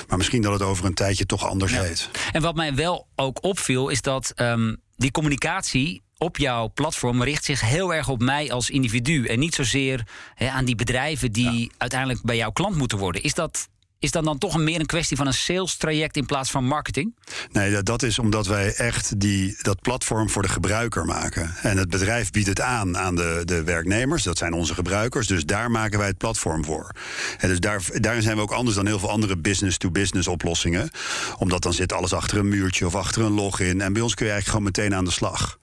Maar 0.09 0.19
misschien 0.19 0.43
dat 0.43 0.53
het 0.53 0.63
over 0.63 0.85
een 0.85 0.95
tijdje 0.95 1.27
toch 1.27 1.47
anders 1.47 1.79
heet. 1.79 2.09
En 2.33 2.43
wat 2.43 2.55
mij 2.55 2.75
wel 2.75 3.07
ook 3.17 3.45
opviel, 3.45 3.89
is 3.89 4.01
dat 4.01 4.33
ehm, 4.35 4.75
die 4.97 5.11
communicatie 5.11 6.03
op 6.23 6.37
jouw 6.37 6.71
platform 6.75 7.23
richt 7.23 7.45
zich 7.45 7.61
heel 7.61 7.95
erg 7.95 8.09
op 8.09 8.21
mij 8.23 8.53
als 8.53 8.71
individu. 8.71 9.27
En 9.27 9.39
niet 9.39 9.55
zozeer 9.55 10.07
hè, 10.35 10.49
aan 10.49 10.65
die 10.65 10.75
bedrijven 10.75 11.33
die 11.33 11.71
uiteindelijk 11.79 12.23
bij 12.23 12.37
jouw 12.37 12.51
klant 12.51 12.77
moeten 12.77 12.99
worden. 12.99 13.23
Is 13.23 13.35
dat, 13.35 13.69
is 13.99 14.11
dat 14.11 14.25
dan 14.25 14.39
toch 14.39 14.59
meer 14.59 14.81
een 14.81 14.87
kwestie 14.87 15.17
van 15.17 15.27
een 15.27 15.35
sales 15.35 15.77
traject 15.77 16.17
in 16.17 16.27
plaats 16.27 16.51
van 16.51 16.65
marketing? 16.65 17.15
Nee, 17.53 17.83
dat- 17.83 18.03
is 18.03 18.19
omdat 18.19 18.47
wij 18.47 18.75
echt 18.75 19.21
die, 19.21 19.57
dat 19.63 19.81
platform 19.81 20.31
voor 20.31 20.43
de 20.43 20.49
gebruiker 20.49 21.05
maken. 21.05 21.55
En 21.63 21.77
het 21.77 21.91
bedrijf 21.91 22.31
biedt 22.31 22.49
het 22.49 22.61
aan 22.61 22.99
aan 22.99 23.17
de, 23.17 23.43
de 23.45 23.63
werknemers. 23.63 24.23
Dat 24.23 24.39
zijn 24.39 24.53
onze 24.53 24.75
gebruikers. 24.75 25.27
Dus 25.27 25.45
daar 25.45 25.71
maken 25.71 25.99
wij 25.99 26.09
het 26.09 26.19
platform 26.19 26.65
voor. 26.65 26.91
En 27.39 27.49
dus 27.49 27.61
daar, 27.61 27.83
daarin 27.95 28.23
zijn 28.23 28.37
we 28.37 28.43
ook 28.43 28.53
anders 28.53 28.77
dan 28.77 28.87
heel 28.87 28.99
veel 28.99 29.11
andere 29.11 29.37
business-to-business 29.37 30.29
oplossingen. 30.29 30.91
Omdat 31.39 31.63
dan 31.63 31.73
zit 31.73 31.93
alles 31.93 32.13
achter 32.13 32.39
een 32.39 32.49
muurtje 32.49 32.87
of 32.87 32.95
achter 32.95 33.23
een 33.23 33.33
login. 33.33 33.81
En 33.81 33.93
bij 33.93 34.03
ons 34.03 34.15
kun 34.15 34.27
je 34.27 34.33
eigenlijk 34.33 34.65
gewoon 34.65 34.83
meteen 34.85 34.99
aan 34.99 35.05
de 35.05 35.11
slag. 35.11 35.59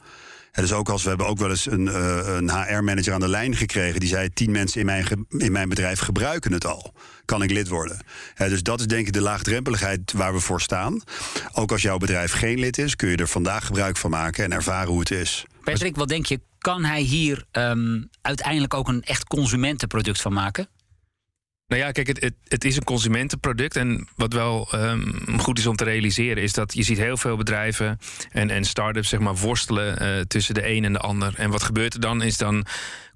Dus 0.52 0.74
ook 0.74 0.90
als 0.90 1.04
we 1.04 1.10
hebben 1.10 1.28
ook 1.28 1.38
wel 1.38 1.50
eens 1.50 1.66
een, 1.66 1.86
uh, 1.86 2.20
een 2.26 2.50
HR-manager 2.50 3.14
aan 3.14 3.20
de 3.20 3.28
lijn 3.28 3.56
gekregen 3.56 4.00
die 4.00 4.10
zei: 4.10 4.30
tien 4.34 4.52
mensen 4.52 4.80
in 4.80 4.86
mijn, 4.86 5.26
in 5.30 5.52
mijn 5.52 5.70
bedrijf 5.70 6.00
gebruiken 6.00 6.52
het 6.52 6.66
al. 6.66 6.94
Kan 7.26 7.42
ik 7.44 7.52
lid 7.52 7.68
worden? 7.68 8.00
dus 8.38 8.64
dat 8.64 8.80
is 8.80 8.88
denk 8.88 9.08
ik 9.08 9.14
de 9.14 9.22
laagdrempeligheid 9.22 10.14
waar 10.14 10.34
we 10.34 10.40
voor 10.40 10.62
staan. 10.62 11.02
Ook 11.54 11.72
als 11.72 11.82
jouw 11.82 11.98
bedrijf 11.98 12.32
geen 12.32 12.60
lid 12.60 12.78
is, 12.78 12.96
kun 12.96 13.10
je 13.10 13.16
er 13.16 13.28
vandaag 13.28 13.66
gebruik 13.66 13.98
van 13.98 14.10
maken 14.10 14.44
en 14.44 14.52
ervaren 14.52 14.90
hoe 14.90 15.00
het 15.00 15.12
is. 15.12 15.46
Patrick, 15.64 15.96
wat 15.96 16.08
denk 16.08 16.26
je? 16.26 16.40
Kan 16.58 16.84
hij 16.84 17.02
hier 17.02 17.46
um, 17.52 18.10
uiteindelijk 18.22 18.74
ook 18.74 18.88
een 18.88 19.04
echt 19.04 19.24
consumentenproduct 19.24 20.22
van 20.22 20.34
maken? 20.34 20.68
Nou 21.70 21.82
ja, 21.82 21.92
kijk, 21.92 22.08
het, 22.08 22.34
het, 22.48 22.66
is 22.66 22.76
een 22.76 22.84
consumentenproduct. 22.84 23.76
En 23.76 24.08
wat 24.16 24.34
wel 24.34 24.68
um, 24.74 25.40
goed 25.40 25.58
is 25.58 25.66
om 25.66 25.76
te 25.76 25.84
realiseren, 25.84 26.44
is 26.44 26.54
dat 26.54 26.74
je 26.74 26.84
ziet 26.84 26.98
heel 26.98 27.18
veel 27.18 27.38
bedrijven 27.38 28.00
en, 28.32 28.50
en 28.50 28.66
start-ups 28.66 29.10
zeg 29.10 29.20
maar, 29.20 29.36
worstelen 29.36 30.04
uh, 30.04 30.22
tussen 30.22 30.54
de 30.54 30.70
een 30.70 30.84
en 30.84 30.94
de 30.94 31.00
ander. 31.00 31.34
En 31.36 31.50
wat 31.50 31.64
gebeurt 31.64 31.94
er 31.94 32.00
dan? 32.00 32.22
Is 32.22 32.38
dan 32.38 32.66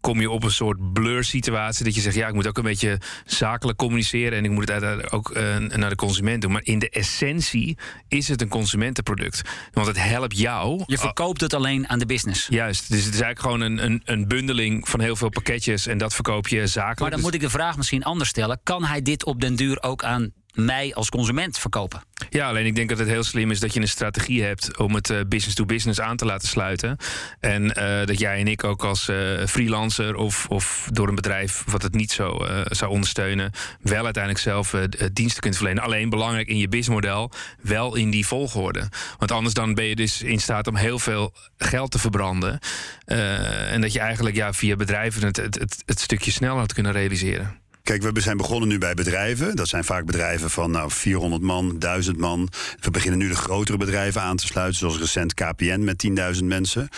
kom 0.04 0.20
je 0.20 0.30
op 0.30 0.44
een 0.44 0.52
soort 0.52 0.94
blur-situatie. 0.94 1.86
Dat 1.86 1.96
je 1.96 2.02
zegt, 2.02 2.16
ja, 2.16 2.28
ik 2.28 2.34
moet 2.34 2.48
ook 2.48 2.58
een 2.58 2.64
beetje 2.64 3.00
zakelijk 3.26 3.78
communiceren. 3.78 4.38
En 4.38 4.46
ik 4.46 4.52
moet 4.52 4.70
het 4.70 5.12
ook 5.12 5.38
uh, 5.38 5.58
naar 5.58 5.90
de 5.90 5.96
consument 5.96 6.42
doen. 6.42 6.52
Maar 6.52 6.64
in 6.64 6.80
de 6.80 6.90
essentie 6.90 7.78
is 8.08 8.28
het 8.28 8.42
een 8.42 8.48
consumentenproduct. 8.48 9.42
Want 9.72 9.88
het 9.88 10.04
helpt 10.04 10.38
jou. 10.38 10.84
Je 10.86 10.98
verkoopt 10.98 11.42
het 11.42 11.54
alleen 11.54 11.90
aan 11.90 12.00
de 12.00 12.06
business. 12.06 12.48
Juist. 12.50 12.90
Dus 12.92 13.06
het 13.06 13.14
is 13.14 13.22
eigenlijk 13.22 13.40
gewoon 13.40 13.62
een, 13.62 13.84
een, 13.84 14.02
een 14.06 14.28
bundeling 14.28 14.90
van 14.90 15.00
heel 15.00 15.16
veel 15.16 15.30
pakketjes. 15.30 15.88
En 15.88 15.98
dat 15.98 16.14
verkoop 16.14 16.48
je 16.48 16.68
zakelijk. 16.68 17.00
Maar 17.00 17.10
dan 17.10 17.20
Dus- 17.20 17.28
moet 17.28 17.36
ik 17.36 17.42
de 17.42 17.50
vraag 17.50 17.78
misschien 17.78 18.04
anders 18.04 18.30
stellen. 18.30 18.60
Kan 18.64 18.84
hij 18.84 19.02
dit 19.02 19.26
op 19.26 19.42
den 19.42 19.56
duur 19.56 19.82
ook 19.82 20.04
aan 20.04 20.32
mij 20.54 20.94
als 20.94 21.10
consument 21.10 21.60
verkopen? 21.60 22.04
Ja, 22.30 22.48
alleen 22.48 22.66
ik 22.66 22.76
denk 22.76 22.90
dat 22.90 22.98
het 22.98 23.08
heel 23.08 23.24
slim 23.24 23.52
is 23.52 23.60
dat 23.60 23.74
je 23.74 23.80
een 23.80 23.88
strategie 23.88 24.44
hebt 24.44 24.78
om 24.78 24.96
het 24.96 25.10
uh, 25.10 25.20
business 25.28 25.56
to 25.56 25.66
business 25.66 26.00
aan 26.00 26.18
te 26.18 26.26
laten 26.26 26.48
sluiten. 26.48 26.98
En 27.40 27.64
uh, 27.64 28.06
dat 28.06 28.20
jij 28.20 28.40
en 28.40 28.48
ik 28.48 28.64
ook 28.64 28.84
als 28.84 29.10
uh, 29.10 29.46
freelancer 29.46 30.16
of, 30.16 30.46
of 30.50 30.90
door 30.92 31.08
een 31.08 31.16
bedrijf 31.16 31.64
wat 31.66 31.82
het 31.82 31.94
niet 31.94 32.12
zo 32.12 32.46
zou 32.64 32.92
ondersteunen, 32.92 33.52
wel 33.82 34.04
uiteindelijk 34.04 34.44
zelf 34.44 34.76
diensten 35.14 35.42
kunt 35.42 35.56
verlenen. 35.56 35.84
Alleen 35.84 36.10
belangrijk 36.10 36.48
in 36.48 36.58
je 36.58 36.68
businessmodel, 36.68 37.32
wel 37.62 37.96
in 37.96 38.10
die 38.10 38.26
volgorde. 38.26 38.90
Want 39.18 39.32
anders 39.32 39.54
dan 39.54 39.74
ben 39.74 39.86
je 39.86 39.96
dus 39.96 40.22
in 40.22 40.40
staat 40.40 40.68
om 40.68 40.76
heel 40.76 41.00
veel 41.00 41.34
geld 41.58 41.92
te 41.92 42.00
verbranden. 42.00 42.60
en 43.06 43.82
dat 43.82 43.94
je 43.94 44.00
eigenlijk 44.00 44.36
ja, 44.36 44.54
via 44.54 44.76
bedrijven 44.76 45.26
het, 45.26 45.38
het, 45.38 45.60
het, 45.60 45.84
het 45.86 46.00
stukje 46.00 46.32
sneller 46.32 46.60
had 46.60 46.74
kunnen 46.74 46.92
realiseren. 46.92 47.63
Kijk, 47.84 48.02
we 48.02 48.22
zijn 48.22 48.38
begonnen 48.38 48.70
nu 48.70 48.78
bij 48.78 48.94
bedrijven. 48.94 49.56
Dat 49.56 49.68
zijn 49.68 49.84
vaak 49.84 50.06
bedrijven 50.06 50.50
van 50.50 50.72
nou, 50.72 50.92
400 50.92 51.42
man, 51.42 51.80
1000 51.80 52.18
man. 52.18 52.50
We 52.80 52.92
beginnen 52.92 53.20
nu 53.20 53.28
de 53.28 53.36
grotere 53.36 53.78
bedrijven 53.78 54.22
aan 54.22 54.36
te 54.36 54.46
sluiten, 54.46 54.80
zoals 54.80 54.98
recent 54.98 55.34
KPN 55.34 55.84
met 55.84 56.08
10.000 56.38 56.44
mensen. 56.44 56.90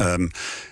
Um, 0.00 0.30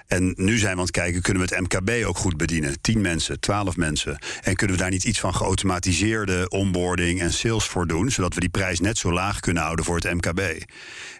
en 0.08 0.32
nu 0.36 0.58
zijn 0.58 0.72
we 0.72 0.78
aan 0.78 0.84
het 0.84 0.90
kijken, 0.90 1.22
kunnen 1.22 1.48
we 1.48 1.54
het 1.54 1.62
MKB 1.62 2.06
ook 2.06 2.18
goed 2.18 2.36
bedienen? 2.36 2.80
10 2.80 3.00
mensen, 3.00 3.40
12 3.40 3.76
mensen. 3.76 4.18
En 4.42 4.54
kunnen 4.54 4.76
we 4.76 4.82
daar 4.82 4.90
niet 4.90 5.04
iets 5.04 5.20
van 5.20 5.34
geautomatiseerde 5.34 6.48
onboarding 6.48 7.20
en 7.20 7.32
sales 7.32 7.64
voor 7.64 7.86
doen, 7.86 8.10
zodat 8.10 8.34
we 8.34 8.40
die 8.40 8.48
prijs 8.48 8.80
net 8.80 8.98
zo 8.98 9.12
laag 9.12 9.40
kunnen 9.40 9.62
houden 9.62 9.84
voor 9.84 9.96
het 9.96 10.14
MKB? 10.14 10.40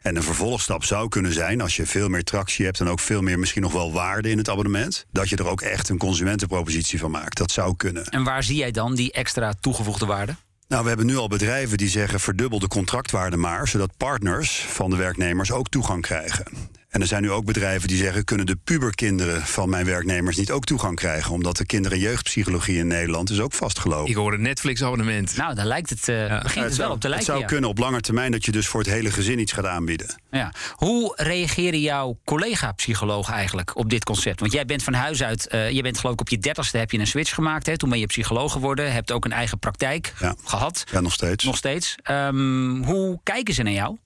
En 0.02 0.16
een 0.16 0.22
vervolgstap 0.22 0.84
zou 0.84 1.08
kunnen 1.08 1.32
zijn, 1.32 1.60
als 1.60 1.76
je 1.76 1.86
veel 1.86 2.08
meer 2.08 2.24
tractie 2.24 2.64
hebt 2.64 2.80
en 2.80 2.88
ook 2.88 3.00
veel 3.00 3.20
meer 3.20 3.38
misschien 3.38 3.62
nog 3.62 3.72
wel 3.72 3.92
waarde 3.92 4.30
in 4.30 4.38
het 4.38 4.48
abonnement, 4.48 5.06
dat 5.12 5.28
je 5.28 5.36
er 5.36 5.48
ook 5.48 5.60
echt 5.60 5.88
een 5.88 5.98
consumentenpropositie 5.98 6.98
van 6.98 7.10
maakt. 7.10 7.36
Dat 7.36 7.50
zou 7.50 7.76
kunnen. 7.76 8.04
En 8.04 8.24
waar 8.24 8.42
zie 8.42 8.56
jij 8.56 8.70
dan 8.70 8.94
die 8.94 9.12
extra 9.12 9.52
toegevoegde 9.60 10.06
waarde? 10.06 10.36
Nou, 10.68 10.82
we 10.82 10.88
hebben 10.88 11.06
nu 11.06 11.16
al 11.16 11.28
bedrijven 11.28 11.78
die 11.78 11.88
zeggen 11.88 12.20
verdubbel 12.20 12.58
de 12.58 12.68
contractwaarde 12.68 13.36
maar, 13.36 13.68
zodat 13.68 13.96
partners 13.96 14.66
van 14.68 14.90
de 14.90 14.96
werknemers 14.96 15.52
ook 15.52 15.68
toegang 15.68 16.02
krijgen. 16.02 16.44
En 16.88 17.00
er 17.00 17.06
zijn 17.06 17.22
nu 17.22 17.30
ook 17.30 17.44
bedrijven 17.44 17.88
die 17.88 17.96
zeggen: 17.96 18.24
kunnen 18.24 18.46
de 18.46 18.56
puberkinderen 18.64 19.42
van 19.42 19.68
mijn 19.68 19.84
werknemers 19.84 20.36
niet 20.36 20.50
ook 20.50 20.64
toegang 20.64 20.96
krijgen? 20.96 21.32
Omdat 21.32 21.56
de 21.56 21.66
kinder- 21.66 21.92
en 21.92 21.98
jeugdpsychologie 21.98 22.78
in 22.78 22.86
Nederland 22.86 23.30
is 23.30 23.40
ook 23.40 23.52
vastgelopen. 23.52 24.10
Ik 24.10 24.16
hoor 24.16 24.32
een 24.32 24.42
Netflix-abonnement. 24.42 25.36
Nou, 25.36 25.54
dan 25.54 25.66
lijkt 25.66 25.90
het, 25.90 26.08
uh, 26.08 26.28
ja. 26.28 26.42
begint 26.42 26.64
het, 26.64 26.76
wel 26.76 26.90
op 26.90 27.00
te 27.00 27.08
lijken. 27.08 27.26
Het 27.26 27.26
zou 27.26 27.38
ja. 27.38 27.46
kunnen 27.46 27.70
op 27.70 27.78
lange 27.78 28.00
termijn 28.00 28.32
dat 28.32 28.44
je 28.44 28.52
dus 28.52 28.66
voor 28.66 28.80
het 28.80 28.90
hele 28.90 29.10
gezin 29.10 29.38
iets 29.38 29.52
gaat 29.52 29.66
aanbieden. 29.66 30.20
Ja. 30.30 30.52
Hoe 30.74 31.12
reageren 31.16 31.80
jouw 31.80 32.18
collega-psychologen 32.24 33.34
eigenlijk 33.34 33.76
op 33.76 33.90
dit 33.90 34.04
concept? 34.04 34.40
Want 34.40 34.52
jij 34.52 34.64
bent 34.64 34.82
van 34.82 34.92
huis 34.92 35.22
uit, 35.22 35.48
uh, 35.54 35.70
je 35.70 35.82
bent 35.82 35.98
geloof 35.98 36.14
ik 36.14 36.20
op 36.20 36.28
je 36.28 36.38
dertigste 36.38 36.78
heb 36.78 36.90
je 36.90 36.98
een 36.98 37.06
switch 37.06 37.34
gemaakt. 37.34 37.66
Hè? 37.66 37.76
Toen 37.76 37.90
ben 37.90 37.98
je 37.98 38.06
psycholoog 38.06 38.52
geworden, 38.52 38.92
hebt 38.92 39.12
ook 39.12 39.24
een 39.24 39.32
eigen 39.32 39.58
praktijk 39.58 40.12
ja. 40.20 40.34
gehad. 40.44 40.84
Ja, 40.92 41.00
nog 41.00 41.12
steeds. 41.12 41.44
Nog 41.44 41.56
steeds. 41.56 41.94
Um, 42.10 42.84
hoe 42.84 43.20
kijken 43.22 43.54
ze 43.54 43.62
naar 43.62 43.72
jou? 43.72 43.96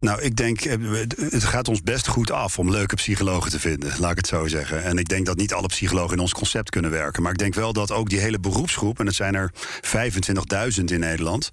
Nou, 0.00 0.22
ik 0.22 0.36
denk, 0.36 0.60
het 1.30 1.44
gaat 1.44 1.68
ons 1.68 1.82
best 1.82 2.06
goed 2.06 2.30
af 2.30 2.58
om 2.58 2.70
leuke 2.70 2.94
psychologen 2.94 3.50
te 3.50 3.60
vinden, 3.60 3.92
laat 3.98 4.10
ik 4.10 4.16
het 4.16 4.26
zo 4.26 4.46
zeggen. 4.46 4.84
En 4.84 4.98
ik 4.98 5.08
denk 5.08 5.26
dat 5.26 5.36
niet 5.36 5.52
alle 5.52 5.66
psychologen 5.66 6.16
in 6.16 6.22
ons 6.22 6.32
concept 6.32 6.70
kunnen 6.70 6.90
werken. 6.90 7.22
Maar 7.22 7.32
ik 7.32 7.38
denk 7.38 7.54
wel 7.54 7.72
dat 7.72 7.92
ook 7.92 8.08
die 8.08 8.18
hele 8.18 8.38
beroepsgroep, 8.38 9.00
en 9.00 9.06
het 9.06 9.14
zijn 9.14 9.34
er 9.34 9.52
25.000 10.78 10.84
in 10.84 11.00
Nederland, 11.00 11.48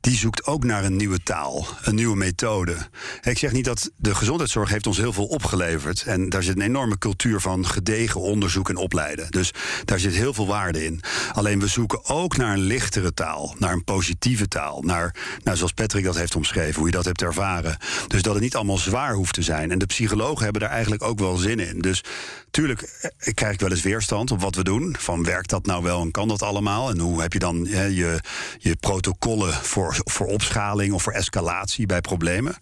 die 0.00 0.16
zoekt 0.16 0.46
ook 0.46 0.64
naar 0.64 0.84
een 0.84 0.96
nieuwe 0.96 1.22
taal, 1.22 1.66
een 1.82 1.94
nieuwe 1.94 2.16
methode. 2.16 2.76
Ik 3.22 3.38
zeg 3.38 3.52
niet 3.52 3.64
dat 3.64 3.90
de 3.96 4.14
gezondheidszorg 4.14 4.70
heeft 4.70 4.86
ons 4.86 4.96
heel 4.96 5.12
veel 5.12 5.26
opgeleverd. 5.26 6.02
En 6.02 6.28
daar 6.28 6.42
zit 6.42 6.56
een 6.56 6.62
enorme 6.62 6.98
cultuur 6.98 7.40
van 7.40 7.66
gedegen 7.66 8.20
onderzoek 8.20 8.68
en 8.68 8.76
opleiden. 8.76 9.30
Dus 9.30 9.52
daar 9.84 9.98
zit 9.98 10.14
heel 10.14 10.34
veel 10.34 10.46
waarde 10.46 10.84
in. 10.84 11.00
Alleen 11.32 11.60
we 11.60 11.66
zoeken 11.66 12.04
ook 12.04 12.36
naar 12.36 12.52
een 12.52 12.62
lichtere 12.62 13.14
taal, 13.14 13.54
naar 13.58 13.72
een 13.72 13.84
positieve 13.84 14.48
taal. 14.48 14.82
Naar, 14.82 15.14
nou, 15.42 15.56
zoals 15.56 15.72
Patrick 15.72 16.04
dat 16.04 16.16
heeft 16.16 16.36
omschreven, 16.36 16.74
hoe 16.74 16.86
je 16.86 16.96
dat 16.96 17.04
hebt 17.04 17.22
ervaren. 17.22 17.76
Dus 18.06 18.22
dat 18.22 18.34
het 18.34 18.42
niet 18.42 18.56
allemaal 18.56 18.78
zwaar 18.78 19.14
hoeft 19.14 19.34
te 19.34 19.42
zijn. 19.42 19.70
En 19.70 19.78
de 19.78 19.86
psychologen 19.86 20.42
hebben 20.44 20.62
daar 20.62 20.70
eigenlijk 20.70 21.02
ook 21.02 21.18
wel 21.18 21.36
zin 21.36 21.58
in. 21.58 21.80
Dus 21.80 22.04
tuurlijk 22.50 23.10
krijg 23.34 23.52
ik 23.52 23.60
wel 23.60 23.70
eens 23.70 23.82
weerstand 23.82 24.30
op 24.30 24.40
wat 24.40 24.54
we 24.54 24.64
doen. 24.64 24.96
Van 24.98 25.24
werkt 25.24 25.50
dat 25.50 25.66
nou 25.66 25.82
wel 25.82 26.00
en 26.00 26.10
kan 26.10 26.28
dat 26.28 26.42
allemaal? 26.42 26.90
En 26.90 26.98
hoe 26.98 27.20
heb 27.20 27.32
je 27.32 27.38
dan 27.38 27.66
hè, 27.66 27.84
je, 27.84 28.20
je 28.58 28.76
protocollen 28.76 29.52
voor 29.52 30.00
voor 30.04 30.26
opschaling 30.26 30.92
of 30.92 31.02
voor 31.02 31.12
escalatie 31.12 31.86
bij 31.86 32.00
problemen. 32.00 32.56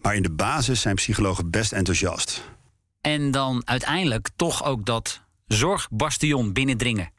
Maar 0.00 0.14
in 0.14 0.22
de 0.22 0.30
basis 0.30 0.80
zijn 0.80 0.94
psychologen 0.94 1.50
best 1.50 1.72
enthousiast. 1.72 2.42
En 3.00 3.30
dan 3.30 3.62
uiteindelijk 3.64 4.28
toch 4.36 4.64
ook 4.64 4.84
dat 4.84 5.20
zorgbastion 5.46 6.52
binnendringen. 6.52 7.12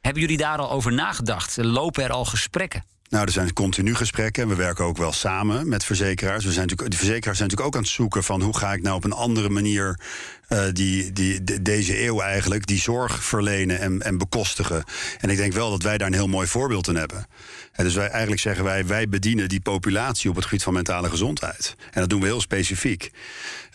Hebben 0.00 0.22
jullie 0.22 0.36
daar 0.36 0.58
al 0.58 0.70
over 0.70 0.92
nagedacht? 0.92 1.56
Lopen 1.56 2.04
er 2.04 2.12
al 2.12 2.24
gesprekken? 2.24 2.84
Nou, 3.08 3.24
er 3.24 3.32
zijn 3.32 3.52
continu 3.52 3.94
gesprekken 3.94 4.42
en 4.42 4.48
we 4.48 4.54
werken 4.54 4.84
ook 4.84 4.96
wel 4.96 5.12
samen 5.12 5.68
met 5.68 5.84
verzekeraars. 5.84 6.44
We 6.44 6.52
zijn 6.52 6.66
natuurlijk, 6.66 6.90
de 6.90 6.96
verzekeraars 6.96 7.38
zijn 7.38 7.48
natuurlijk 7.48 7.76
ook 7.76 7.82
aan 7.82 7.86
het 7.88 7.96
zoeken 7.96 8.24
van 8.24 8.42
hoe 8.42 8.56
ga 8.56 8.72
ik 8.72 8.82
nou 8.82 8.96
op 8.96 9.04
een 9.04 9.12
andere 9.12 9.48
manier 9.48 10.00
uh, 10.48 10.64
die, 10.72 11.12
die, 11.12 11.44
de, 11.44 11.62
deze 11.62 12.04
eeuw 12.04 12.20
eigenlijk 12.20 12.66
die 12.66 12.78
zorg 12.78 13.24
verlenen 13.24 13.80
en, 13.80 14.02
en 14.02 14.18
bekostigen. 14.18 14.84
En 15.20 15.30
ik 15.30 15.36
denk 15.36 15.52
wel 15.52 15.70
dat 15.70 15.82
wij 15.82 15.98
daar 15.98 16.06
een 16.06 16.14
heel 16.14 16.28
mooi 16.28 16.46
voorbeeld 16.46 16.88
in 16.88 16.96
hebben. 16.96 17.26
En 17.72 17.84
dus 17.84 17.94
wij, 17.94 18.08
eigenlijk 18.08 18.40
zeggen 18.40 18.64
wij, 18.64 18.86
wij 18.86 19.08
bedienen 19.08 19.48
die 19.48 19.60
populatie 19.60 20.30
op 20.30 20.36
het 20.36 20.44
gebied 20.44 20.62
van 20.62 20.72
mentale 20.72 21.10
gezondheid. 21.10 21.74
En 21.92 22.00
dat 22.00 22.08
doen 22.08 22.20
we 22.20 22.26
heel 22.26 22.40
specifiek. 22.40 23.10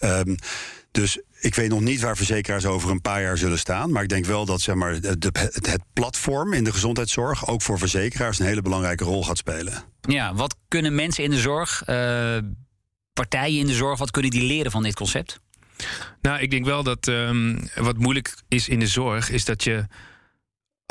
Um, 0.04 0.36
dus 0.92 1.20
ik 1.42 1.56
weet 1.56 1.70
nog 1.70 1.82
niet 1.82 2.02
waar 2.02 2.18
verzekeraars 2.18 2.66
over 2.66 2.90
een 2.90 3.02
paar 3.02 3.22
jaar 3.22 3.38
zullen 3.38 3.60
staan. 3.60 3.92
Maar 3.92 4.04
ik 4.04 4.10
denk 4.10 4.26
wel 4.26 4.46
dat 4.46 4.62
zeg 4.62 4.76
maar, 4.76 5.02
de, 5.02 5.30
het, 5.32 5.68
het 5.68 5.82
platform 5.94 6.54
in 6.54 6.64
de 6.64 6.72
gezondheidszorg 6.72 7.48
ook 7.48 7.62
voor 7.62 7.78
verzekeraars 7.78 8.40
een 8.40 8.46
hele 8.46 8.62
belangrijke 8.62 9.04
rol 9.04 9.24
gaat 9.24 9.38
spelen. 9.38 9.84
Ja, 10.02 10.34
wat 10.34 10.56
kunnen 10.68 10.96
mensen 10.96 11.24
in 11.24 11.30
de 11.30 11.40
zorg, 11.40 11.84
uh, 11.88 12.38
partijen 13.14 13.60
in 13.60 13.66
de 13.66 13.74
zorg, 13.74 14.00
wat 14.00 14.12
kunnen 14.12 14.32
die 14.32 14.44
leren 14.44 14.72
van 14.72 14.84
dit 14.84 14.96
concept? 14.96 15.40
Nou, 16.22 16.40
ik 16.40 16.52
denk 16.52 16.66
wel 16.66 16.84
dat 16.84 17.08
um, 17.08 17.70
wat 17.76 17.98
moeilijk 17.98 18.36
is 18.48 18.70
in 18.70 18.80
de 18.80 18.88
zorg, 18.88 19.30
is 19.30 19.46
dat 19.46 19.64
je 19.64 19.86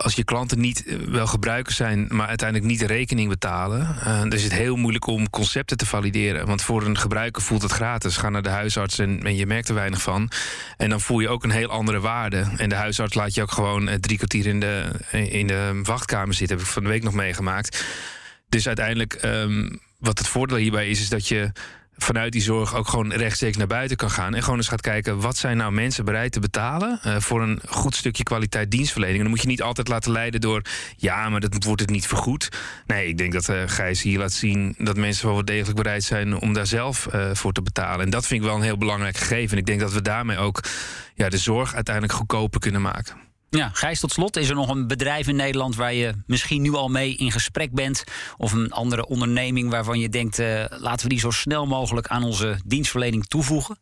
als 0.00 0.14
je 0.14 0.24
klanten 0.24 0.60
niet 0.60 0.86
uh, 0.86 0.96
wel 0.96 1.26
gebruikers 1.26 1.76
zijn, 1.76 2.06
maar 2.08 2.26
uiteindelijk 2.26 2.70
niet 2.70 2.80
de 2.80 2.86
rekening 2.86 3.28
betalen, 3.28 3.80
uh, 3.80 4.18
dan 4.18 4.32
is 4.32 4.42
het 4.42 4.52
heel 4.52 4.76
moeilijk 4.76 5.06
om 5.06 5.30
concepten 5.30 5.76
te 5.76 5.86
valideren. 5.86 6.46
Want 6.46 6.62
voor 6.62 6.82
een 6.82 6.98
gebruiker 6.98 7.42
voelt 7.42 7.62
het 7.62 7.72
gratis. 7.72 8.16
Ga 8.16 8.28
naar 8.28 8.42
de 8.42 8.48
huisarts 8.48 8.98
en, 8.98 9.36
je 9.36 9.46
merkt 9.46 9.68
er 9.68 9.74
weinig 9.74 10.02
van. 10.02 10.30
En 10.76 10.90
dan 10.90 11.00
voel 11.00 11.20
je 11.20 11.28
ook 11.28 11.44
een 11.44 11.50
heel 11.50 11.68
andere 11.68 12.00
waarde. 12.00 12.46
En 12.56 12.68
de 12.68 12.74
huisarts 12.74 13.14
laat 13.14 13.34
je 13.34 13.42
ook 13.42 13.52
gewoon 13.52 13.88
uh, 13.88 13.94
drie 13.94 14.16
kwartier 14.16 14.46
in 14.46 14.60
de, 14.60 14.90
in 15.10 15.46
de 15.46 15.80
wachtkamer 15.82 16.34
zitten. 16.34 16.56
Heb 16.56 16.66
ik 16.66 16.72
van 16.72 16.82
de 16.82 16.88
week 16.88 17.02
nog 17.02 17.14
meegemaakt. 17.14 17.84
Dus 18.48 18.66
uiteindelijk, 18.66 19.22
um, 19.24 19.80
wat 19.98 20.18
het 20.18 20.28
voordeel 20.28 20.56
hierbij 20.56 20.88
is, 20.88 21.00
is 21.00 21.08
dat 21.08 21.28
je 21.28 21.52
vanuit 22.02 22.32
die 22.32 22.42
zorg 22.42 22.74
ook 22.74 22.88
gewoon 22.88 23.12
rechtstreeks 23.12 23.56
naar 23.56 23.66
buiten 23.66 23.96
kan 23.96 24.10
gaan. 24.10 24.34
En 24.34 24.42
gewoon 24.42 24.58
eens 24.58 24.68
gaat 24.68 24.80
kijken, 24.80 25.20
wat 25.20 25.36
zijn 25.36 25.56
nou 25.56 25.72
mensen 25.72 26.04
bereid 26.04 26.32
te 26.32 26.40
betalen 26.40 27.00
uh, 27.06 27.16
voor 27.18 27.42
een 27.42 27.60
goed 27.68 27.96
stukje 27.96 28.22
kwaliteit 28.22 28.70
dienstverlening. 28.70 29.18
En 29.18 29.24
dan 29.24 29.34
moet 29.34 29.42
je 29.42 29.48
niet 29.48 29.62
altijd 29.62 29.88
laten 29.88 30.12
leiden 30.12 30.40
door, 30.40 30.62
ja, 30.96 31.28
maar 31.28 31.40
dat 31.40 31.64
wordt 31.64 31.80
het 31.80 31.90
niet 31.90 32.06
vergoed. 32.06 32.48
Nee, 32.86 33.08
ik 33.08 33.18
denk 33.18 33.32
dat 33.32 33.48
uh, 33.48 33.62
Gijs 33.66 34.02
hier 34.02 34.18
laat 34.18 34.32
zien 34.32 34.74
dat 34.78 34.96
mensen 34.96 35.28
wel 35.28 35.44
degelijk 35.44 35.76
bereid 35.76 36.04
zijn 36.04 36.34
om 36.34 36.52
daar 36.52 36.66
zelf 36.66 37.08
uh, 37.14 37.30
voor 37.32 37.52
te 37.52 37.62
betalen. 37.62 38.04
En 38.04 38.10
dat 38.10 38.26
vind 38.26 38.40
ik 38.40 38.46
wel 38.46 38.56
een 38.56 38.62
heel 38.62 38.78
belangrijk 38.78 39.16
gegeven. 39.16 39.52
En 39.52 39.58
ik 39.58 39.66
denk 39.66 39.80
dat 39.80 39.92
we 39.92 40.02
daarmee 40.02 40.38
ook 40.38 40.60
ja, 41.14 41.28
de 41.28 41.38
zorg 41.38 41.74
uiteindelijk 41.74 42.14
goedkoper 42.14 42.60
kunnen 42.60 42.82
maken. 42.82 43.29
Ja, 43.50 43.70
Gijs, 43.72 44.00
tot 44.00 44.12
slot, 44.12 44.36
is 44.36 44.48
er 44.48 44.54
nog 44.54 44.68
een 44.68 44.86
bedrijf 44.86 45.28
in 45.28 45.36
Nederland 45.36 45.76
waar 45.76 45.94
je 45.94 46.14
misschien 46.26 46.62
nu 46.62 46.74
al 46.74 46.88
mee 46.88 47.16
in 47.16 47.32
gesprek 47.32 47.72
bent? 47.72 48.04
Of 48.36 48.52
een 48.52 48.72
andere 48.72 49.06
onderneming 49.06 49.70
waarvan 49.70 49.98
je 49.98 50.08
denkt, 50.08 50.38
uh, 50.38 50.64
laten 50.68 51.02
we 51.02 51.08
die 51.08 51.18
zo 51.18 51.30
snel 51.30 51.66
mogelijk 51.66 52.06
aan 52.06 52.22
onze 52.22 52.60
dienstverlening 52.66 53.26
toevoegen? 53.26 53.78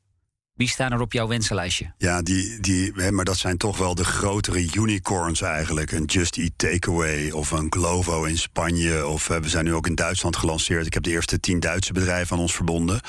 Wie 0.59 0.69
staan 0.69 0.93
er 0.93 1.01
op 1.01 1.13
jouw 1.13 1.27
wensenlijstje? 1.27 1.93
Ja, 1.99 2.23
die, 2.23 2.61
die, 2.61 2.93
hè, 2.95 3.11
maar 3.11 3.25
dat 3.25 3.37
zijn 3.37 3.57
toch 3.57 3.79
wel 3.79 3.95
de 3.95 4.05
grotere 4.05 4.69
unicorns 4.75 5.41
eigenlijk. 5.41 5.93
Een 5.93 6.05
Just 6.05 6.37
Eat 6.37 6.51
Takeaway 6.57 7.31
of 7.31 7.51
een 7.51 7.67
Glovo 7.71 8.25
in 8.25 8.39
Spanje. 8.39 9.07
Of 9.07 9.29
uh, 9.29 9.37
we 9.37 9.49
zijn 9.49 9.65
nu 9.65 9.75
ook 9.75 9.87
in 9.87 9.95
Duitsland 9.95 10.37
gelanceerd. 10.37 10.87
Ik 10.87 10.95
heb 10.95 11.03
de 11.03 11.11
eerste 11.11 11.41
tien 11.41 11.61
Duitse 11.61 11.93
bedrijven 11.93 12.37
aan 12.37 12.43
ons 12.43 12.55
verbonden. 12.55 13.01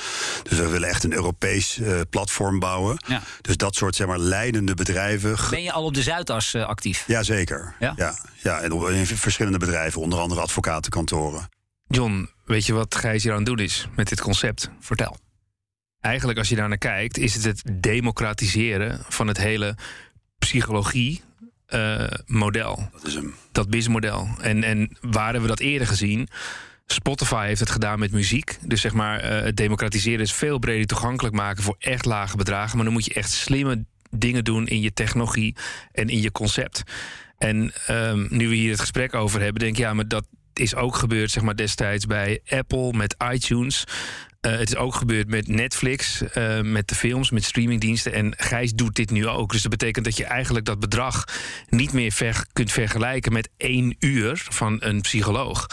Dus 0.44 0.58
we 0.58 0.68
willen 0.68 0.90
echt 0.90 1.04
een 1.04 1.14
Europees 1.14 1.78
uh, 1.78 2.00
platform 2.10 2.60
bouwen. 2.60 3.04
Ja. 3.08 3.22
Dus 3.42 3.58
dat 3.58 3.76
soort 3.76 3.96
zeg 3.96 4.08
maar, 4.08 4.20
leidende 4.20 4.74
bedrijven. 4.74 5.38
Ben 5.50 5.64
je 5.64 5.72
al 5.72 5.84
op 5.84 5.94
de 5.94 6.04
Zuidas 6.04 6.54
uh, 6.54 6.66
actief? 6.66 7.04
Jazeker. 7.08 7.76
Ja? 7.80 7.94
Ja, 7.96 8.18
ja, 8.44 8.60
en 8.60 8.72
in 8.94 9.06
verschillende 9.06 9.58
bedrijven, 9.58 10.02
onder 10.02 10.20
andere 10.20 10.42
advocatenkantoren. 10.42 11.50
John, 11.88 12.30
weet 12.46 12.66
je 12.66 12.74
wat 12.74 12.96
Gijs 12.96 13.24
hier 13.24 13.32
aan 13.32 13.38
het 13.38 13.48
doen 13.48 13.60
is 13.60 13.88
met 13.96 14.10
dit 14.10 14.22
concept? 14.22 14.70
Vertel. 14.80 15.18
Eigenlijk, 16.02 16.38
als 16.40 16.50
je 16.50 16.56
daar 16.56 16.70
naar 16.70 16.78
kijkt, 16.78 17.18
is 17.18 17.34
het 17.34 17.44
het 17.44 17.64
democratiseren 17.74 19.00
van 19.08 19.28
het 19.28 19.38
hele 19.38 19.76
psychologie. 20.38 21.22
Uh, 21.74 22.08
model. 22.26 22.90
Dat 22.92 23.08
is 23.08 23.14
hem. 23.14 23.34
Dat 23.52 23.70
businessmodel. 23.70 24.28
En, 24.42 24.64
en 24.64 24.98
waar 25.02 25.24
hebben 25.24 25.42
we 25.42 25.48
dat 25.48 25.60
eerder 25.60 25.88
gezien? 25.88 26.28
Spotify 26.86 27.46
heeft 27.48 27.60
het 27.60 27.70
gedaan 27.70 28.00
met 28.00 28.12
muziek. 28.12 28.58
Dus 28.62 28.82
zeg 28.82 28.94
maar, 28.94 29.24
uh, 29.24 29.42
het 29.42 29.58
democratiseren 29.58 30.20
is 30.20 30.34
veel 30.34 30.60
breder 30.60 30.88
toegankelijk 30.88 31.36
maken 31.36 31.64
voor 31.64 31.76
echt 31.80 32.06
lage 32.06 32.38
bedragen. 32.38 32.76
Maar 32.76 32.86
dan 32.86 32.94
moet 32.94 33.06
je 33.06 33.14
echt 33.14 33.32
slimme 33.32 33.86
dingen 34.10 34.44
doen 34.44 34.68
in 34.68 34.82
je 34.82 34.94
technologie 34.94 35.56
en 35.92 36.08
in 36.08 36.22
je 36.22 36.32
concept. 36.32 36.84
En 37.38 37.74
um, 37.90 38.28
nu 38.30 38.50
we 38.50 38.56
hier 38.56 38.72
het 38.72 38.80
gesprek 38.80 39.16
over 39.16 39.42
hebben, 39.42 39.62
denk 39.62 39.78
ik, 39.78 39.84
ja, 39.84 39.94
maar 39.94 40.08
dat 40.08 40.28
is 40.54 40.76
ook 40.76 40.96
gebeurd, 40.96 41.32
zeg 41.32 41.44
maar, 41.44 41.56
destijds 41.56 42.06
bij 42.06 42.42
Apple 42.48 42.94
met 42.94 43.16
iTunes. 43.32 43.84
Uh, 44.42 44.58
het 44.58 44.68
is 44.68 44.76
ook 44.76 44.96
gebeurd 44.96 45.28
met 45.28 45.48
Netflix, 45.48 46.22
uh, 46.38 46.62
met 46.62 46.88
de 46.88 46.96
films, 46.96 47.32
met 47.32 47.44
streamingdiensten. 47.44 48.14
En 48.14 48.34
Gijs 48.38 48.74
doet 48.74 48.96
dit 48.96 49.12
nu 49.12 49.28
ook. 49.28 49.52
Dus 49.52 49.62
dat 49.62 49.72
betekent 49.72 50.06
dat 50.06 50.18
je 50.18 50.26
eigenlijk 50.26 50.66
dat 50.66 50.80
bedrag 50.80 51.24
niet 51.70 51.94
meer 51.94 52.12
ver 52.12 52.46
kunt 52.54 52.72
vergelijken 52.72 53.34
met 53.34 53.50
één 53.58 53.96
uur 54.00 54.46
van 54.50 54.78
een 54.80 55.02
psycholoog. 55.02 55.68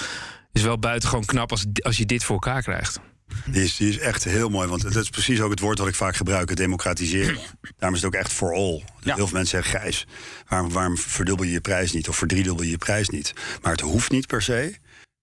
Is 0.53 0.63
wel 0.63 0.79
buitengewoon 0.79 1.25
knap 1.25 1.51
als, 1.51 1.65
als 1.83 1.97
je 1.97 2.07
dit 2.07 2.25
voor 2.25 2.35
elkaar 2.35 2.63
krijgt. 2.63 3.01
Die 3.45 3.63
is, 3.63 3.77
die 3.77 3.89
is 3.89 3.99
echt 3.99 4.25
heel 4.25 4.49
mooi, 4.49 4.69
want 4.69 4.83
dat 4.83 4.97
is 4.97 5.11
precies 5.11 5.41
ook 5.41 5.51
het 5.51 5.61
woord 5.61 5.79
wat 5.79 5.89
ik 5.89 5.95
vaak 5.95 6.17
gebruik, 6.17 6.49
het 6.49 6.59
democratiseren. 6.59 7.39
Daarom 7.79 7.99
is 7.99 8.05
het 8.05 8.15
ook 8.15 8.21
echt 8.21 8.33
for 8.33 8.55
all. 8.55 8.83
Ja. 9.01 9.15
Heel 9.15 9.27
veel 9.27 9.37
mensen 9.37 9.63
zeggen, 9.63 9.81
Gijs, 9.81 10.07
waarom, 10.49 10.73
waarom 10.73 10.99
verdubbel 10.99 11.45
je 11.45 11.53
je 11.53 11.61
prijs 11.61 11.93
niet 11.93 12.09
of 12.09 12.17
verdriedubbel 12.17 12.65
je 12.65 12.71
je 12.71 12.79
prijs 12.79 13.09
niet? 13.09 13.33
Maar 13.63 13.73
het 13.73 13.81
hoeft 13.81 14.11
niet 14.11 14.27
per 14.27 14.43
se. 14.43 14.77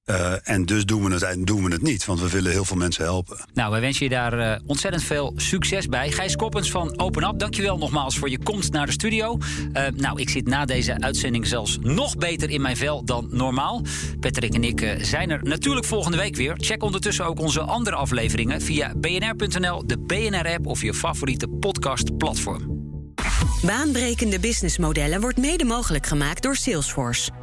Uh, 0.06 0.34
en 0.44 0.66
dus 0.66 0.86
doen 0.86 1.04
we, 1.04 1.26
het, 1.26 1.48
doen 1.48 1.64
we 1.64 1.72
het 1.72 1.82
niet, 1.82 2.06
want 2.06 2.20
we 2.20 2.30
willen 2.30 2.52
heel 2.52 2.66
veel 2.66 2.78
mensen 2.78 3.04
helpen. 3.04 3.38
Nou, 3.54 3.72
wij 3.72 3.82
wensen 3.82 4.04
je 4.04 4.12
daar 4.12 4.40
uh, 4.40 4.56
ontzettend 4.66 5.04
veel 5.04 5.34
succes 5.36 5.88
bij. 5.88 6.12
Gijs 6.12 6.36
Koppens 6.36 6.72
van 6.72 7.00
Open 7.00 7.24
Up, 7.24 7.40
dankjewel 7.40 7.78
nogmaals 7.78 8.18
voor 8.18 8.30
je 8.30 8.44
komst 8.44 8.72
naar 8.72 8.86
de 8.86 8.92
studio. 8.92 9.38
Uh, 9.74 9.88
nou, 9.96 10.22
ik 10.22 10.30
zit 10.30 10.48
na 10.48 10.66
deze 10.66 11.00
uitzending 11.00 11.48
zelfs 11.48 11.78
nog 11.82 12.18
beter 12.18 12.50
in 12.50 12.62
mijn 12.62 12.78
vel 12.78 13.06
dan 13.06 13.28
normaal. 13.32 13.82
Patrick 14.20 14.54
en 14.54 14.64
ik 14.64 14.96
zijn 15.02 15.30
er 15.30 15.44
natuurlijk 15.44 15.86
volgende 15.86 16.18
week 16.18 16.36
weer. 16.36 16.54
Check 16.58 16.84
ondertussen 16.84 17.26
ook 17.26 17.40
onze 17.40 17.62
andere 17.62 17.96
afleveringen 17.96 18.62
via 18.62 18.94
bnr.nl, 18.96 19.88
de 19.88 20.00
BNR-app 20.00 20.68
of 20.68 20.82
je 20.82 20.94
favoriete 20.94 21.48
podcastplatform. 21.48 22.82
Baanbrekende 23.66 24.40
businessmodellen 24.40 25.22
wordt 25.22 25.38
mede 25.38 25.64
mogelijk 25.64 26.06
gemaakt 26.06 26.44
door 26.44 26.56
Salesforce. 26.56 27.43